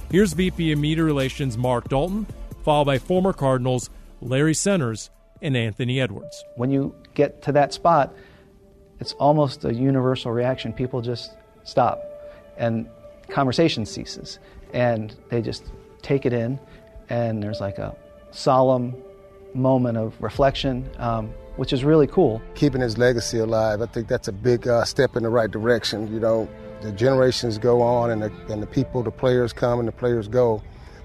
Here's 0.09 0.33
VP 0.33 0.71
of 0.71 0.79
Media 0.79 1.03
Relations 1.03 1.57
Mark 1.57 1.89
Dalton, 1.89 2.25
followed 2.63 2.85
by 2.85 2.97
former 2.97 3.33
Cardinals 3.33 3.89
Larry 4.21 4.53
Centers 4.53 5.09
and 5.41 5.57
Anthony 5.57 5.99
Edwards. 5.99 6.43
When 6.55 6.69
you 6.71 6.95
get 7.13 7.41
to 7.43 7.51
that 7.53 7.73
spot, 7.73 8.13
it's 8.99 9.13
almost 9.13 9.65
a 9.65 9.73
universal 9.73 10.31
reaction. 10.31 10.73
People 10.73 11.01
just 11.01 11.31
stop 11.63 12.03
and 12.57 12.87
conversation 13.29 13.85
ceases 13.85 14.39
and 14.73 15.15
they 15.29 15.41
just 15.41 15.63
take 16.01 16.25
it 16.25 16.33
in 16.33 16.59
and 17.09 17.41
there's 17.41 17.59
like 17.59 17.77
a 17.77 17.95
solemn 18.31 18.95
moment 19.53 19.97
of 19.97 20.21
reflection, 20.21 20.89
um, 20.97 21.33
which 21.57 21.73
is 21.73 21.83
really 21.83 22.07
cool. 22.07 22.41
Keeping 22.55 22.81
his 22.81 22.97
legacy 22.97 23.39
alive, 23.39 23.81
I 23.81 23.85
think 23.85 24.07
that's 24.07 24.27
a 24.27 24.31
big 24.31 24.67
uh, 24.67 24.85
step 24.85 25.15
in 25.15 25.23
the 25.23 25.29
right 25.29 25.51
direction. 25.51 26.11
You 26.13 26.19
know, 26.19 26.49
the 26.81 26.91
generations 26.91 27.57
go 27.57 27.81
on, 27.81 28.11
and 28.11 28.21
the, 28.23 28.31
and 28.49 28.61
the 28.61 28.67
people, 28.67 29.03
the 29.03 29.11
players 29.11 29.53
come, 29.53 29.79
and 29.79 29.87
the 29.87 29.91
players 29.91 30.27
go. 30.27 30.63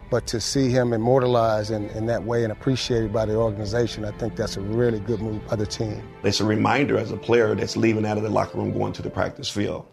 But 0.08 0.26
to 0.28 0.40
see 0.40 0.70
him 0.70 0.92
immortalized 0.92 1.72
in, 1.72 1.88
in 1.90 2.06
that 2.06 2.22
way 2.22 2.44
and 2.44 2.52
appreciated 2.52 3.12
by 3.12 3.26
the 3.26 3.34
organization, 3.34 4.04
I 4.04 4.12
think 4.12 4.36
that's 4.36 4.56
a 4.56 4.60
really 4.60 5.00
good 5.00 5.20
move 5.20 5.44
by 5.48 5.56
the 5.56 5.66
team. 5.66 6.02
It's 6.22 6.40
a 6.40 6.44
reminder 6.44 6.96
as 6.96 7.10
a 7.10 7.16
player 7.16 7.54
that's 7.54 7.76
leaving 7.76 8.06
out 8.06 8.16
of 8.16 8.22
the 8.22 8.30
locker 8.30 8.58
room 8.58 8.72
going 8.72 8.92
to 8.94 9.02
the 9.02 9.10
practice 9.10 9.48
field. 9.48 9.86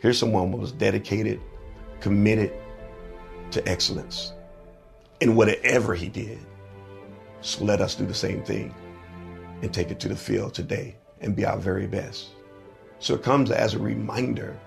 Here's 0.00 0.18
someone 0.18 0.50
who 0.50 0.58
was 0.58 0.72
dedicated, 0.72 1.40
committed 2.00 2.52
to 3.52 3.66
excellence 3.68 4.32
in 5.20 5.36
whatever 5.36 5.94
he 5.94 6.08
did. 6.08 6.38
So 7.40 7.64
let 7.64 7.80
us 7.80 7.94
do 7.94 8.04
the 8.06 8.14
same 8.14 8.42
thing 8.42 8.74
and 9.62 9.72
take 9.72 9.90
it 9.90 10.00
to 10.00 10.08
the 10.08 10.16
field 10.16 10.52
today 10.52 10.96
and 11.20 11.36
be 11.36 11.46
our 11.46 11.58
very 11.58 11.86
best. 11.86 12.30
So 12.98 13.14
it 13.14 13.22
comes 13.22 13.50
as 13.50 13.74
a 13.74 13.78
reminder 13.78 14.58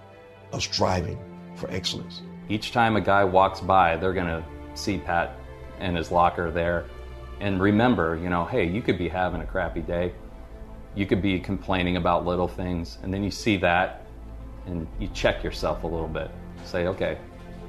of 0.53 0.63
striving 0.63 1.19
for 1.55 1.69
excellence. 1.71 2.21
Each 2.49 2.71
time 2.71 2.95
a 2.95 3.01
guy 3.01 3.23
walks 3.25 3.59
by, 3.59 3.97
they're 3.97 4.13
going 4.13 4.27
to 4.27 4.43
see 4.78 4.97
Pat 4.97 5.38
in 5.80 5.95
his 5.95 6.11
locker 6.11 6.51
there 6.51 6.86
and 7.39 7.61
remember, 7.61 8.15
you 8.15 8.30
know, 8.30 8.45
hey, 8.45 8.65
you 8.65 8.82
could 8.82 8.97
be 8.97 9.07
having 9.07 9.41
a 9.41 9.45
crappy 9.45 9.82
day. 9.82 10.11
You 10.95 11.05
could 11.05 11.21
be 11.21 11.39
complaining 11.39 11.97
about 11.97 12.25
little 12.25 12.47
things. 12.47 12.97
And 13.03 13.13
then 13.13 13.23
you 13.23 13.30
see 13.30 13.57
that 13.57 14.05
and 14.65 14.88
you 14.99 15.07
check 15.13 15.43
yourself 15.43 15.84
a 15.84 15.88
little 15.88 16.07
bit. 16.07 16.32
Say, 16.65 16.88
okay, 16.88 17.17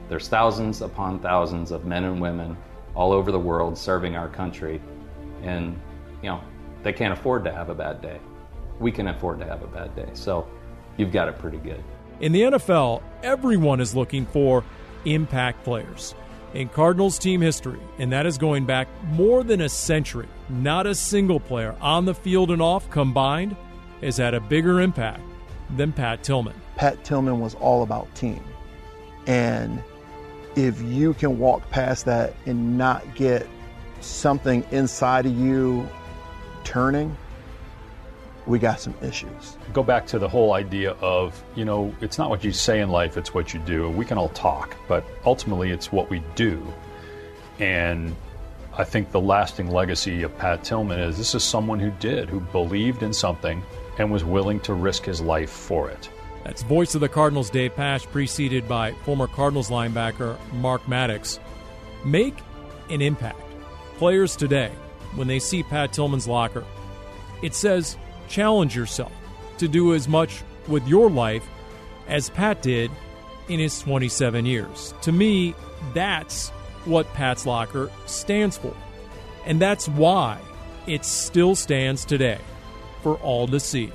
there's 0.09 0.29
thousands 0.29 0.81
upon 0.81 1.21
thousands 1.21 1.71
of 1.71 1.85
men 1.85 2.05
and 2.05 2.21
women 2.21 2.57
all 2.95 3.13
over 3.13 3.31
the 3.31 3.39
world 3.39 3.77
serving 3.77 4.17
our 4.17 4.29
country. 4.29 4.81
And, 5.43 5.79
you 6.23 6.31
know, 6.31 6.41
they 6.83 6.93
can't 6.93 7.13
afford 7.13 7.45
to 7.45 7.53
have 7.53 7.69
a 7.69 7.75
bad 7.75 8.01
day. 8.01 8.19
We 8.81 8.91
can 8.91 9.09
afford 9.09 9.39
to 9.41 9.45
have 9.45 9.63
a 9.63 9.67
bad 9.67 9.95
day. 9.95 10.09
So 10.15 10.49
you've 10.97 11.13
got 11.13 11.29
it 11.29 11.39
pretty 11.39 11.59
good. 11.59 11.85
In 12.21 12.33
the 12.33 12.43
NFL, 12.43 13.03
everyone 13.23 13.81
is 13.81 13.95
looking 13.95 14.25
for 14.25 14.65
impact 15.05 15.63
players. 15.63 16.15
In 16.55 16.69
Cardinals 16.69 17.19
team 17.19 17.41
history, 17.41 17.79
and 17.99 18.11
that 18.13 18.25
is 18.25 18.39
going 18.39 18.65
back 18.65 18.89
more 19.13 19.45
than 19.45 19.61
a 19.61 19.69
century, 19.69 20.27
not 20.49 20.87
a 20.87 20.95
single 20.95 21.41
player 21.41 21.77
on 21.81 22.07
the 22.07 22.15
field 22.15 22.51
and 22.51 22.63
off 22.63 22.89
combined 22.91 23.55
has 24.01 24.17
had 24.17 24.33
a 24.33 24.41
bigger 24.41 24.81
impact 24.81 25.21
than 25.77 25.93
Pat 25.93 26.23
Tillman. 26.23 26.55
Pat 26.77 27.05
Tillman 27.05 27.41
was 27.41 27.55
all 27.57 27.83
about 27.83 28.13
team. 28.15 28.43
And 29.27 29.83
if 30.57 30.81
you 30.81 31.13
can 31.15 31.39
walk 31.39 31.69
past 31.71 32.07
that 32.07 32.35
and 32.47 32.79
not 32.79 33.15
get 33.15 33.47
something 34.01 34.65
inside 34.71 35.27
of 35.27 35.39
you 35.39 35.87
turning, 36.65 37.15
we 38.49 38.59
got 38.59 38.81
some 38.81 38.95
issues. 39.03 39.59
Go 39.75 39.83
back 39.83 40.07
to 40.09 40.19
the 40.19 40.29
whole 40.29 40.55
idea 40.55 40.93
of, 41.03 41.41
you 41.55 41.67
know, 41.67 41.95
it's 42.01 42.17
not 42.17 42.31
what 42.31 42.43
you 42.43 42.51
say 42.51 42.81
in 42.81 42.89
life, 42.89 43.19
it's 43.19 43.35
what 43.35 43.53
you 43.53 43.61
do. 43.61 43.91
We 43.91 44.07
can 44.07 44.17
all 44.17 44.31
talk, 44.31 44.75
but 44.89 45.05
ultimately 45.27 45.71
it's 45.71 45.93
what 45.93 46.09
we 46.09 46.23
do. 46.35 46.67
And 47.59 48.17
I 48.77 48.85
think 48.85 49.11
the 49.11 49.21
lasting 49.21 49.71
legacy 49.71 50.23
of 50.23 50.37
Pat 50.39 50.65
Tillman 50.65 50.99
is 50.99 51.19
this 51.19 51.35
is 51.35 51.45
someone 51.45 51.79
who 51.79 51.91
did, 52.01 52.31
who 52.31 52.41
believed 52.41 53.03
in 53.03 53.13
something 53.13 53.63
and 53.99 54.11
was 54.11 54.25
willing 54.25 54.61
to 54.61 54.73
risk 54.73 55.05
his 55.05 55.21
life 55.21 55.51
for 55.51 55.91
it. 55.91 56.09
That's 56.45 56.63
voice 56.63 56.95
of 56.95 57.03
the 57.03 57.09
Cardinals, 57.09 57.51
Dave 57.51 57.75
Pasch, 57.75 58.07
preceded 58.07 58.67
by 58.67 58.93
former 59.05 59.27
Cardinals 59.27 59.69
linebacker 59.69 60.39
Mark 60.55 60.89
Maddox. 60.89 61.39
Make 62.03 62.39
an 62.89 63.03
impact. 63.03 63.43
Players 63.97 64.37
today, 64.37 64.73
when 65.17 65.29
they 65.29 65.39
see 65.39 65.63
Pat 65.63 65.93
Tillman's 65.93 66.27
locker, 66.27 66.65
it 67.43 67.55
says 67.55 67.99
challenge 68.29 68.77
yourself 68.77 69.13
to 69.59 69.69
do 69.69 69.95
as 69.95 70.09
much 70.09 70.43
with 70.69 70.87
your 70.87 71.11
life 71.11 71.47
as 72.07 72.31
Pat 72.31 72.63
did 72.63 72.91
in 73.49 73.59
his 73.59 73.81
27 73.81 74.47
years. 74.47 74.95
To 75.03 75.13
me, 75.13 75.55
that's 75.95 76.51
what 76.85 77.13
Pat's 77.15 77.47
Locker 77.47 77.91
stands 78.07 78.57
for. 78.57 78.75
And 79.45 79.61
that's 79.61 79.89
why 79.89 80.39
it 80.87 81.05
still 81.05 81.55
stands 81.55 82.05
today 82.05 82.39
for 83.03 83.17
all 83.17 83.47
to 83.49 83.61
see. 83.61 83.93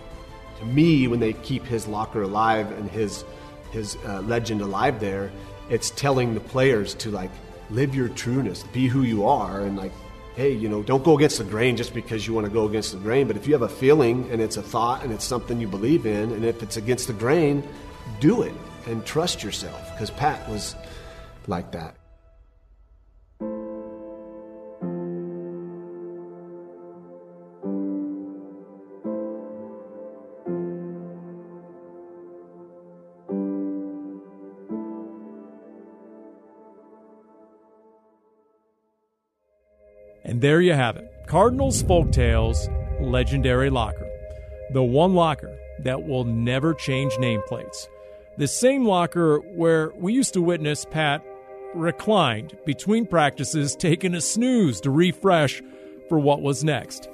To 0.60 0.66
me, 0.66 1.08
when 1.08 1.20
they 1.20 1.34
keep 1.34 1.64
his 1.66 1.88
locker 1.88 2.24
alive 2.24 2.72
and 2.72 2.90
his 2.90 3.26
his 3.72 3.98
uh, 4.06 4.22
legend 4.22 4.62
alive 4.62 5.00
there, 5.00 5.32
it's 5.70 5.90
telling 5.90 6.36
the 6.36 6.40
players 6.40 6.94
to 6.96 7.10
like 7.10 7.32
live 7.72 7.96
your 7.96 8.10
trueness, 8.10 8.64
be 8.72 8.88
who 8.88 9.02
you 9.02 9.26
are, 9.26 9.62
and 9.62 9.76
like 9.76 9.92
hey, 10.36 10.52
you 10.52 10.68
know, 10.68 10.82
don't 10.82 11.04
go 11.04 11.16
against 11.16 11.38
the 11.38 11.44
grain 11.44 11.78
just 11.78 11.94
because 11.94 12.26
you 12.26 12.34
want 12.34 12.46
to 12.46 12.52
go 12.52 12.68
against 12.68 12.92
the 12.92 12.98
grain. 13.00 13.28
But 13.28 13.38
if 13.38 13.48
you 13.48 13.54
have 13.54 13.62
a 13.62 13.70
feeling 13.70 14.30
and 14.32 14.42
it's 14.42 14.58
a 14.58 14.64
thought 14.64 15.04
and 15.04 15.14
it's 15.14 15.26
something 15.26 15.60
you 15.60 15.68
believe 15.68 16.06
in, 16.06 16.32
and 16.32 16.44
if 16.44 16.64
it's 16.64 16.78
against 16.78 17.08
the 17.08 17.14
grain, 17.14 17.68
do 18.20 18.42
it 18.42 18.54
and 18.88 19.06
trust 19.06 19.44
yourself 19.44 19.92
because 19.92 20.10
Pat 20.10 20.48
was 20.50 20.76
like 21.48 21.72
that. 21.72 21.96
There 40.44 40.60
you 40.60 40.74
have 40.74 40.98
it 40.98 41.10
Cardinals 41.26 41.82
Folktales 41.84 42.68
Legendary 43.00 43.70
Locker. 43.70 44.10
The 44.74 44.84
one 44.84 45.14
locker 45.14 45.58
that 45.80 46.06
will 46.06 46.26
never 46.26 46.74
change 46.74 47.14
nameplates. 47.14 47.88
The 48.38 48.50
same 48.50 48.86
locker 48.86 49.38
where 49.38 49.92
we 49.96 50.12
used 50.12 50.34
to 50.34 50.42
witness 50.42 50.86
Pat 50.86 51.24
reclined 51.74 52.58
between 52.66 53.06
practices, 53.06 53.74
taking 53.74 54.14
a 54.16 54.20
snooze 54.20 54.82
to 54.82 54.92
refresh 54.92 55.62
for 56.10 56.20
what 56.20 56.42
was 56.42 56.62
next. 56.62 57.08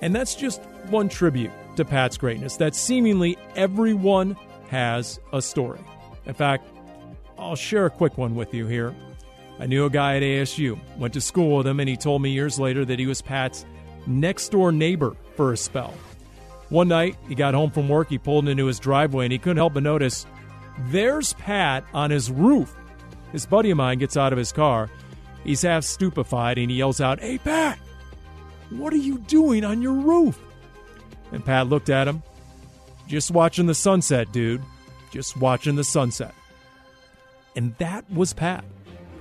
And 0.00 0.14
that's 0.14 0.36
just 0.36 0.62
one 0.88 1.08
tribute 1.08 1.50
to 1.74 1.84
Pat's 1.84 2.16
greatness, 2.16 2.58
that 2.58 2.76
seemingly 2.76 3.36
everyone 3.56 4.36
has 4.68 5.18
a 5.32 5.42
story. 5.42 5.80
In 6.26 6.34
fact, 6.34 6.68
I'll 7.38 7.56
share 7.56 7.86
a 7.86 7.90
quick 7.90 8.16
one 8.16 8.36
with 8.36 8.54
you 8.54 8.68
here. 8.68 8.94
I 9.58 9.66
knew 9.66 9.86
a 9.86 9.90
guy 9.90 10.16
at 10.16 10.22
ASU, 10.22 10.78
went 10.98 11.14
to 11.14 11.20
school 11.20 11.56
with 11.56 11.66
him, 11.66 11.80
and 11.80 11.88
he 11.88 11.96
told 11.96 12.22
me 12.22 12.30
years 12.30 12.58
later 12.58 12.84
that 12.84 12.98
he 12.98 13.06
was 13.06 13.22
Pat's 13.22 13.64
next 14.06 14.50
door 14.50 14.70
neighbor 14.70 15.16
for 15.34 15.52
a 15.52 15.56
spell. 15.56 15.94
One 16.68 16.88
night, 16.88 17.16
he 17.28 17.34
got 17.34 17.54
home 17.54 17.70
from 17.70 17.88
work, 17.88 18.08
he 18.08 18.18
pulled 18.18 18.48
into 18.48 18.66
his 18.66 18.78
driveway, 18.78 19.24
and 19.26 19.32
he 19.32 19.38
couldn't 19.38 19.56
help 19.56 19.74
but 19.74 19.82
notice 19.82 20.26
there's 20.90 21.32
Pat 21.34 21.84
on 21.94 22.10
his 22.10 22.30
roof. 22.30 22.74
His 23.32 23.46
buddy 23.46 23.70
of 23.70 23.76
mine 23.76 23.98
gets 23.98 24.16
out 24.16 24.32
of 24.32 24.38
his 24.38 24.52
car. 24.52 24.90
He's 25.44 25.62
half 25.62 25.84
stupefied 25.84 26.58
and 26.58 26.70
he 26.70 26.78
yells 26.78 27.00
out, 27.00 27.20
Hey, 27.20 27.38
Pat, 27.38 27.78
what 28.70 28.92
are 28.92 28.98
you 28.98 29.18
doing 29.18 29.64
on 29.64 29.80
your 29.80 29.94
roof? 29.94 30.38
And 31.32 31.44
Pat 31.44 31.68
looked 31.68 31.88
at 31.88 32.08
him. 32.08 32.22
Just 33.06 33.30
watching 33.30 33.66
the 33.66 33.74
sunset, 33.74 34.32
dude. 34.32 34.62
Just 35.10 35.36
watching 35.36 35.76
the 35.76 35.84
sunset. 35.84 36.34
And 37.54 37.74
that 37.78 38.10
was 38.10 38.32
Pat. 38.32 38.64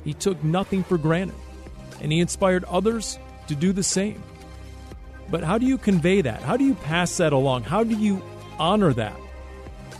He 0.05 0.13
took 0.13 0.41
nothing 0.43 0.83
for 0.83 0.97
granted, 0.97 1.35
and 1.99 2.11
he 2.11 2.19
inspired 2.19 2.63
others 2.65 3.19
to 3.47 3.55
do 3.55 3.73
the 3.73 3.83
same. 3.83 4.23
But 5.29 5.43
how 5.43 5.57
do 5.57 5.65
you 5.65 5.77
convey 5.77 6.21
that? 6.21 6.41
How 6.41 6.55
do 6.55 6.63
you 6.63 6.75
pass 6.75 7.17
that 7.17 7.33
along? 7.33 7.63
How 7.63 7.83
do 7.83 7.95
you 7.95 8.21
honor 8.59 8.93
that? 8.93 9.19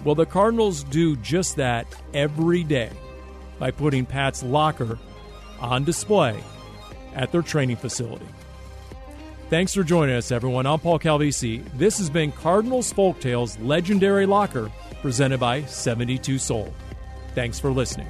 Well, 0.03 0.16
the 0.16 0.28
Cardinals 0.28 0.84
do 0.84 1.16
just 1.18 1.56
that 1.56 1.88
every 2.14 2.64
day 2.64 2.91
by 3.58 3.72
putting 3.72 4.06
Pat's 4.06 4.43
locker 4.43 4.99
on 5.60 5.84
display 5.84 6.41
at 7.16 7.32
their 7.32 7.41
training 7.41 7.78
facility. 7.78 8.28
Thanks 9.49 9.74
for 9.74 9.84
joining 9.84 10.16
us, 10.16 10.32
everyone. 10.32 10.66
I'm 10.66 10.80
Paul 10.80 10.99
Calvisi. 10.99 11.64
This 11.78 11.97
has 11.97 12.10
been 12.10 12.32
Cardinals 12.32 12.91
Folktales 12.93 13.58
Legendary 13.66 14.26
Locker, 14.26 14.72
presented 15.01 15.39
by 15.39 15.64
72 15.64 16.38
Soul. 16.38 16.74
Thanks 17.34 17.60
for 17.60 17.72
listening. 17.72 18.08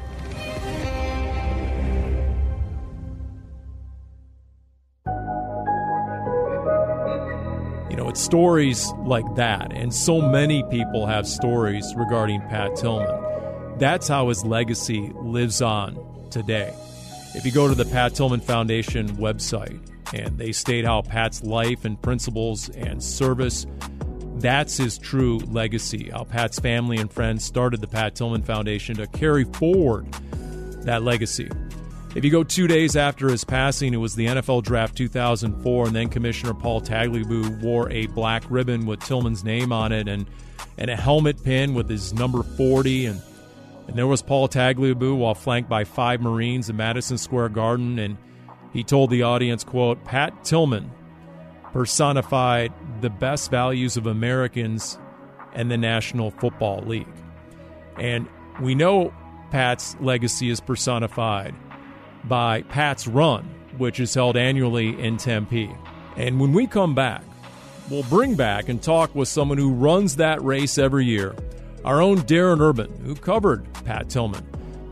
Stories 8.16 8.92
like 9.00 9.36
that, 9.36 9.72
and 9.74 9.94
so 9.94 10.22
many 10.22 10.64
people 10.70 11.06
have 11.06 11.28
stories 11.28 11.94
regarding 11.96 12.42
Pat 12.42 12.76
Tillman. 12.76 13.78
That's 13.78 14.08
how 14.08 14.30
his 14.30 14.46
legacy 14.46 15.12
lives 15.16 15.62
on 15.62 15.98
today. 16.32 16.74
If 17.34 17.46
you 17.46 17.52
go 17.52 17.68
to 17.68 17.76
the 17.76 17.86
Pat 17.86 18.16
Tillman 18.16 18.40
Foundation 18.40 19.10
website 19.18 19.80
and 20.14 20.38
they 20.38 20.54
state 20.54 20.86
how 20.86 21.02
Pat's 21.02 21.44
life 21.44 21.84
and 21.84 22.02
principles 22.02 22.70
and 22.70 23.04
service, 23.04 23.68
that's 24.38 24.78
his 24.78 24.98
true 24.98 25.40
legacy. 25.40 26.10
How 26.12 26.24
Pat's 26.24 26.60
family 26.60 26.98
and 26.98 27.12
friends 27.12 27.44
started 27.44 27.82
the 27.82 27.88
Pat 27.88 28.16
Tillman 28.16 28.44
Foundation 28.44 28.96
to 28.98 29.08
carry 29.08 29.44
forward 29.44 30.10
that 30.84 31.04
legacy. 31.04 31.50
If 32.16 32.24
you 32.24 32.32
go 32.32 32.46
two 32.46 32.66
days 32.68 32.96
after 32.96 33.28
his 33.28 33.44
passing, 33.44 33.94
it 33.94 33.98
was 33.98 34.16
the 34.16 34.28
NFL 34.28 34.64
Draft 34.64 34.96
2004, 34.96 35.88
and 35.88 35.94
then 35.94 36.08
Commissioner 36.08 36.54
Paul 36.54 36.80
Tagliabue 36.80 37.62
wore 37.62 37.92
a 37.92 38.08
black 38.08 38.46
ribbon 38.50 38.86
with 38.86 39.02
Tillman's 39.02 39.44
name 39.44 39.74
on 39.74 39.92
it 39.92 40.08
and, 40.08 40.26
and 40.78 40.90
a 40.90 40.96
helmet 40.96 41.44
pin 41.44 41.74
with 41.74 41.90
his 41.90 42.14
number 42.14 42.42
40. 42.42 43.08
And, 43.08 43.22
and 43.90 43.98
there 43.98 44.08
was 44.08 44.22
Paul 44.22 44.48
Tagliabue 44.48 45.18
while 45.18 45.36
flanked 45.36 45.70
by 45.70 45.84
five 45.84 46.22
Marines 46.22 46.70
in 46.70 46.78
Madison 46.78 47.18
Square 47.18 47.50
Garden. 47.50 48.00
And 48.00 48.16
he 48.72 48.82
told 48.82 49.10
the 49.10 49.24
audience, 49.24 49.66
quote, 49.66 50.02
Pat 50.06 50.46
Tillman 50.46 50.90
personified 51.74 52.72
the 53.02 53.10
best 53.10 53.52
values 53.52 53.98
of 53.98 54.08
Americans 54.08 54.98
and 55.52 55.70
the 55.70 55.78
National 55.78 56.32
Football 56.32 56.82
League. 56.86 57.08
And 58.00 58.30
we 58.62 58.74
know 58.74 59.14
Pat's 59.52 59.98
legacy 60.00 60.50
is 60.50 60.62
personified 60.62 61.54
by 62.28 62.62
Pat's 62.64 63.08
Run, 63.08 63.44
which 63.78 64.00
is 64.00 64.14
held 64.14 64.38
annually 64.38 65.00
in 65.00 65.18
Tempe. 65.18 65.70
And 66.18 66.40
when 66.40 66.54
we 66.54 66.68
come 66.68 66.96
back, 66.96 67.24
we'll 67.90 68.04
bring 68.04 68.36
back 68.36 68.70
and 68.70 68.82
talk 68.82 69.14
with 69.14 69.28
someone 69.28 69.58
who 69.58 69.72
runs 69.72 70.16
that 70.16 70.42
race 70.42 70.78
every 70.78 71.06
year, 71.06 71.36
our 71.84 72.02
own 72.02 72.20
Darren 72.20 72.60
Urban, 72.60 72.92
who 73.04 73.16
covered 73.16 73.66
Pat 73.86 74.10
Tillman 74.10 74.46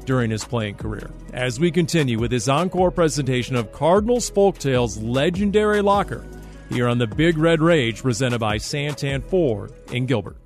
during 0.06 0.32
his 0.32 0.44
playing 0.44 0.76
career. 0.76 1.10
As 1.32 1.60
we 1.60 1.72
continue 1.72 2.20
with 2.20 2.32
his 2.32 2.50
encore 2.50 2.92
presentation 2.92 3.56
of 3.56 3.72
Cardinals 3.72 4.30
Folktales 4.30 5.00
legendary 5.02 5.82
locker 5.82 6.26
here 6.70 6.88
on 6.88 6.98
the 6.98 7.08
Big 7.08 7.38
Red 7.38 7.62
Rage 7.62 8.02
presented 8.02 8.40
by 8.40 8.58
Santan 8.58 9.24
Ford 9.24 9.72
in 9.92 10.06
Gilbert. 10.06 10.38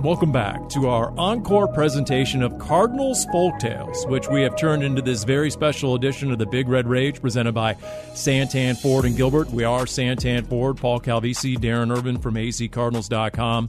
And 0.00 0.06
welcome 0.06 0.32
back 0.32 0.66
to 0.70 0.88
our 0.88 1.12
encore 1.18 1.68
presentation 1.68 2.42
of 2.42 2.58
Cardinals 2.58 3.26
Folktales, 3.26 4.08
which 4.08 4.30
we 4.30 4.40
have 4.40 4.56
turned 4.56 4.82
into 4.82 5.02
this 5.02 5.24
very 5.24 5.50
special 5.50 5.94
edition 5.94 6.32
of 6.32 6.38
the 6.38 6.46
Big 6.46 6.70
Red 6.70 6.86
Rage 6.86 7.20
presented 7.20 7.52
by 7.52 7.74
Santan 8.14 8.80
Ford 8.80 9.04
and 9.04 9.14
Gilbert. 9.14 9.50
We 9.50 9.64
are 9.64 9.82
Santan 9.84 10.46
Ford, 10.46 10.78
Paul 10.78 11.00
Calvisi, 11.00 11.58
Darren 11.58 11.94
Urban 11.94 12.16
from 12.16 12.36
azcardinals.com. 12.36 13.68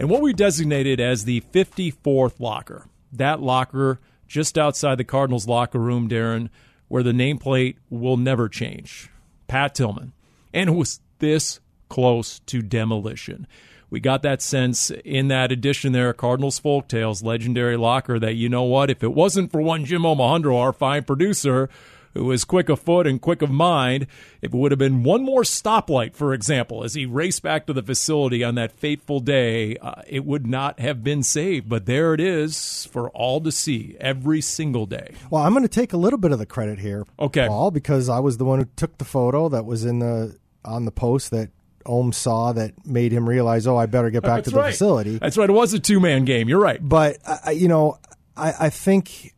And 0.00 0.10
what 0.10 0.20
we 0.20 0.32
designated 0.32 0.98
as 0.98 1.26
the 1.26 1.42
54th 1.52 2.40
locker, 2.40 2.88
that 3.12 3.40
locker 3.40 4.00
just 4.26 4.58
outside 4.58 4.98
the 4.98 5.04
Cardinals 5.04 5.46
locker 5.46 5.78
room, 5.78 6.08
Darren, 6.08 6.48
where 6.88 7.04
the 7.04 7.12
nameplate 7.12 7.76
will 7.88 8.16
never 8.16 8.48
change. 8.48 9.10
Pat 9.46 9.76
Tillman. 9.76 10.12
And 10.52 10.70
it 10.70 10.72
was 10.72 10.98
this 11.20 11.60
close 11.88 12.40
to 12.46 12.62
demolition 12.62 13.46
we 13.92 14.00
got 14.00 14.22
that 14.22 14.40
sense 14.40 14.90
in 15.04 15.28
that 15.28 15.52
edition 15.52 15.92
there, 15.92 16.14
Cardinals 16.14 16.58
Folktales, 16.58 17.22
legendary 17.22 17.76
locker, 17.76 18.18
that 18.18 18.36
you 18.36 18.48
know 18.48 18.62
what, 18.62 18.88
if 18.88 19.02
it 19.02 19.12
wasn't 19.12 19.52
for 19.52 19.60
one 19.60 19.84
Jim 19.84 20.00
Omohundro, 20.02 20.58
our 20.58 20.72
fine 20.72 21.04
producer, 21.04 21.68
who 22.14 22.24
was 22.24 22.46
quick 22.46 22.70
of 22.70 22.80
foot 22.80 23.06
and 23.06 23.20
quick 23.20 23.42
of 23.42 23.50
mind, 23.50 24.06
if 24.40 24.54
it 24.54 24.56
would 24.56 24.72
have 24.72 24.78
been 24.78 25.02
one 25.02 25.22
more 25.22 25.42
stoplight, 25.42 26.14
for 26.14 26.32
example, 26.32 26.84
as 26.84 26.94
he 26.94 27.04
raced 27.04 27.42
back 27.42 27.66
to 27.66 27.74
the 27.74 27.82
facility 27.82 28.42
on 28.42 28.54
that 28.54 28.72
fateful 28.72 29.20
day, 29.20 29.76
uh, 29.76 30.00
it 30.06 30.24
would 30.24 30.46
not 30.46 30.80
have 30.80 31.04
been 31.04 31.22
saved. 31.22 31.68
But 31.68 31.84
there 31.84 32.14
it 32.14 32.20
is 32.20 32.88
for 32.90 33.10
all 33.10 33.42
to 33.42 33.52
see 33.52 33.94
every 34.00 34.40
single 34.40 34.86
day. 34.86 35.12
Well, 35.28 35.42
I'm 35.42 35.52
going 35.52 35.64
to 35.64 35.68
take 35.68 35.92
a 35.92 35.98
little 35.98 36.18
bit 36.18 36.32
of 36.32 36.38
the 36.38 36.46
credit 36.46 36.78
here, 36.78 37.04
okay, 37.20 37.46
Paul, 37.46 37.70
because 37.70 38.08
I 38.08 38.20
was 38.20 38.38
the 38.38 38.46
one 38.46 38.58
who 38.58 38.68
took 38.74 38.96
the 38.96 39.04
photo 39.04 39.50
that 39.50 39.66
was 39.66 39.84
in 39.84 39.98
the 39.98 40.38
on 40.64 40.86
the 40.86 40.92
post 40.92 41.30
that 41.32 41.50
Ohm 41.86 42.12
saw 42.12 42.52
that 42.52 42.86
made 42.86 43.12
him 43.12 43.28
realize, 43.28 43.66
oh, 43.66 43.76
I 43.76 43.86
better 43.86 44.10
get 44.10 44.22
back 44.22 44.36
That's 44.38 44.48
to 44.50 44.54
the 44.54 44.60
right. 44.60 44.70
facility. 44.70 45.18
That's 45.18 45.36
right. 45.36 45.48
It 45.48 45.52
was 45.52 45.72
a 45.74 45.78
two 45.78 46.00
man 46.00 46.24
game. 46.24 46.48
You're 46.48 46.60
right. 46.60 46.78
But 46.80 47.18
uh, 47.26 47.50
you 47.50 47.68
know, 47.68 47.98
I, 48.36 48.52
I 48.60 48.70
think 48.70 49.34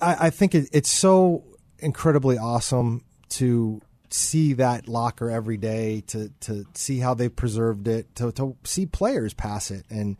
I, 0.00 0.26
I 0.26 0.30
think 0.30 0.54
it, 0.54 0.68
it's 0.72 0.90
so 0.90 1.44
incredibly 1.78 2.38
awesome 2.38 3.04
to 3.30 3.80
see 4.10 4.54
that 4.54 4.88
locker 4.88 5.30
every 5.30 5.56
day, 5.56 6.02
to 6.08 6.30
to 6.40 6.64
see 6.74 6.98
how 6.98 7.14
they 7.14 7.28
preserved 7.28 7.86
it, 7.88 8.14
to 8.16 8.32
to 8.32 8.56
see 8.64 8.86
players 8.86 9.34
pass 9.34 9.70
it, 9.70 9.84
and. 9.90 10.16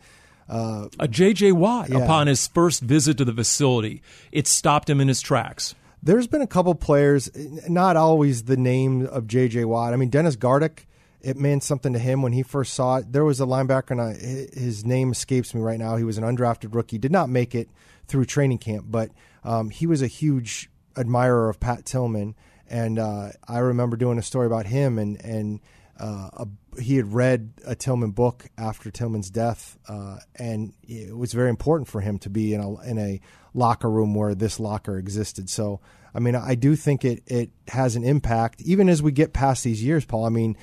Uh, 0.53 0.89
a 0.99 1.07
J.J. 1.07 1.53
Watt, 1.53 1.91
Yeah. 1.91 1.99
upon 1.99 2.27
his 2.27 2.49
first 2.49 2.83
visit 2.83 3.17
to 3.19 3.25
the 3.25 3.33
facility, 3.33 4.03
it 4.33 4.49
stopped 4.49 4.91
him 4.91 5.01
in 5.01 5.07
his 5.07 5.21
tracks. 5.21 5.77
There's 6.03 6.27
been 6.27 6.43
a 6.43 6.47
couple 6.49 6.75
players, 6.75 7.31
not 7.69 7.97
always 7.97 8.43
the 8.43 8.57
name 8.57 9.07
of 9.07 9.29
J.J. 9.29 9.65
Watt. 9.67 9.93
I 9.93 9.97
mean, 9.97 10.09
Dennis 10.09 10.35
Gardeck, 10.35 10.87
it 11.23 11.37
meant 11.37 11.63
something 11.63 11.93
to 11.93 11.99
him 11.99 12.23
when 12.23 12.33
he 12.33 12.43
first 12.43 12.75
saw 12.75 12.97
it. 12.97 13.13
There 13.13 13.25
was 13.25 13.41
a 13.41 13.47
linebacker, 13.47 13.91
and 13.91 14.01
I, 14.01 14.13
his 14.59 14.85
name 14.85 15.13
escapes 15.13 15.55
me 15.55 15.61
right 15.61 15.79
now. 15.79 15.97
He 15.97 16.05
was 16.05 16.19
an 16.19 16.25
undrafted 16.25 16.75
rookie, 16.75 16.99
did 16.99 17.13
not 17.13 17.29
make 17.29 17.55
it 17.55 17.69
through 18.07 18.25
training 18.25 18.59
camp, 18.59 18.87
but 18.89 19.11
um, 19.45 19.71
he 19.71 19.87
was 19.87 20.03
a 20.03 20.07
huge 20.07 20.71
admirer 20.97 21.49
of 21.49 21.61
Pat 21.61 21.85
Tillman. 21.85 22.35
And 22.69 22.99
uh, 22.99 23.31
I 23.49 23.59
remember 23.59 23.97
doing 23.97 24.19
a 24.19 24.23
story 24.23 24.47
about 24.47 24.67
him, 24.67 24.99
and 24.99 25.21
and 25.25 25.61
uh, 25.99 26.31
a, 26.33 26.81
he 26.81 26.97
had 26.97 27.13
read 27.13 27.53
a 27.67 27.75
Tillman 27.75 28.13
book 28.13 28.47
after 28.57 28.91
Tillman's 28.91 29.29
death, 29.31 29.77
uh, 29.89 30.19
and 30.37 30.73
it 30.83 31.17
was 31.17 31.33
very 31.33 31.51
important 31.51 31.89
for 31.89 32.01
him 32.01 32.19
to 32.21 32.31
be 32.31 32.55
in 32.55 32.61
a 32.61 32.81
in 32.83 32.99
a 32.99 33.21
locker 33.55 33.91
room 33.91 34.15
where 34.15 34.35
this 34.35 34.61
locker 34.61 34.97
existed. 34.97 35.51
So, 35.51 35.81
I 36.15 36.21
mean, 36.21 36.37
I 36.37 36.55
do 36.55 36.77
think 36.77 37.05
it 37.05 37.23
it 37.27 37.51
has 37.69 37.97
an 37.97 38.05
impact, 38.05 38.63
even 38.63 38.89
as 38.89 39.03
we 39.03 39.11
get 39.11 39.33
past 39.33 39.65
these 39.65 39.83
years, 39.83 40.05
Paul. 40.05 40.25
I 40.25 40.31
mean, 40.31 40.57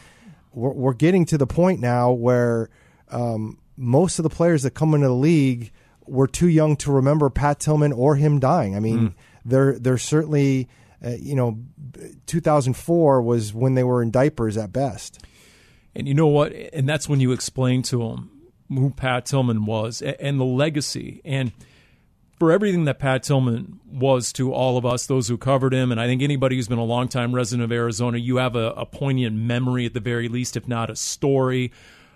we're, 0.58 0.74
we're 0.74 0.94
getting 0.94 1.26
to 1.26 1.38
the 1.38 1.48
point 1.48 1.80
now 1.80 2.12
where 2.12 2.70
um, 3.10 3.58
most 3.78 4.20
of 4.20 4.24
the 4.24 4.30
players 4.30 4.64
that 4.64 4.72
come 4.72 4.94
into 4.94 5.08
the 5.08 5.14
league 5.14 5.72
were 6.06 6.28
too 6.28 6.48
young 6.50 6.76
to 6.78 6.92
remember 6.92 7.30
Pat 7.30 7.60
Tillman 7.60 7.94
or 7.94 8.16
him 8.16 8.40
dying. 8.40 8.76
I 8.76 8.80
mean, 8.80 9.00
Mm. 9.00 9.14
they're 9.46 9.80
they're 9.80 9.98
certainly. 9.98 10.68
Uh, 11.06 11.10
you 11.20 11.36
know, 11.36 11.60
2004 12.26 13.22
was 13.22 13.54
when 13.54 13.76
they 13.76 13.84
were 13.84 14.02
in 14.02 14.12
diapers 14.12 14.58
at 14.58 14.74
best. 14.74 15.20
And 15.96 16.08
you 16.08 16.14
know 16.14 16.28
what? 16.28 16.52
And 16.74 16.90
that's 16.90 17.08
when 17.08 17.20
you 17.20 17.32
explain 17.32 17.82
to 17.84 18.00
them 18.00 18.32
who 18.70 18.90
Pat 18.90 19.26
Tillman 19.28 19.66
was 19.66 20.02
and 20.02 20.40
the 20.40 20.44
legacy. 20.46 21.22
And 21.24 21.52
for 22.40 22.52
everything 22.52 22.86
that 22.86 23.00
Pat 23.00 23.24
Tillman 23.24 23.80
was 23.92 24.32
to 24.34 24.54
all 24.54 24.78
of 24.78 24.86
us, 24.86 25.08
those 25.08 25.28
who 25.28 25.38
covered 25.38 25.74
him, 25.74 25.92
and 25.92 26.00
I 26.00 26.06
think 26.06 26.22
anybody 26.22 26.56
who's 26.56 26.68
been 26.68 26.78
a 26.78 26.84
longtime 26.84 27.34
resident 27.34 27.64
of 27.64 27.72
Arizona, 27.72 28.18
you 28.18 28.38
have 28.38 28.56
a, 28.56 28.72
a 28.72 28.86
poignant 28.86 29.36
memory 29.36 29.86
at 29.86 29.94
the 29.94 30.00
very 30.00 30.28
least, 30.28 30.56
if 30.56 30.68
not 30.68 30.90
a 30.90 30.96
story. 30.96 31.72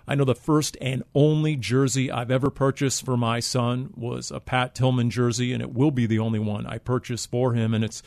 I 0.06 0.14
know 0.14 0.24
the 0.24 0.34
first 0.34 0.76
and 0.80 1.02
only 1.14 1.56
jersey 1.56 2.10
I've 2.10 2.30
ever 2.30 2.50
purchased 2.50 3.04
for 3.04 3.16
my 3.16 3.40
son 3.40 3.92
was 3.96 4.30
a 4.30 4.40
Pat 4.40 4.74
Tillman 4.74 5.10
jersey, 5.10 5.52
and 5.52 5.62
it 5.62 5.72
will 5.72 5.90
be 5.90 6.06
the 6.06 6.18
only 6.18 6.38
one 6.38 6.66
I 6.66 6.78
purchase 6.78 7.26
for 7.26 7.54
him. 7.54 7.74
And 7.74 7.84
it's 7.84 8.02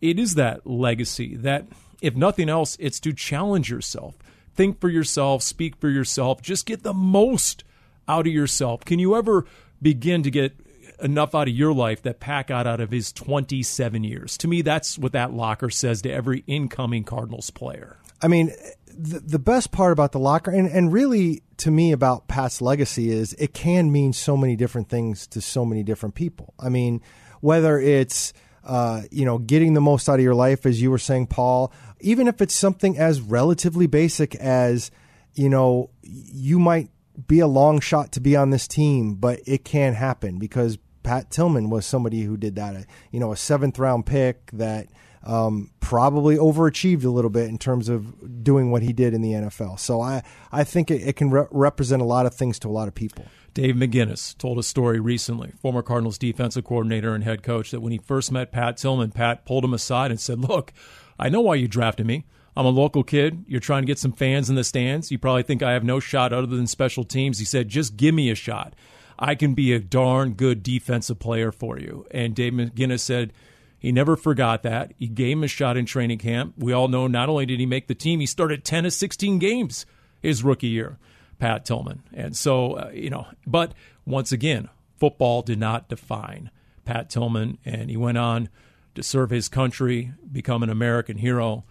it 0.00 0.18
is 0.18 0.34
that 0.34 0.66
legacy 0.66 1.36
that, 1.36 1.66
if 2.00 2.14
nothing 2.14 2.48
else, 2.48 2.76
it's 2.78 3.00
to 3.00 3.12
challenge 3.12 3.70
yourself. 3.70 4.16
Think 4.54 4.80
for 4.80 4.88
yourself, 4.88 5.42
speak 5.42 5.76
for 5.76 5.88
yourself, 5.88 6.42
just 6.42 6.66
get 6.66 6.82
the 6.82 6.94
most 6.94 7.64
out 8.06 8.26
of 8.26 8.32
yourself. 8.32 8.84
Can 8.84 8.98
you 8.98 9.16
ever 9.16 9.44
begin 9.80 10.22
to 10.22 10.30
get 10.30 10.56
enough 11.00 11.34
out 11.34 11.48
of 11.48 11.54
your 11.54 11.72
life 11.72 12.02
that 12.02 12.20
Pat 12.20 12.48
got 12.48 12.66
out 12.66 12.80
of 12.80 12.90
his 12.90 13.12
27 13.12 14.04
years? 14.04 14.36
To 14.38 14.48
me, 14.48 14.62
that's 14.62 14.98
what 14.98 15.12
that 15.12 15.32
locker 15.32 15.70
says 15.70 16.02
to 16.02 16.10
every 16.10 16.44
incoming 16.46 17.04
Cardinals 17.04 17.50
player. 17.50 17.98
I 18.20 18.28
mean, 18.28 18.52
the, 18.86 19.20
the 19.20 19.38
best 19.38 19.70
part 19.70 19.92
about 19.92 20.12
the 20.12 20.18
locker, 20.18 20.50
and, 20.50 20.68
and 20.68 20.92
really 20.92 21.42
to 21.58 21.70
me 21.70 21.92
about 21.92 22.26
Pat's 22.26 22.60
legacy, 22.60 23.10
is 23.10 23.32
it 23.34 23.54
can 23.54 23.92
mean 23.92 24.12
so 24.12 24.36
many 24.36 24.56
different 24.56 24.88
things 24.88 25.26
to 25.28 25.40
so 25.40 25.64
many 25.64 25.82
different 25.82 26.14
people. 26.14 26.54
I 26.58 26.68
mean, 26.68 27.00
whether 27.40 27.78
it's 27.78 28.32
uh, 28.64 29.02
you 29.10 29.24
know 29.24 29.38
getting 29.38 29.74
the 29.74 29.80
most 29.80 30.08
out 30.08 30.16
of 30.16 30.22
your 30.22 30.34
life, 30.34 30.66
as 30.66 30.82
you 30.82 30.90
were 30.90 30.98
saying, 30.98 31.28
Paul, 31.28 31.72
even 32.00 32.26
if 32.26 32.42
it's 32.42 32.54
something 32.54 32.98
as 32.98 33.20
relatively 33.20 33.86
basic 33.86 34.34
as 34.36 34.90
you 35.34 35.48
know 35.48 35.90
you 36.02 36.58
might 36.58 36.90
be 37.26 37.40
a 37.40 37.46
long 37.46 37.80
shot 37.80 38.12
to 38.12 38.20
be 38.20 38.36
on 38.36 38.50
this 38.50 38.68
team, 38.68 39.14
but 39.14 39.40
it 39.46 39.64
can 39.64 39.94
happen 39.94 40.38
because 40.38 40.78
Pat 41.08 41.30
Tillman 41.30 41.70
was 41.70 41.86
somebody 41.86 42.20
who 42.20 42.36
did 42.36 42.56
that. 42.56 42.84
You 43.10 43.18
know, 43.18 43.32
a 43.32 43.36
seventh 43.36 43.78
round 43.78 44.04
pick 44.04 44.50
that 44.52 44.88
um, 45.24 45.70
probably 45.80 46.36
overachieved 46.36 47.02
a 47.06 47.08
little 47.08 47.30
bit 47.30 47.48
in 47.48 47.56
terms 47.56 47.88
of 47.88 48.44
doing 48.44 48.70
what 48.70 48.82
he 48.82 48.92
did 48.92 49.14
in 49.14 49.22
the 49.22 49.32
NFL. 49.32 49.80
So 49.80 50.02
I, 50.02 50.22
I 50.52 50.64
think 50.64 50.90
it, 50.90 51.00
it 51.00 51.16
can 51.16 51.30
re- 51.30 51.46
represent 51.50 52.02
a 52.02 52.04
lot 52.04 52.26
of 52.26 52.34
things 52.34 52.58
to 52.58 52.68
a 52.68 52.70
lot 52.70 52.88
of 52.88 52.94
people. 52.94 53.24
Dave 53.54 53.74
McGinnis 53.74 54.36
told 54.36 54.58
a 54.58 54.62
story 54.62 55.00
recently, 55.00 55.52
former 55.62 55.80
Cardinals 55.80 56.18
defensive 56.18 56.64
coordinator 56.64 57.14
and 57.14 57.24
head 57.24 57.42
coach, 57.42 57.70
that 57.70 57.80
when 57.80 57.92
he 57.92 57.98
first 57.98 58.30
met 58.30 58.52
Pat 58.52 58.76
Tillman, 58.76 59.12
Pat 59.12 59.46
pulled 59.46 59.64
him 59.64 59.72
aside 59.72 60.10
and 60.10 60.20
said, 60.20 60.38
Look, 60.38 60.74
I 61.18 61.30
know 61.30 61.40
why 61.40 61.54
you 61.54 61.68
drafted 61.68 62.04
me. 62.04 62.26
I'm 62.54 62.66
a 62.66 62.70
local 62.70 63.02
kid. 63.02 63.46
You're 63.48 63.60
trying 63.60 63.82
to 63.82 63.86
get 63.86 63.98
some 63.98 64.12
fans 64.12 64.50
in 64.50 64.56
the 64.56 64.64
stands. 64.64 65.10
You 65.10 65.18
probably 65.18 65.42
think 65.42 65.62
I 65.62 65.72
have 65.72 65.84
no 65.84 66.00
shot 66.00 66.34
other 66.34 66.46
than 66.46 66.66
special 66.66 67.04
teams. 67.04 67.38
He 67.38 67.46
said, 67.46 67.70
Just 67.70 67.96
give 67.96 68.14
me 68.14 68.30
a 68.30 68.34
shot. 68.34 68.74
I 69.18 69.34
can 69.34 69.54
be 69.54 69.72
a 69.72 69.80
darn 69.80 70.34
good 70.34 70.62
defensive 70.62 71.18
player 71.18 71.50
for 71.50 71.78
you. 71.78 72.06
And 72.10 72.34
Dave 72.34 72.52
McGinnis 72.52 73.00
said, 73.00 73.32
he 73.78 73.92
never 73.92 74.16
forgot 74.16 74.62
that. 74.64 74.92
He 74.98 75.06
gave 75.06 75.36
him 75.36 75.44
a 75.44 75.48
shot 75.48 75.76
in 75.76 75.86
training 75.86 76.18
camp. 76.18 76.54
We 76.58 76.72
all 76.72 76.88
know 76.88 77.06
not 77.06 77.28
only 77.28 77.46
did 77.46 77.60
he 77.60 77.66
make 77.66 77.86
the 77.86 77.94
team, 77.94 78.20
he 78.20 78.26
started 78.26 78.64
10 78.64 78.86
of 78.86 78.92
16 78.92 79.38
games 79.38 79.86
his 80.20 80.42
rookie 80.42 80.68
year, 80.68 80.98
Pat 81.38 81.64
Tillman. 81.64 82.02
And 82.12 82.36
so, 82.36 82.72
uh, 82.72 82.90
you 82.92 83.08
know, 83.08 83.28
but 83.46 83.72
once 84.04 84.32
again, 84.32 84.68
football 84.98 85.42
did 85.42 85.60
not 85.60 85.88
define 85.88 86.50
Pat 86.84 87.08
Tillman, 87.08 87.58
and 87.64 87.88
he 87.88 87.96
went 87.96 88.18
on 88.18 88.48
to 88.96 89.02
serve 89.02 89.30
his 89.30 89.48
country, 89.48 90.12
become 90.30 90.64
an 90.64 90.70
American 90.70 91.18
hero. 91.18 91.64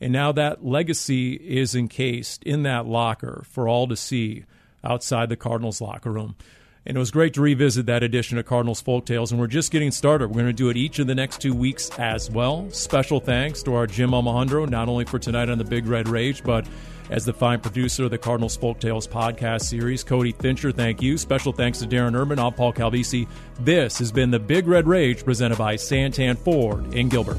And 0.00 0.12
now 0.12 0.32
that 0.32 0.64
legacy 0.64 1.34
is 1.34 1.74
encased 1.74 2.42
in 2.44 2.62
that 2.62 2.86
locker 2.86 3.44
for 3.46 3.68
all 3.68 3.86
to 3.88 3.96
see 3.96 4.44
outside 4.82 5.28
the 5.28 5.36
Cardinals 5.36 5.82
locker 5.82 6.10
room. 6.10 6.36
And 6.86 6.96
it 6.96 7.00
was 7.00 7.10
great 7.10 7.34
to 7.34 7.42
revisit 7.42 7.86
that 7.86 8.02
edition 8.02 8.38
of 8.38 8.46
Cardinals 8.46 8.80
Folk 8.80 9.04
Tales. 9.04 9.32
And 9.32 9.40
we're 9.40 9.46
just 9.46 9.70
getting 9.70 9.90
started. 9.90 10.28
We're 10.28 10.42
going 10.42 10.46
to 10.46 10.52
do 10.52 10.70
it 10.70 10.76
each 10.76 10.98
of 10.98 11.06
the 11.06 11.14
next 11.14 11.40
two 11.40 11.54
weeks 11.54 11.90
as 11.98 12.30
well. 12.30 12.70
Special 12.70 13.20
thanks 13.20 13.62
to 13.64 13.74
our 13.74 13.86
Jim 13.86 14.10
Omohundro, 14.10 14.68
not 14.68 14.88
only 14.88 15.04
for 15.04 15.18
tonight 15.18 15.50
on 15.50 15.58
the 15.58 15.64
Big 15.64 15.86
Red 15.86 16.08
Rage, 16.08 16.42
but 16.42 16.66
as 17.10 17.24
the 17.24 17.32
fine 17.32 17.60
producer 17.60 18.04
of 18.04 18.10
the 18.10 18.18
Cardinals 18.18 18.56
Folk 18.56 18.78
Tales 18.80 19.06
podcast 19.06 19.62
series. 19.62 20.04
Cody 20.04 20.32
Fincher, 20.32 20.72
thank 20.72 21.02
you. 21.02 21.18
Special 21.18 21.52
thanks 21.52 21.80
to 21.80 21.86
Darren 21.86 22.14
Urban. 22.14 22.38
I'm 22.38 22.52
Paul 22.52 22.72
Calvisi. 22.72 23.28
This 23.58 23.98
has 23.98 24.12
been 24.12 24.30
the 24.30 24.38
Big 24.38 24.66
Red 24.66 24.86
Rage 24.86 25.24
presented 25.24 25.58
by 25.58 25.74
Santan 25.74 26.38
Ford 26.38 26.94
in 26.94 27.08
Gilbert. 27.08 27.38